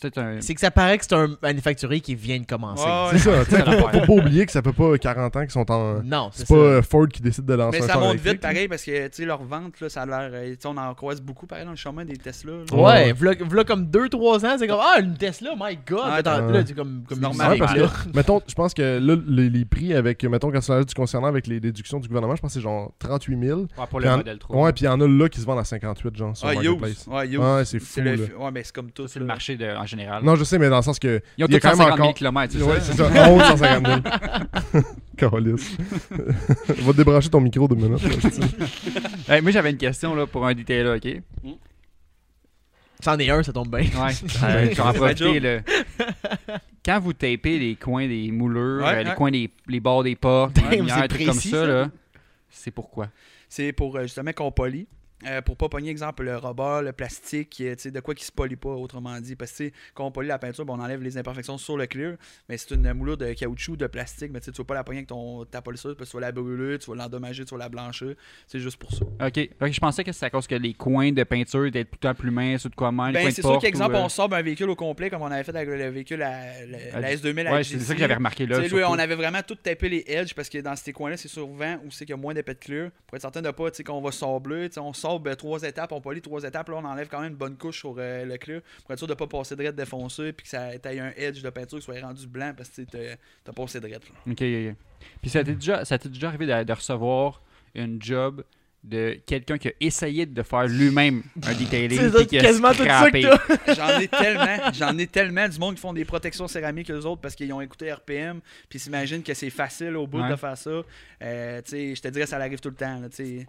[0.00, 0.40] C'est un.
[0.40, 2.82] C'est que ça paraît que c'est un manufacturier qui vient de commencer.
[2.84, 4.00] Ouais, C'est ça, tu sais, C'est faut, l'affaire.
[4.06, 6.02] faut pas oublier que ça fait pas 40 ans qu'ils sont en.
[6.02, 6.54] Non, c'est C'est ça.
[6.54, 9.12] pas Ford qui décide de lancer Mais un ça monte vite, pareil, parce que, tu
[9.12, 10.30] sais, leur vente, là, ça a l'air.
[10.32, 12.52] euh, tu sais, on en croise beaucoup, pareil, dans le chemin des Tesla.
[12.52, 12.76] là.
[12.76, 12.82] Ouais.
[12.82, 16.00] Ouais, v'là, v'là comme 2-3 ans, c'est comme Ah, une Tesla, my god!
[16.02, 16.52] Ah, Attends, ouais.
[16.52, 18.10] là, c'est comme, comme C'est normal, Ouais, musique, parce là.
[18.12, 21.28] que, mettons, je pense que là, les, les prix avec, mettons, quand ça du concernant
[21.28, 23.60] avec les déductions du gouvernement, je pense que c'est genre 38 000.
[23.60, 24.56] Ouais, pour Puis le modèle 3.
[24.64, 26.54] Ouais, puis il y en a là qui se vendent à 58, genre, sur Ah.
[26.54, 28.00] Ouais, c'est fou.
[28.00, 29.06] Ouais, mais c'est comme tout.
[29.06, 30.24] C'est le marché de- en général.
[30.24, 31.20] Non, je sais, mais dans le sens que.
[31.38, 32.92] Ils ont il y a tous quand même 150 000 encore- km, c'est Ouais, ça?
[32.92, 33.86] c'est ça, en haut de 150
[34.72, 34.84] 000.
[35.16, 35.76] Calice.
[36.10, 38.02] Va te débrancher ton micro deux minutes.
[38.02, 38.16] là,
[39.36, 41.22] Hey, moi, j'avais une question là, pour un detailer, ok?
[43.00, 43.80] C'en est un, ça tombe bien.
[43.80, 44.12] Ouais,
[44.44, 45.60] euh, je vais en Ouais, profiter, là.
[46.84, 49.14] Quand vous tapez les coins des moulures, Ouais, euh, les ouais.
[49.14, 51.66] coins des les bords des portes, les lumières, comme ça, ça.
[51.66, 51.88] là,
[52.50, 53.08] c'est pourquoi?
[53.48, 54.86] C'est pour euh, justement qu'on polie.
[55.26, 58.56] Euh, pour pas pogner, exemple, le rubber, le plastique, euh, de quoi qui se polie
[58.56, 59.36] pas, autrement dit.
[59.36, 62.16] Parce que, quand on polie la peinture, ben, on enlève les imperfections sur le clear,
[62.48, 65.08] mais c'est une moulure de caoutchouc, de plastique, mais tu vas pas la pogner avec
[65.08, 67.68] ton, ta polissure, parce que tu vas la brûler, tu vas l'endommager, tu vas la
[67.68, 68.14] blanchir.
[68.46, 69.04] C'est juste pour ça.
[69.04, 71.92] Ok, Ok, je pensais que c'est à cause que les coins de peinture étaient tout
[71.94, 74.32] le temps plus minces ou de quoi les Ben, c'est sûr qu'exemple, euh, on sort
[74.32, 77.14] un véhicule au complet, comme on avait fait avec le véhicule à, le- à- la
[77.14, 78.58] S2000 Ouais, à c'est ça que j'avais remarqué là.
[78.60, 81.76] Lui, on avait vraiment tout tapé les edges parce que dans ces coins-là, c'est souvent
[81.84, 82.90] où c'est qu'il y a moins d'épais de clear.
[83.06, 84.68] Pour être certain de pas, tu sais, qu'on va sabler.
[84.76, 87.36] On sable euh, trois étapes, on polie trois étapes, là, on enlève quand même une
[87.36, 90.44] bonne couche sur euh, le clear pour être sûr de pas passer direct défoncé puis
[90.44, 93.80] que ça ait un edge de peinture qui soit rendu blanc parce que t'as- passé
[93.80, 94.04] direct.
[94.08, 94.32] là.
[94.32, 94.76] Ok, ok, ok.
[95.20, 97.42] Puis ça t'est déjà, ça t'est déjà arrivé de, de recevoir
[97.74, 98.42] une job
[98.82, 103.08] de quelqu'un qui a essayé de faire lui-même un detailing qui a quasiment tout ça.
[103.74, 107.22] J'en ai tellement, j'en ai tellement du monde qui font des protections céramiques eux autres
[107.22, 110.28] parce qu'ils ont écouté RPM puis s'imaginent que c'est facile au bout Ouais.
[110.28, 110.82] de faire ça.
[111.22, 113.00] Euh, tu sais, je te dirais ça arrive tout le temps.
[113.00, 113.46] là, tu sais.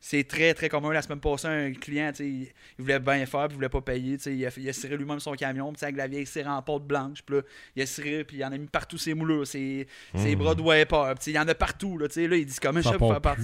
[0.00, 0.92] C'est très très commun.
[0.92, 2.48] La semaine passée, un client, tu sais, il
[2.82, 4.16] voulait bien faire, puis il voulait pas payer.
[4.16, 6.46] tu sais, Il a, il a ciré lui-même son camion, puis avec la vieille cire
[6.48, 7.22] en pâte blanche.
[7.22, 7.42] Puis là,
[7.76, 10.38] il a ciré, puis il en a mis partout ses moulures, ses, ses Mmh.
[10.38, 11.04] bras de wiper.
[11.10, 11.98] puis tu sais, Il y en a partout.
[11.98, 13.42] Là, tu sais, là, il dit comment je Ça fais pour faire partie?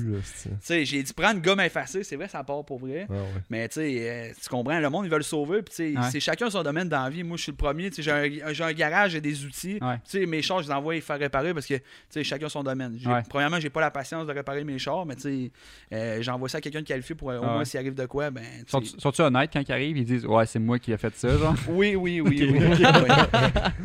[0.84, 3.06] J'ai dit prends une gomme effacée, c'est vrai, ça part pour vrai.
[3.08, 3.20] Ah ouais.
[3.50, 5.62] Mais tu sais, euh, tu comprends, le monde, ils veulent le sauver.
[5.62, 6.02] Puis Ouais.
[6.10, 7.22] c'est chacun son domaine dans la vie.
[7.22, 7.90] Moi, je suis le premier.
[7.90, 9.78] tu sais, J'ai un, garage, j'ai des outils.
[9.80, 9.96] Ouais.
[10.08, 12.48] Tu sais, mes chars, je les envoie les faire réparer parce que tu sais, chacun
[12.48, 12.98] son domaine.
[13.28, 15.50] Premièrement, j'ai pas la patience de réparer mes chars, mais tu sais,
[15.92, 18.06] euh, j'envoie ça à quelqu'un de qualifié pour euh, au Ah moins s'il arrive de
[18.06, 18.42] quoi, ben.
[18.66, 19.96] sais- Sont- honnêtes quand ils arrivent?
[19.98, 21.54] Ils disent Ouais, c'est moi qui ai fait ça, genre.
[21.68, 22.78] Oui, oui, oui, Ok.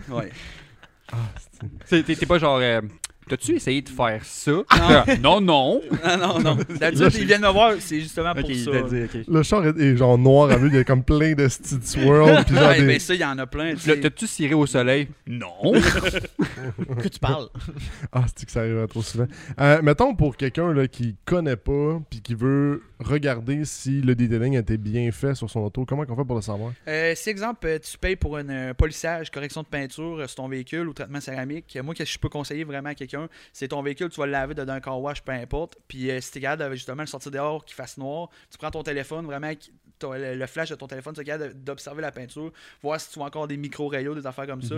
[0.10, 0.14] oui.
[0.16, 0.32] Ouais.
[2.03, 2.60] T'es pas genre.
[2.62, 2.82] euh,
[3.30, 4.51] T'as-tu essayé de faire ça?
[4.69, 5.82] Ah, Non, non.
[6.03, 6.57] Non, non, non.
[6.80, 8.71] D'habitude, ils viennent me voir, c'est justement pour Ok, il ça.
[8.82, 9.23] dit.
[9.27, 11.80] Le char est, est genre noir à vue, il y a comme plein de petits
[11.84, 12.43] swirls.
[12.45, 12.88] Puis genre Ouais, des...
[12.88, 13.75] ben ça, il y en a plein.
[13.75, 15.07] T'as-tu ciré au soleil?
[15.27, 15.71] Non.
[17.01, 17.47] que tu parles?
[18.11, 19.27] Ah, c'est que ça arrive trop souvent?
[19.59, 24.58] Euh, mettons pour quelqu'un là, qui connaît pas puis qui veut regarder si le detailing
[24.58, 26.74] a été bien fait sur son auto, comment on fait pour le savoir?
[26.88, 30.36] Euh, si, exemple, euh, tu payes pour un euh, polissage, correction de peinture euh, sur
[30.36, 33.70] ton véhicule ou traitement céramique, moi, qu'est-ce que je peux conseiller vraiment à quelqu'un, c'est
[33.70, 35.78] ton véhicule, tu vas le laver dedans un car wash, peu importe.
[35.88, 39.26] Puis si capable de justement le sortir dehors, qu'il fasse noir, tu prends ton téléphone,
[39.26, 42.52] vraiment, qui- ton- le, le flash de ton téléphone, tu es capable d'observer la peinture,
[42.82, 44.76] voir si tu vois encore des micro-rayos, des affaires comme ça.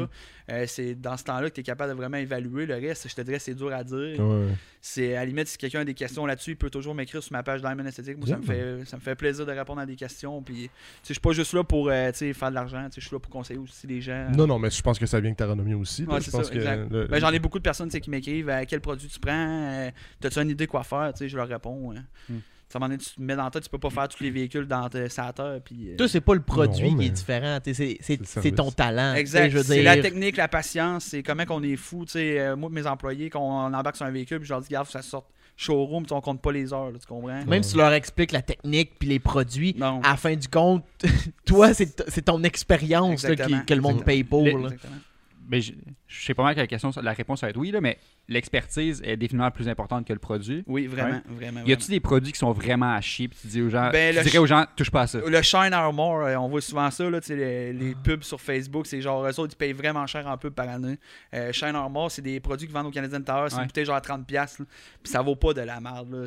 [0.49, 2.65] Euh, c'est dans ce temps-là que tu es capable de vraiment évaluer.
[2.65, 4.19] Le reste, je te dirais, c'est dur à dire.
[4.19, 4.47] Ouais.
[4.83, 7.31] C'est à la limite, si quelqu'un a des questions là-dessus, il peut toujours m'écrire sur
[7.33, 8.17] ma page Diamond Esthétique.
[8.17, 10.41] Moi, ça me, fait, ça me fait plaisir de répondre à des questions.
[10.41, 10.69] Puis,
[11.07, 12.87] je suis pas juste là pour euh, faire de l'argent.
[12.95, 14.29] Je suis là pour conseiller aussi les gens.
[14.35, 16.03] Non, non, mais je pense que ça vient que ta renommée aussi.
[16.05, 19.19] Ouais, c'est le- Ben, J'en ai beaucoup de personnes qui m'écrivent euh, quel produit tu
[19.19, 21.93] prends, t'as-tu une idée quoi faire, je leur réponds.
[21.93, 22.33] euh.
[22.71, 24.31] Ça m'en est, tu te mets dans la tête, tu peux pas faire tous les
[24.31, 25.59] véhicules dans ta terre.
[25.63, 27.59] Puis, euh, Toi, c'est pas le produit Non, qui mais- est différent.
[27.65, 29.13] C'est c'est- le c'est ton talent.
[29.15, 29.49] Exact.
[29.49, 32.05] je veux C'est la technique, la patience, c'est comment qu'on est fou.
[32.05, 34.61] Tu sais, euh, moi, mes employés, quand on embarque sur un véhicule, puis je leur
[34.61, 37.45] dis, que ça sorte showroom, on compte pas les heures, là, tu comprends?
[37.45, 40.01] Même si tu leur expliques la technique puis les produits, Non.
[40.01, 40.83] à la fin du compte,
[41.45, 44.43] toi, c'est t- c'est ton expérience que le monde paye pour.
[44.45, 44.51] Là.
[44.51, 44.95] Exactement.
[45.47, 45.73] Ben, je,
[46.07, 47.97] je sais pas mal que la, question, la réponse va être oui, là, mais
[48.31, 50.63] l'expertise est définitivement plus importante que le produit.
[50.67, 51.61] Oui, vraiment, vraiment.
[51.65, 54.15] Y a-tu des produits qui sont vraiment à chier, puis tu dis aux gens, Ben,
[54.15, 55.19] tu dirais aux gens, touche pas à ça?
[55.25, 59.01] Le Shine Armor, euh, on voit souvent ça, là, les, les pubs sur Facebook, c'est
[59.01, 60.97] genre, eux autres, ils payent vraiment cher en pub par année.
[61.33, 63.61] Euh, Shine Armor, c'est des produits qui vendent au Canadian Tower, c'est Ouais.
[63.61, 64.65] une bouteille genre à 30$, piastres, là,
[65.03, 66.25] puis ça vaut pas de la merde.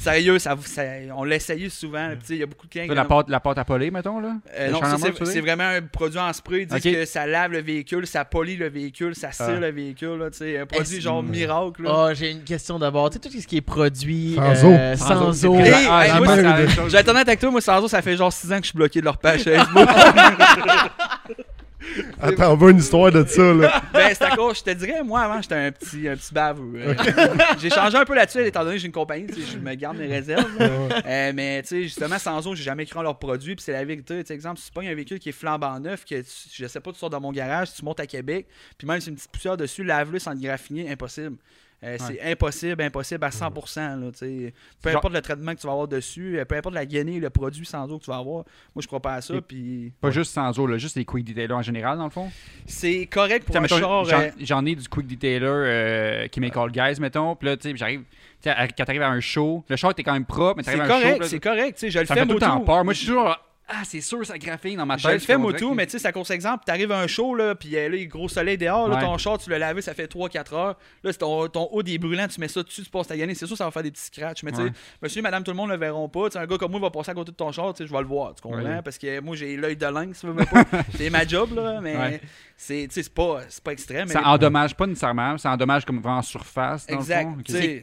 [0.00, 0.82] Sérieux, ça, ça-
[1.16, 3.64] on l'a essayé souvent, il y a beaucoup de clients la pâte, la pâte à
[3.64, 4.36] poler, mettons, là?
[4.54, 4.80] Euh, non,
[5.24, 6.62] c'est vraiment un produit en spray.
[6.62, 9.60] Ils disent que ça lave le véhicule, ça polie le véhicule, ça cire Ah.
[9.60, 10.18] le véhicule.
[10.18, 10.28] Là,
[10.62, 11.84] un produit genre miracle.
[11.88, 13.10] Ah, j'ai une question d'abord.
[13.10, 14.96] Tu sais, tout ce qui est produit Sans euh, eau.
[14.96, 15.54] sans Sans eau.
[15.54, 18.62] eau, Hey, hey, Ah, moi, avec toi, moi, Sanzo, ça fait genre 6 ans que
[18.62, 19.88] je suis bloqué de leur page Facebook.
[22.20, 23.82] Attends, on veut une histoire de ça, là.
[23.92, 26.72] ben, c'est à cause, je te dirais, moi, avant, j'étais un petit, un petit baveux.
[26.76, 26.94] Euh,
[27.58, 29.74] j'ai changé un peu là-dessus, étant donné que j'ai une compagnie, tu sais, je me
[29.74, 30.46] garde mes réserves.
[30.60, 33.72] Euh, mais, tu sais, justement, sans eau, j'ai jamais cru en leurs produits, puis c'est
[33.72, 34.20] la vérité.
[34.20, 36.66] Tu sais, exemple, si tu pognes un véhicule qui est flambant neuf, que tu- je
[36.66, 38.46] sais pas, tu sors dans mon garage, tu montes à Québec,
[38.78, 41.36] puis même si une petite poussière dessus, lave-le sans le graffiner, impossible.
[41.84, 43.96] Euh, C'est impossible, impossible à 100%.
[44.00, 44.54] Là, tu sais.
[44.80, 47.18] peu Genre- importe le traitement que tu vas avoir dessus, euh, peu importe la gainée,
[47.18, 49.34] le produit sans eau que tu vas avoir, moi je crois pas à ça.
[49.40, 52.30] Puis Pas juste sans eau, là, juste les quick detailers en général, dans le fond?
[52.66, 54.04] c'est correct pour un mettons, char.
[54.04, 57.34] j'en, euh, j'en ai du quick detailer euh, qui m'est call guys, mettons.
[57.34, 58.02] Puis là, tu sais, j'arrive.
[58.02, 58.06] tu
[58.42, 60.76] sais, à- quand t'arrives à un show, le char t'es quand même propre, mais c'est
[60.76, 61.04] t'arrives à un show.
[61.08, 61.74] correct, c'est correct.
[61.78, 62.84] tu sais, Je le fais tout le temps peur.
[62.84, 63.36] Moi, je suis toujours.
[63.74, 65.04] Ah, c'est sûr, ça graphine dans ma tête.
[65.06, 67.34] Je le fais moto, mais tu sais, c'est à cause exemple, t'arrives à un show,
[67.34, 69.02] là, puis euh, là, il y a gros soleil dehors, là, Ouais.
[69.02, 70.76] ton char, tu l'as lavé, ça fait 3-4 heures.
[71.02, 73.34] Là, c'est ton, ton haut des brûlants, tu mets ça dessus, tu passes ta gainée,
[73.34, 74.42] c'est sûr, ça va faire des petits scratchs.
[74.42, 74.72] Mais tu sais, Ouais.
[75.00, 76.28] monsieur, madame, tout le monde le verront pas.
[76.34, 78.34] Un gars comme moi va passer à côté de ton sais, je vais le voir,
[78.34, 78.60] tu comprends?
[78.62, 78.82] Ouais.
[78.82, 80.64] Parce que moi, j'ai l'œil de lynx, tu veux même pas.
[80.96, 82.20] c'est ma job, là, mais Ouais.
[82.56, 84.06] c'est, tu sais, c'est pas, c'est pas extrême.
[84.08, 86.86] mais Ça endommage pas nécessairement, ça endommage comme vraiment en surface.
[86.86, 87.28] Dans Exact,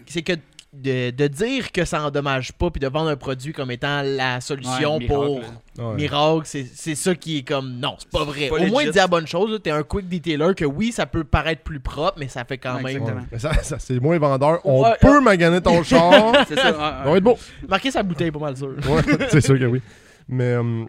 [0.05, 0.33] c'est que
[0.71, 4.39] de, de dire que ça endommage pas puis de vendre un produit comme étant la
[4.39, 5.95] solution Ouais, pour miracle, Ouais.
[5.95, 8.49] miracle, c'est c'est ça qui est comme non, c'est pas vrai.
[8.49, 11.23] pas Au moins dis la bonne chose, t'es un quick detailer que oui, ça peut
[11.23, 13.25] paraître plus propre, mais ça fait quand Ouais, même.
[13.31, 14.59] Mais ça, ça, c'est moins vendeur.
[14.63, 16.33] On Ouais, peut maganer ton char.
[16.47, 16.71] C'est ça.
[16.73, 17.37] Ça ouais, va être beau.
[17.67, 18.75] Marquer sa bouteille, pas mal sûr.
[18.87, 19.81] Ouais, c'est sûr que oui.
[20.27, 20.85] Mais, euh,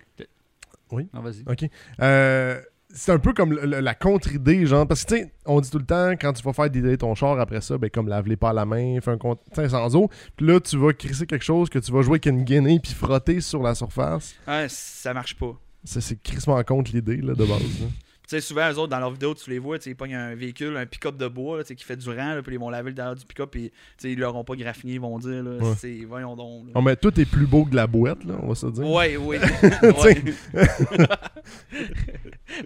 [0.92, 1.42] Non, vas-y.
[1.50, 1.70] ok.
[2.02, 2.60] Euh,
[2.92, 4.86] c'est un peu comme le- le- la contre-idée, genre.
[4.86, 7.14] Parce que, tu sais, on dit tout le temps, quand tu vas faire dédailler ton
[7.14, 9.68] char après ça, ben, comme lave-les pas à la main, fais un compte, tu sais,
[9.68, 10.08] sans eau.
[10.36, 12.92] Puis là, tu vas crisser quelque chose que tu vas jouer avec une guinée puis
[12.92, 14.34] frotter sur la surface.
[14.48, 15.54] ouais, ça marche pas.
[15.84, 17.60] Ça, c'est crissement contre l'idée, là, de base.
[17.80, 17.86] là.
[18.30, 20.14] Tu sais, souvent, eux autres, dans leurs vidéos, tu les vois, tu sais, ils pognent
[20.14, 22.70] un véhicule, un pick-up de bois, là, qui fait du rang, là, puis ils vont
[22.70, 23.56] laver le derrière du pick-up,
[23.98, 25.74] sais, ils l'auront pas graffiné, ils vont dire, là, Ouais.
[25.76, 26.66] c'est, voyons donc.
[26.66, 26.72] là.
[26.76, 28.88] Oh, mais tout est plus beau que de la boîte, là, on va se dire.
[28.88, 29.38] Ouais, oui.
[30.02, 30.22] sais.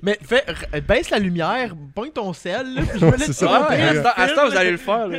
[0.02, 3.66] Mais fais, r- baisse la lumière, pogne ton sel, là, puis je laisse C'est ça.
[3.68, 3.80] Ah, ouais,
[4.16, 5.08] à ce temps- vous allez le faire.
[5.08, 5.18] là.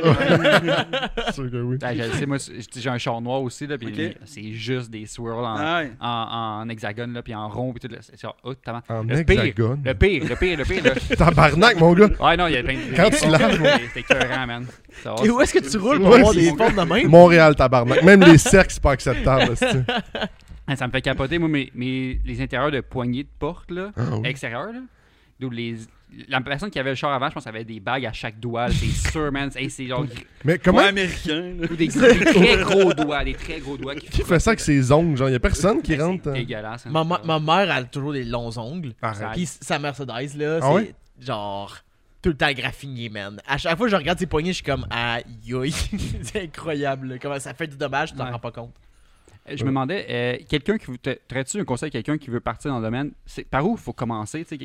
[1.26, 1.78] C'est sûr que oui.
[1.80, 2.36] Sais, moi,
[2.76, 5.92] j'ai un char noir aussi, là, puis c'est juste des swirls en, Ah ouais.
[6.00, 7.92] en, en hexagone, là, puis en rond, puis tout.
[7.92, 8.54] là, C'est genre, oh.
[8.88, 9.82] En le pire, hexagone.
[9.84, 10.92] le pire, le pire, le pire, là.
[11.16, 12.08] Tabarnak, mon gars.
[12.20, 12.94] Ouais, non, il y a plein de.
[12.96, 14.66] Quand tu laves, mon- C'était écœurant, man.
[15.02, 17.08] Ça va, Et où est-ce que tu roules pour avoir des formes de même?
[17.08, 18.02] Montréal, tabarnak.
[18.02, 19.54] Même les cercles, c'est pas acceptable.
[20.76, 24.02] Ça me fait capoter, moi, mes, mes- les intérieurs de poignées de porte, là, Ah
[24.20, 24.28] oui.
[24.28, 24.80] extérieurs, là.
[25.38, 25.76] D'où les.
[26.28, 28.68] La personne qui avait le char avant, je pense, avait des bagues à chaque doigt.
[28.70, 29.50] C'est sûr, man.
[29.54, 30.06] Hey, c'est genre.
[30.44, 31.54] Mais comment Ouais, américain.
[31.58, 31.66] là.
[31.70, 34.60] Ou des, des très gros doigts, des très gros doigts qui qui fait ça avec
[34.60, 35.16] ses ongles?
[35.16, 36.28] Genre, y a personne qui C'est rentre.
[36.28, 36.86] euh, dégueulasse.
[36.86, 36.90] hein.
[36.92, 38.92] Ma, ma- ma mère a toujours des longs ongles.
[39.02, 39.28] Arrête.
[39.34, 40.94] Puis sa Mercedes, là, Ah c'est ouais?
[41.20, 41.76] genre
[42.22, 43.40] tout le temps graffiné, man.
[43.46, 45.72] À chaque fois que je regarde ses poignets, je suis comme aïe aïe.
[46.22, 47.08] c'est incroyable.
[47.08, 47.14] là.
[47.20, 48.30] Comment ça fait du dommage, tu t'en Ouais.
[48.32, 48.74] rends pas compte.
[49.48, 50.86] Euh, Je me demandais, euh, quelqu'un qui.
[51.28, 53.78] T'aurais-tu un conseil à quelqu'un qui veut partir dans le domaine C'est par où il
[53.80, 54.44] faut commencer?
[54.44, 54.58] Tu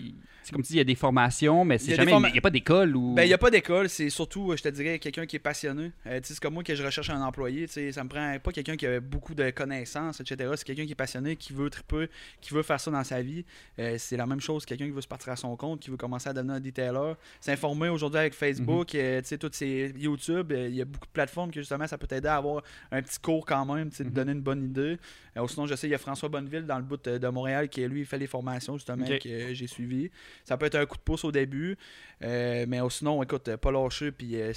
[0.43, 2.11] C'est comme si il y a des formations, mais Il c'est jamais.
[2.31, 3.13] n'y a pas d'école ou.
[3.13, 5.39] Ben, il n'y a pas d'école, c'est surtout, euh, je te dirais, quelqu'un qui est
[5.39, 5.91] passionné.
[6.07, 7.67] Euh, tu c'est comme moi que je recherche un employé.
[7.67, 10.51] tu Ça me prend pas quelqu'un qui a beaucoup de connaissances, etc.
[10.55, 12.09] C'est quelqu'un qui est passionné, qui veut triper,
[12.41, 13.45] qui veut faire ça dans sa vie.
[13.79, 15.97] Euh, c'est la même chose, quelqu'un qui veut se partir à son compte, qui veut
[15.97, 17.13] commencer à devenir un detailer.
[17.39, 21.51] S'informer aujourd'hui avec Facebook, tu sais, toutes ces YouTube, il y a beaucoup de plateformes
[21.51, 24.09] que justement ça peut t'aider à avoir un petit cours quand même, tu sais, de
[24.09, 24.15] Mhm.
[24.15, 24.70] donner une bonne idée.
[24.79, 27.69] Euh, sinon, je sais, il y a François Bonneville dans le bout de, de Montréal
[27.69, 30.09] qui, lui, fait les formations justement que j'ai suivi.
[30.43, 31.77] Ça peut être un coup de pouce au début,
[32.23, 34.51] euh, mais sinon, écoute, euh, pas lâcher, puis euh,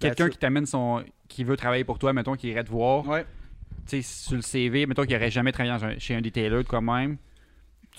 [0.00, 1.04] Quelqu'un qui t'amène son.
[1.28, 3.06] qui veut travailler pour toi, mettons, qui irait te voir.
[3.06, 3.24] Ouais.
[3.88, 6.62] tu sais, sur le CV, mettons qu'il n'aurait jamais travaillé un- chez un detailer de
[6.62, 7.16] quoi même.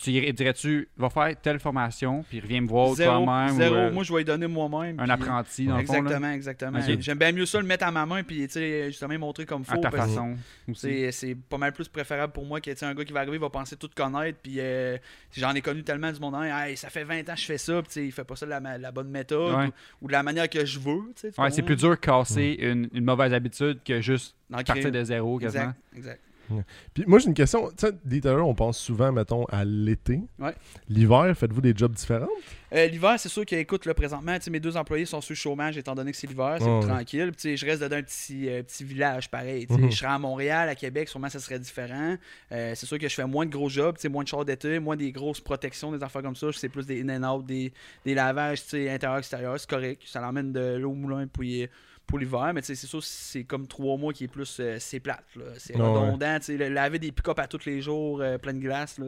[0.02, 3.56] Tu irais- dirais-tu, va faire telle formation, puis reviens me voir toi-même.
[3.58, 3.76] zéro.
[3.76, 5.00] ou, euh, Moi, je vais y donner moi-même.
[5.00, 5.94] un puis- apprenti, dans le fond.
[5.94, 6.80] là, Exactement, exactement.
[7.00, 8.48] J'aime bien mieux ça, le mettre à ma main, puis
[8.88, 9.82] justement, montrer comme à faut.
[9.82, 10.36] ta parce que façon.
[10.74, 13.20] C'est c'est pas mal plus préférable pour moi que tu sais, un gars qui va
[13.22, 14.38] arriver, il va penser tout connaître.
[14.42, 14.98] Puis euh,
[15.36, 16.36] j'en ai connu tellement du monde.
[16.36, 17.82] hein, Hey, ça fait 20 ans que je fais ça.
[17.82, 19.66] Puis il fait pas ça de la, bonne méthode Ouais.
[20.02, 21.14] ou, ou de la manière que je veux.
[21.38, 24.92] Ouais, c'est plus dur de casser une, une mauvaise habitude que juste D'en partir créer.
[24.92, 25.74] de zéro quasiment.
[25.96, 26.22] Exact, exact.
[26.94, 27.70] Puis moi, j'ai une question.
[27.70, 30.22] Tu sais, Detailer, on pense souvent, mettons, à l'été.
[30.40, 30.54] Ouais.
[30.88, 32.28] L'hiver, faites-vous des jobs différents?
[32.72, 35.96] Euh, l'hiver, c'est sûr qu'écoute, là, présentement, mes deux employés sont sur le chômage étant
[35.96, 36.94] donné que c'est l'hiver, c'est Ouais, plus ouais.
[36.94, 37.32] tranquille.
[37.36, 39.66] Puis, je reste dans un petit, euh, petit village pareil.
[39.70, 39.90] Mhm.
[39.90, 42.16] Je serais à Montréal, à Québec, sûrement ça serait différent.
[42.52, 44.96] Euh, c'est sûr que je fais moins de gros jobs, moins de chars d'été, moins
[44.96, 46.48] des grosses protections, des affaires comme ça.
[46.54, 47.74] C'est plus des in and out, des,
[48.06, 49.60] des lavages tu sais, intérieur-extérieur.
[49.60, 50.04] C'est correct.
[50.06, 51.68] Ça l'emmène de l'eau au moulin puis,
[52.10, 52.52] pour l'hiver.
[52.54, 54.58] Mais c'est sûr, c'est comme trois mois qui est plus.
[54.60, 55.24] euh, c'est plate.
[55.58, 56.38] C'est Ouais, redondant.
[56.50, 58.98] le- laver des pick-up à tous les jours, euh, plein de glace.
[58.98, 59.06] Là,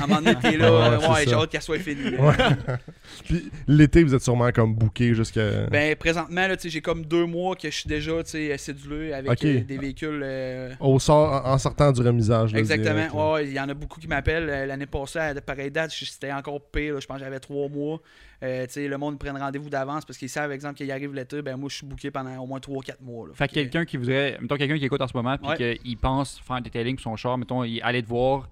[0.00, 0.70] à un moment donné, t'es là.
[0.98, 2.16] Ouais, euh, ouais, j'ai hâte qu'elle soit finie.
[2.16, 2.34] Ouais.
[3.24, 5.66] Puis l'été, vous êtes sûrement comme booké jusqu'à.
[5.66, 9.78] Ben, présentement, j'ai comme deux mois que je suis déjà sais, cédulé avec euh, des
[9.78, 10.20] véhicules.
[10.22, 12.52] euh, Au sort, en en sortant du remisage.
[12.52, 12.58] là.
[12.60, 13.32] Exactement.
[13.34, 14.48] Ouais, il y en a beaucoup qui m'appellent.
[14.48, 17.00] Euh, L'année passée, à de pareille date, c'était encore pire.
[17.00, 18.00] Je pense que j'avais trois mois.
[18.42, 21.40] Euh, le monde prenne rendez-vous d'avance parce qu'ils savent, exemple, qu'il arrive l'été.
[21.42, 23.28] Ben, moi, je suis booké pendant au moins 3-4 mois.
[23.28, 23.34] là.
[23.34, 25.78] Fait que que- quelqu'un qui voudrait, mettons quelqu'un qui écoute en ce moment, puis Ouais.
[25.82, 28.48] qu'il pense faire un detailing pour son char, mettons, il aller te voir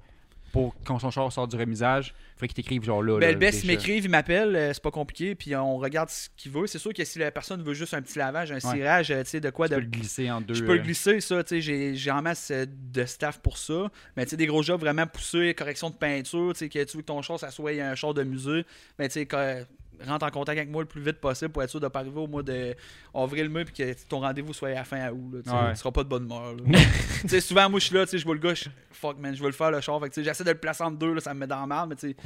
[0.55, 3.15] pour quand son char sort du remisage, faut qu'il t'écrive genre là.
[3.19, 3.73] Ben, là, le best, il déjà.
[3.77, 6.69] m'écrivent, il m'appelle, euh, c'est pas compliqué, puis on regarde ce qu'il veut.
[6.69, 9.31] C'est sûr que si la personne veut juste un petit lavage, un cirage, euh, tu
[9.31, 10.55] sais, de quoi Tu de peux le glisser en deux.
[10.55, 13.91] Je peux le euh, glisser, ça, tu sais, j'ai- en masse de staff pour ça.
[14.17, 16.97] Mais tu sais, des gros jobs vraiment poussés, correction de peinture, tu sais, que tu
[16.97, 18.65] veux que ton char, ça soit un char de musée.
[19.01, 19.65] Mais tu sais, que-
[20.07, 22.19] rentre en contact avec moi le plus vite possible pour être sûr de pas arriver
[22.21, 22.75] au mois de
[23.15, 25.53] avril, mai, puis que ton rendez-vous soit à la fin août, là.
[25.67, 25.71] Ouais.
[25.73, 26.79] Tu seras pas de bonne humeur, là.
[27.23, 29.19] tu sais, souvent, moi, je suis là, tu sais, je vois le gars, je fuck,
[29.19, 30.01] man, je veux le faire, le char.
[30.17, 32.09] J'essaie de le placer entre deux, là, ça me met dans la merde, mais tu
[32.11, 32.17] sais,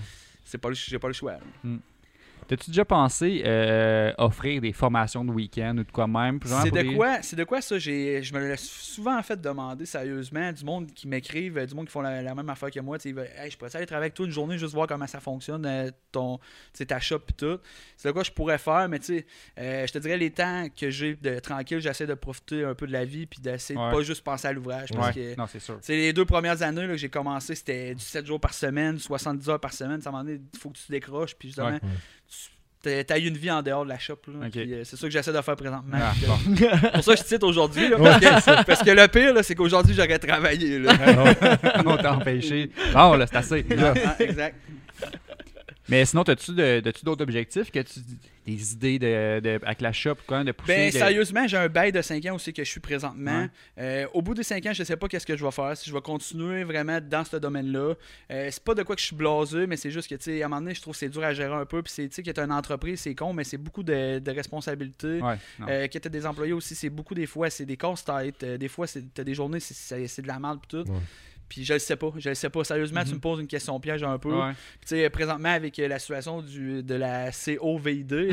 [0.45, 1.71] c'est pas le- j'ai pas le choix, là.
[2.49, 6.41] T'as-tu déjà pensé euh, offrir des formations de week-end ou de quoi même?
[6.63, 7.79] C'est de quoi, c'est de quoi ça?
[7.79, 11.87] J'ai je me l'ai souvent fait demander sérieusement du monde qui m'écrivent, euh, du monde
[11.87, 14.15] qui font la, la même affaire que moi, ils hey, je pourrais aller travailler avec
[14.15, 16.41] toi une journée juste voir comment ça fonctionne euh, ton
[16.87, 17.59] ta shop et tout?
[17.97, 19.27] C'est de quoi je pourrais faire mais tu sais
[19.59, 22.87] euh, je te dirais les temps que j'ai de tranquille, j'essaie de profiter un peu
[22.87, 23.91] de la vie puis d'essayer Ouais.
[23.91, 25.79] de pas juste penser à l'ouvrage parce Ouais, que non, c'est sûr.
[25.83, 28.99] c'est les deux premières années là, que j'ai commencé, c'était du 7 jours par semaine,
[28.99, 30.01] 70 heures par semaine.
[30.01, 31.35] Ça m'a donné, il faut que tu décroches.
[31.37, 31.81] Puis justement, Ouais.
[32.83, 34.19] T'as eu une vie en dehors de la shop.
[34.29, 35.99] Là, euh, c'est ça que j'essaie de faire présentement.
[36.01, 36.39] Ah, bon.
[36.63, 37.89] euh, pour ça que je cite aujourd'hui.
[37.89, 40.79] là, parce, que, parce que le pire, là, c'est qu'aujourd'hui, j'aurais travaillé.
[40.79, 40.93] Là.
[41.85, 42.71] on t'a empêché.
[42.93, 43.67] Bon, là, c'est assez.
[43.79, 44.57] Ah, exact.
[45.89, 46.53] Mais sinon, t'as-tu
[47.05, 47.71] d'autres objectifs?
[47.71, 48.01] Que tu,
[48.47, 50.75] des idées de, de- avec la shop, quoi, de pousser?
[50.75, 53.43] Ben, de- sérieusement, j'ai un bail de 5 ans aussi que je suis présentement.
[53.43, 53.51] Ouais.
[53.79, 55.77] Euh, au bout des 5 ans, je sais pas qu'est-ce que je vais faire.
[55.77, 57.95] Si je vais continuer vraiment dans ce domaine-là.
[58.31, 60.43] Euh, c'est pas de quoi que je suis blasé, mais c'est juste que, tu sais,
[60.43, 61.83] à un moment donné, je trouve que c'est dur à gérer un peu.
[61.83, 64.31] Puis, c'est, tu sais, que t'as une entreprise, c'est con, mais c'est beaucoup de, de
[64.31, 65.21] responsabilités.
[65.21, 65.37] Ouais.
[65.69, 68.43] Euh, des employés aussi, c'est beaucoup des fois, c'est des casse-têtes.
[68.43, 70.79] Euh, des fois, c'est, t'as des journées, c'est, de la merde tout.
[70.79, 71.01] Ouais.
[71.49, 72.63] Puis je le sais pas, je le sais pas.
[72.65, 73.15] Sérieusement, tu Mhm.
[73.15, 74.31] me poses une question piège un peu.
[74.33, 74.53] Ouais.
[74.81, 78.31] Puis, tu sais, présentement, avec euh, la situation du, de la COVID, euh,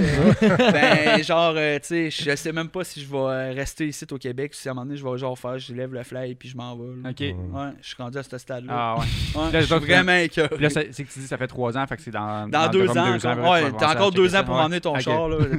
[0.71, 4.17] ben, genre, euh, tu sais, je sais même pas si je vais rester ici au
[4.17, 4.53] Québec.
[4.53, 6.49] Si à un moment donné, je vais genre faire, je lève le fly et puis
[6.49, 6.87] je m'en vais.
[7.03, 7.09] là.
[7.11, 7.19] Ok.
[7.21, 8.73] Ouais, je suis rendu à ce stade-là.
[8.75, 9.41] Ah, ouais.
[9.41, 10.25] Ouais, Là, je suis vraiment.
[10.29, 12.67] Puis là, c'est que tu dis ça fait trois ans, fait que c'est dans, Dans
[12.69, 13.51] deux comme ans, deux encore.
[13.51, 14.61] ouais, t'as encore deux ans pour Ouais.
[14.61, 15.01] m'emmener ton Ok.
[15.01, 15.29] char.
[15.29, 15.37] Là.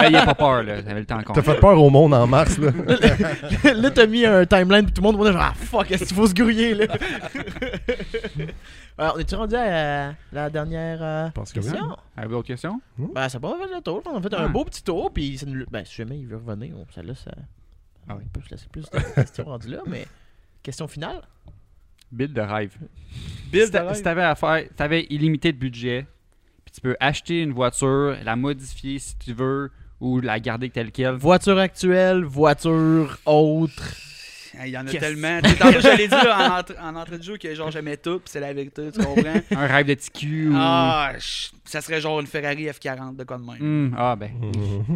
[0.00, 0.82] Ben, il est pas peur, là.
[0.82, 2.70] T'avais le temps qu'on T'as fait peur au monde en mars, là.
[3.74, 6.04] là, t'as mis un timeline, puis tout le monde, on est genre, ah fuck, est-ce
[6.04, 6.86] qu'il faut se grouiller, là?
[8.98, 11.66] Alors, on est-tu rendu à euh, la dernière euh, pense que oui.
[11.66, 11.96] question?
[12.16, 12.80] Avez-vous d'autres questions?
[12.98, 14.02] Ben, ça va le tour.
[14.06, 14.52] On a fait un Ouais.
[14.52, 17.14] beau petit tour, puis ça nous- ben, si jamais il veut revenir, on, ça, là,
[17.14, 17.30] ça,
[18.08, 18.24] Ah oui.
[18.26, 20.06] on peut se laisser plus de questions rendues là, mais
[20.62, 21.22] question finale?
[22.12, 22.76] Build de rêve.
[23.52, 26.06] Bill si t'a- si t'avais à faire, t'avais illimité de budget,
[26.64, 29.70] puis tu peux acheter une voiture, la modifier si tu veux,
[30.00, 31.14] ou la garder telle quelle.
[31.14, 33.94] Voiture actuelle, voiture autre.
[34.64, 35.40] Il y en a tellement.
[35.58, 38.40] Tantôt, j'allais dire en, entrée- en entrée de jeu que genre j'aimais tout, puis c'est
[38.40, 39.40] la vérité, tu comprends?
[39.56, 40.52] Un rêve de TQ ou.
[40.56, 43.90] Ah, je- ça serait genre une Ferrari F40 de quoi de même.
[43.90, 44.30] Hmm, ah, ben.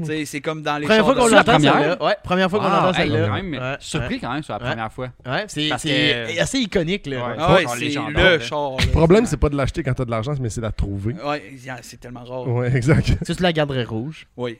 [0.00, 1.74] Tu sais, c'est comme dans les Première fois qu'on l'entend première?
[1.74, 2.02] celle-là.
[2.05, 3.26] Ouais, première fois qu'on Ah, entend hey, celle-là.
[3.28, 4.70] quand même, Ouais, surpris quand même sur la Ouais.
[4.70, 5.09] première fois.
[5.24, 5.88] Ouais, c'est Parce c'est
[6.36, 7.16] que- assez iconique, là.
[7.28, 7.34] Ouais.
[7.38, 8.76] Ah ouais, c'est le char.
[8.80, 11.14] Le problème, c'est pas de l'acheter quand t'as de l'argent, mais c'est de la trouver.
[11.24, 11.42] Ouais,
[11.82, 12.48] c'est tellement rare.
[12.48, 13.12] Ouais, exact.
[13.24, 14.26] Tu la garderais rouge.
[14.36, 14.59] Oui.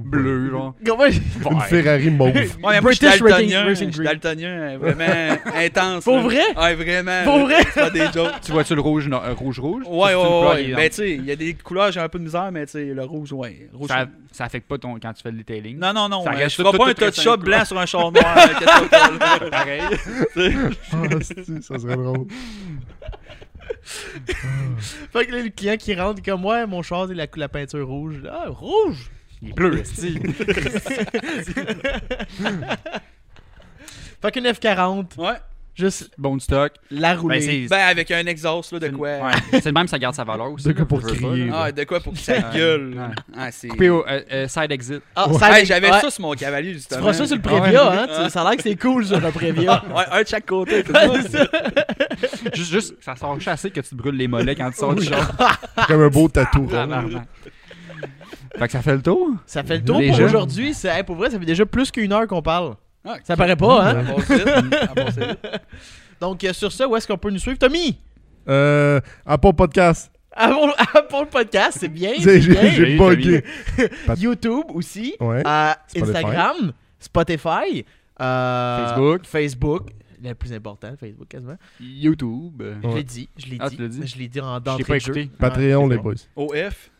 [0.00, 0.74] Bleu, genre.
[1.50, 2.32] Une Ferrari mauve.
[2.34, 4.04] Mais daltonien.
[4.04, 6.04] Daltonien, euh, vraiment intense.
[6.04, 6.42] Pour vrai?
[6.56, 7.24] Ouais, vraiment.
[7.24, 7.62] Pour vrai?
[7.72, 8.30] C'est pas des jokes.
[8.44, 9.84] Tu vois-tu le rouge, non, euh, rouge, rouge?
[9.86, 10.74] Ouais, ouais, ouais.
[10.74, 12.72] Ben, tu sais, il y a des couleurs, j'ai un peu de misère, mais tu
[12.72, 13.68] sais, le rouge, ouais.
[13.72, 15.78] Rouge, ça, ça affecte pas ton, quand tu fais le detailing.
[15.78, 16.24] Non, non, non.
[16.24, 18.34] Ça euh, ferai tout- pas un touch-up blanc sur un char noir.
[18.36, 19.38] là?
[19.50, 19.80] Pareil.
[20.92, 20.98] Ah,
[21.60, 22.26] ça serait drôle.
[25.12, 27.86] Fait que là, le client qui rentre, comme, ouais, mon char, c'est la, la peinture
[27.86, 28.16] rouge.
[28.30, 29.10] Ah, rouge!
[29.42, 29.82] Il est bleu.
[34.22, 35.34] Fait qu'une F40, Ouais.
[35.74, 36.72] juste Bon stock.
[36.90, 37.40] la rouler.
[37.46, 39.08] Ben, Ben, avec un exhaust, là, de quoi?
[39.08, 40.66] ouais, c'est le même, ça garde sa valeur aussi.
[40.68, 41.50] De quoi pour pas, crier.
[41.52, 42.94] Ah, de quoi pour que ça gueule?
[42.98, 43.14] Ouais.
[43.36, 43.68] Ah, c'est.
[43.68, 45.00] Coupé au euh, euh, side exit.
[45.16, 45.38] ah, Ouais.
[45.38, 47.00] ça, Hey, j'avais ouais, ça sur mon cavalier, Tu justement.
[47.00, 47.60] feras ça sur le Ah ouais.
[47.60, 48.06] Prévia, hein?
[48.24, 49.82] tu- Ça a l'air que c'est cool sur le Prévia.
[49.94, 50.84] Ouais, un de chaque côté.
[50.84, 51.08] ça.
[52.54, 55.04] juste, juste, ça sort chassé que tu te brûles les mollets quand tu sors du
[55.04, 55.32] char.
[55.88, 56.66] Comme un beau tatou.
[56.66, 57.22] Tabarnak.
[58.58, 59.30] Fait que ça fait le tour?
[59.46, 60.16] Ça fait le tour Déjà?
[60.16, 60.74] pour aujourd'hui.
[60.84, 62.74] Hey, pour vrai, ça fait déjà plus qu'une heure qu'on parle.
[63.04, 64.04] Ah, Ça paraît pas, hein?
[66.20, 67.58] Donc, euh, sur ça, où est-ce qu'on peut nous suivre?
[67.58, 67.98] Tommy!
[68.48, 70.10] Euh, Apple Podcast.
[70.32, 70.68] Avant,
[71.10, 72.12] pour le podcast, c'est bien.
[72.18, 73.42] J'ai bugué.
[74.18, 75.16] YouTube aussi.
[75.18, 75.42] Ouais.
[75.46, 76.00] euh, Spotify.
[76.16, 77.84] Instagram, Spotify,
[78.20, 79.26] euh, Facebook.
[79.26, 79.88] Facebook,
[80.22, 81.56] le plus important, Facebook quasiment.
[81.80, 82.62] YouTube.
[82.82, 82.94] Je Ouais.
[82.96, 83.78] l'ai dit, je l'ai Ah, dit.
[84.06, 85.16] Je l'ai dit en Je d'entrée l'ai pas de jeu.
[85.22, 85.36] écouté.
[85.38, 86.14] Patreon, Ouais, les boys.
[86.36, 86.90] OF.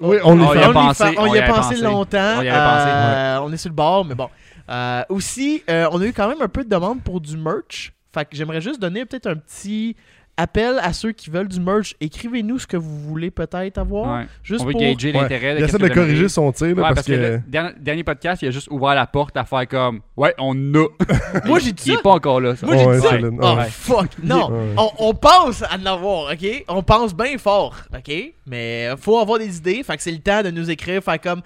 [0.00, 0.62] Oui, on les Oh, fait.
[0.62, 1.82] a On y pensé, fa- on on y y a pensé pensé.
[1.82, 2.38] longtemps.
[2.38, 4.28] On y avait pensé, Euh, On est sur le bord, mais bon.
[4.68, 7.92] Euh, aussi, euh, on a eu quand même un peu de demandes pour du merch.
[8.12, 9.96] Fait que j'aimerais juste donner peut-être un petit
[10.40, 11.96] appel à ceux qui veulent du merch.
[12.00, 14.18] Écrivez-nous ce que vous voulez peut-être avoir.
[14.20, 14.26] Ouais.
[14.44, 14.80] Juste On veut pour...
[14.80, 15.22] gager Ouais.
[15.22, 15.54] l'intérêt.
[15.54, 17.18] Il qu'est-ce essaie que de vous corriger son tir, Ouais, parce, parce que, que.
[17.18, 20.54] le dernier, dernier podcast, il a juste ouvert la porte à faire comme Ouais, on
[20.74, 20.86] a.
[21.44, 21.98] Moi, j'ai dit Il ça.
[21.98, 22.66] est pas encore là, ça.
[22.66, 23.16] Moi, j'ai Ouais, dit ça.
[23.20, 23.64] Oh, Ouais.
[23.68, 24.10] fuck.
[24.22, 24.50] Non.
[24.52, 24.74] Ouais.
[24.76, 26.64] On, on pense à en avoir, OK?
[26.68, 28.14] On pense bien fort, OK?
[28.46, 29.82] Mais faut avoir des idées.
[29.82, 31.42] Fait que c'est le temps de nous écrire, faire comme...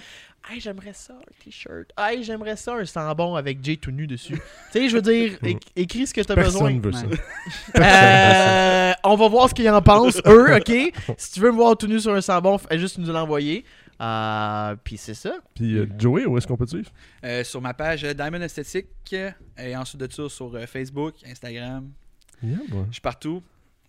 [0.51, 1.90] Hey, j'aimerais ça, un t-shirt.
[1.97, 4.34] Hey, j'aimerais ça, un sambon avec Jay tout nu dessus.
[4.72, 6.78] tu sais, je veux dire, é- écris ce que t'as besoin.
[6.80, 7.07] Personne veut ça.
[7.07, 7.18] Ouais.
[7.82, 10.72] Euh, on va voir ce qu'ils en pensent, eux, OK?
[11.16, 13.64] Si tu veux me voir tout nu sur un sambon, fais juste nous l'envoyer.
[14.01, 15.34] Euh, Puis c'est ça.
[15.55, 16.90] Puis euh, Joey, où est-ce qu'on peut te suivre?
[17.24, 18.88] Euh, sur ma page Diamond Esthétique.
[19.12, 21.88] euh, Et ensuite de ça, sur euh, Facebook, Instagram.
[22.43, 22.84] Yeah, boy.
[22.88, 23.43] Je suis partout.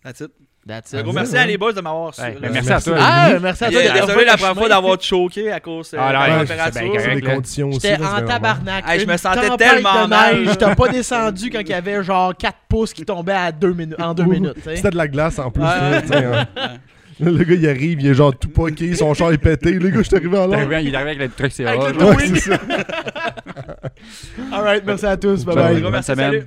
[0.04, 0.30] That's it.
[0.66, 1.02] That's Un it.
[1.04, 1.38] gros Ouais, merci ouais.
[1.40, 2.96] à les boys de m'avoir Ouais, su- ben, euh, merci, merci à toi.
[2.98, 3.82] Ah, merci à toi.
[3.82, 6.46] Désolé la première le fois d'avoir choqué à cause euh, Ah, de la ouais, Ouais,
[6.46, 7.20] température.
[7.28, 7.34] là.
[7.34, 7.80] conditions aussi.
[7.86, 8.84] J'étais en tabarnak.
[8.88, 10.42] Hey, je me sentais tellement mal.
[10.44, 10.56] neige.
[10.58, 14.00] T'as pas descendu quand il y avait genre 4 pouces qui tombaient à deux minutes,
[14.00, 14.26] en 2 Ouh.
[14.30, 14.54] minutes.
[14.74, 15.62] C'était de la glace en plus.
[15.62, 15.68] Ouais.
[15.68, 16.46] hein.
[17.20, 19.78] Le gars, il arrive, il est genre tout poqué, son char est pété.
[19.78, 20.80] Les gars, je suis arrivé en Il est l'air.
[20.80, 21.92] il est arrivé avec le truc, c'est le Ouais.
[24.52, 25.44] Alright, merci à tous.
[25.44, 25.80] Bye bye.
[25.82, 26.46] Bonne semaine.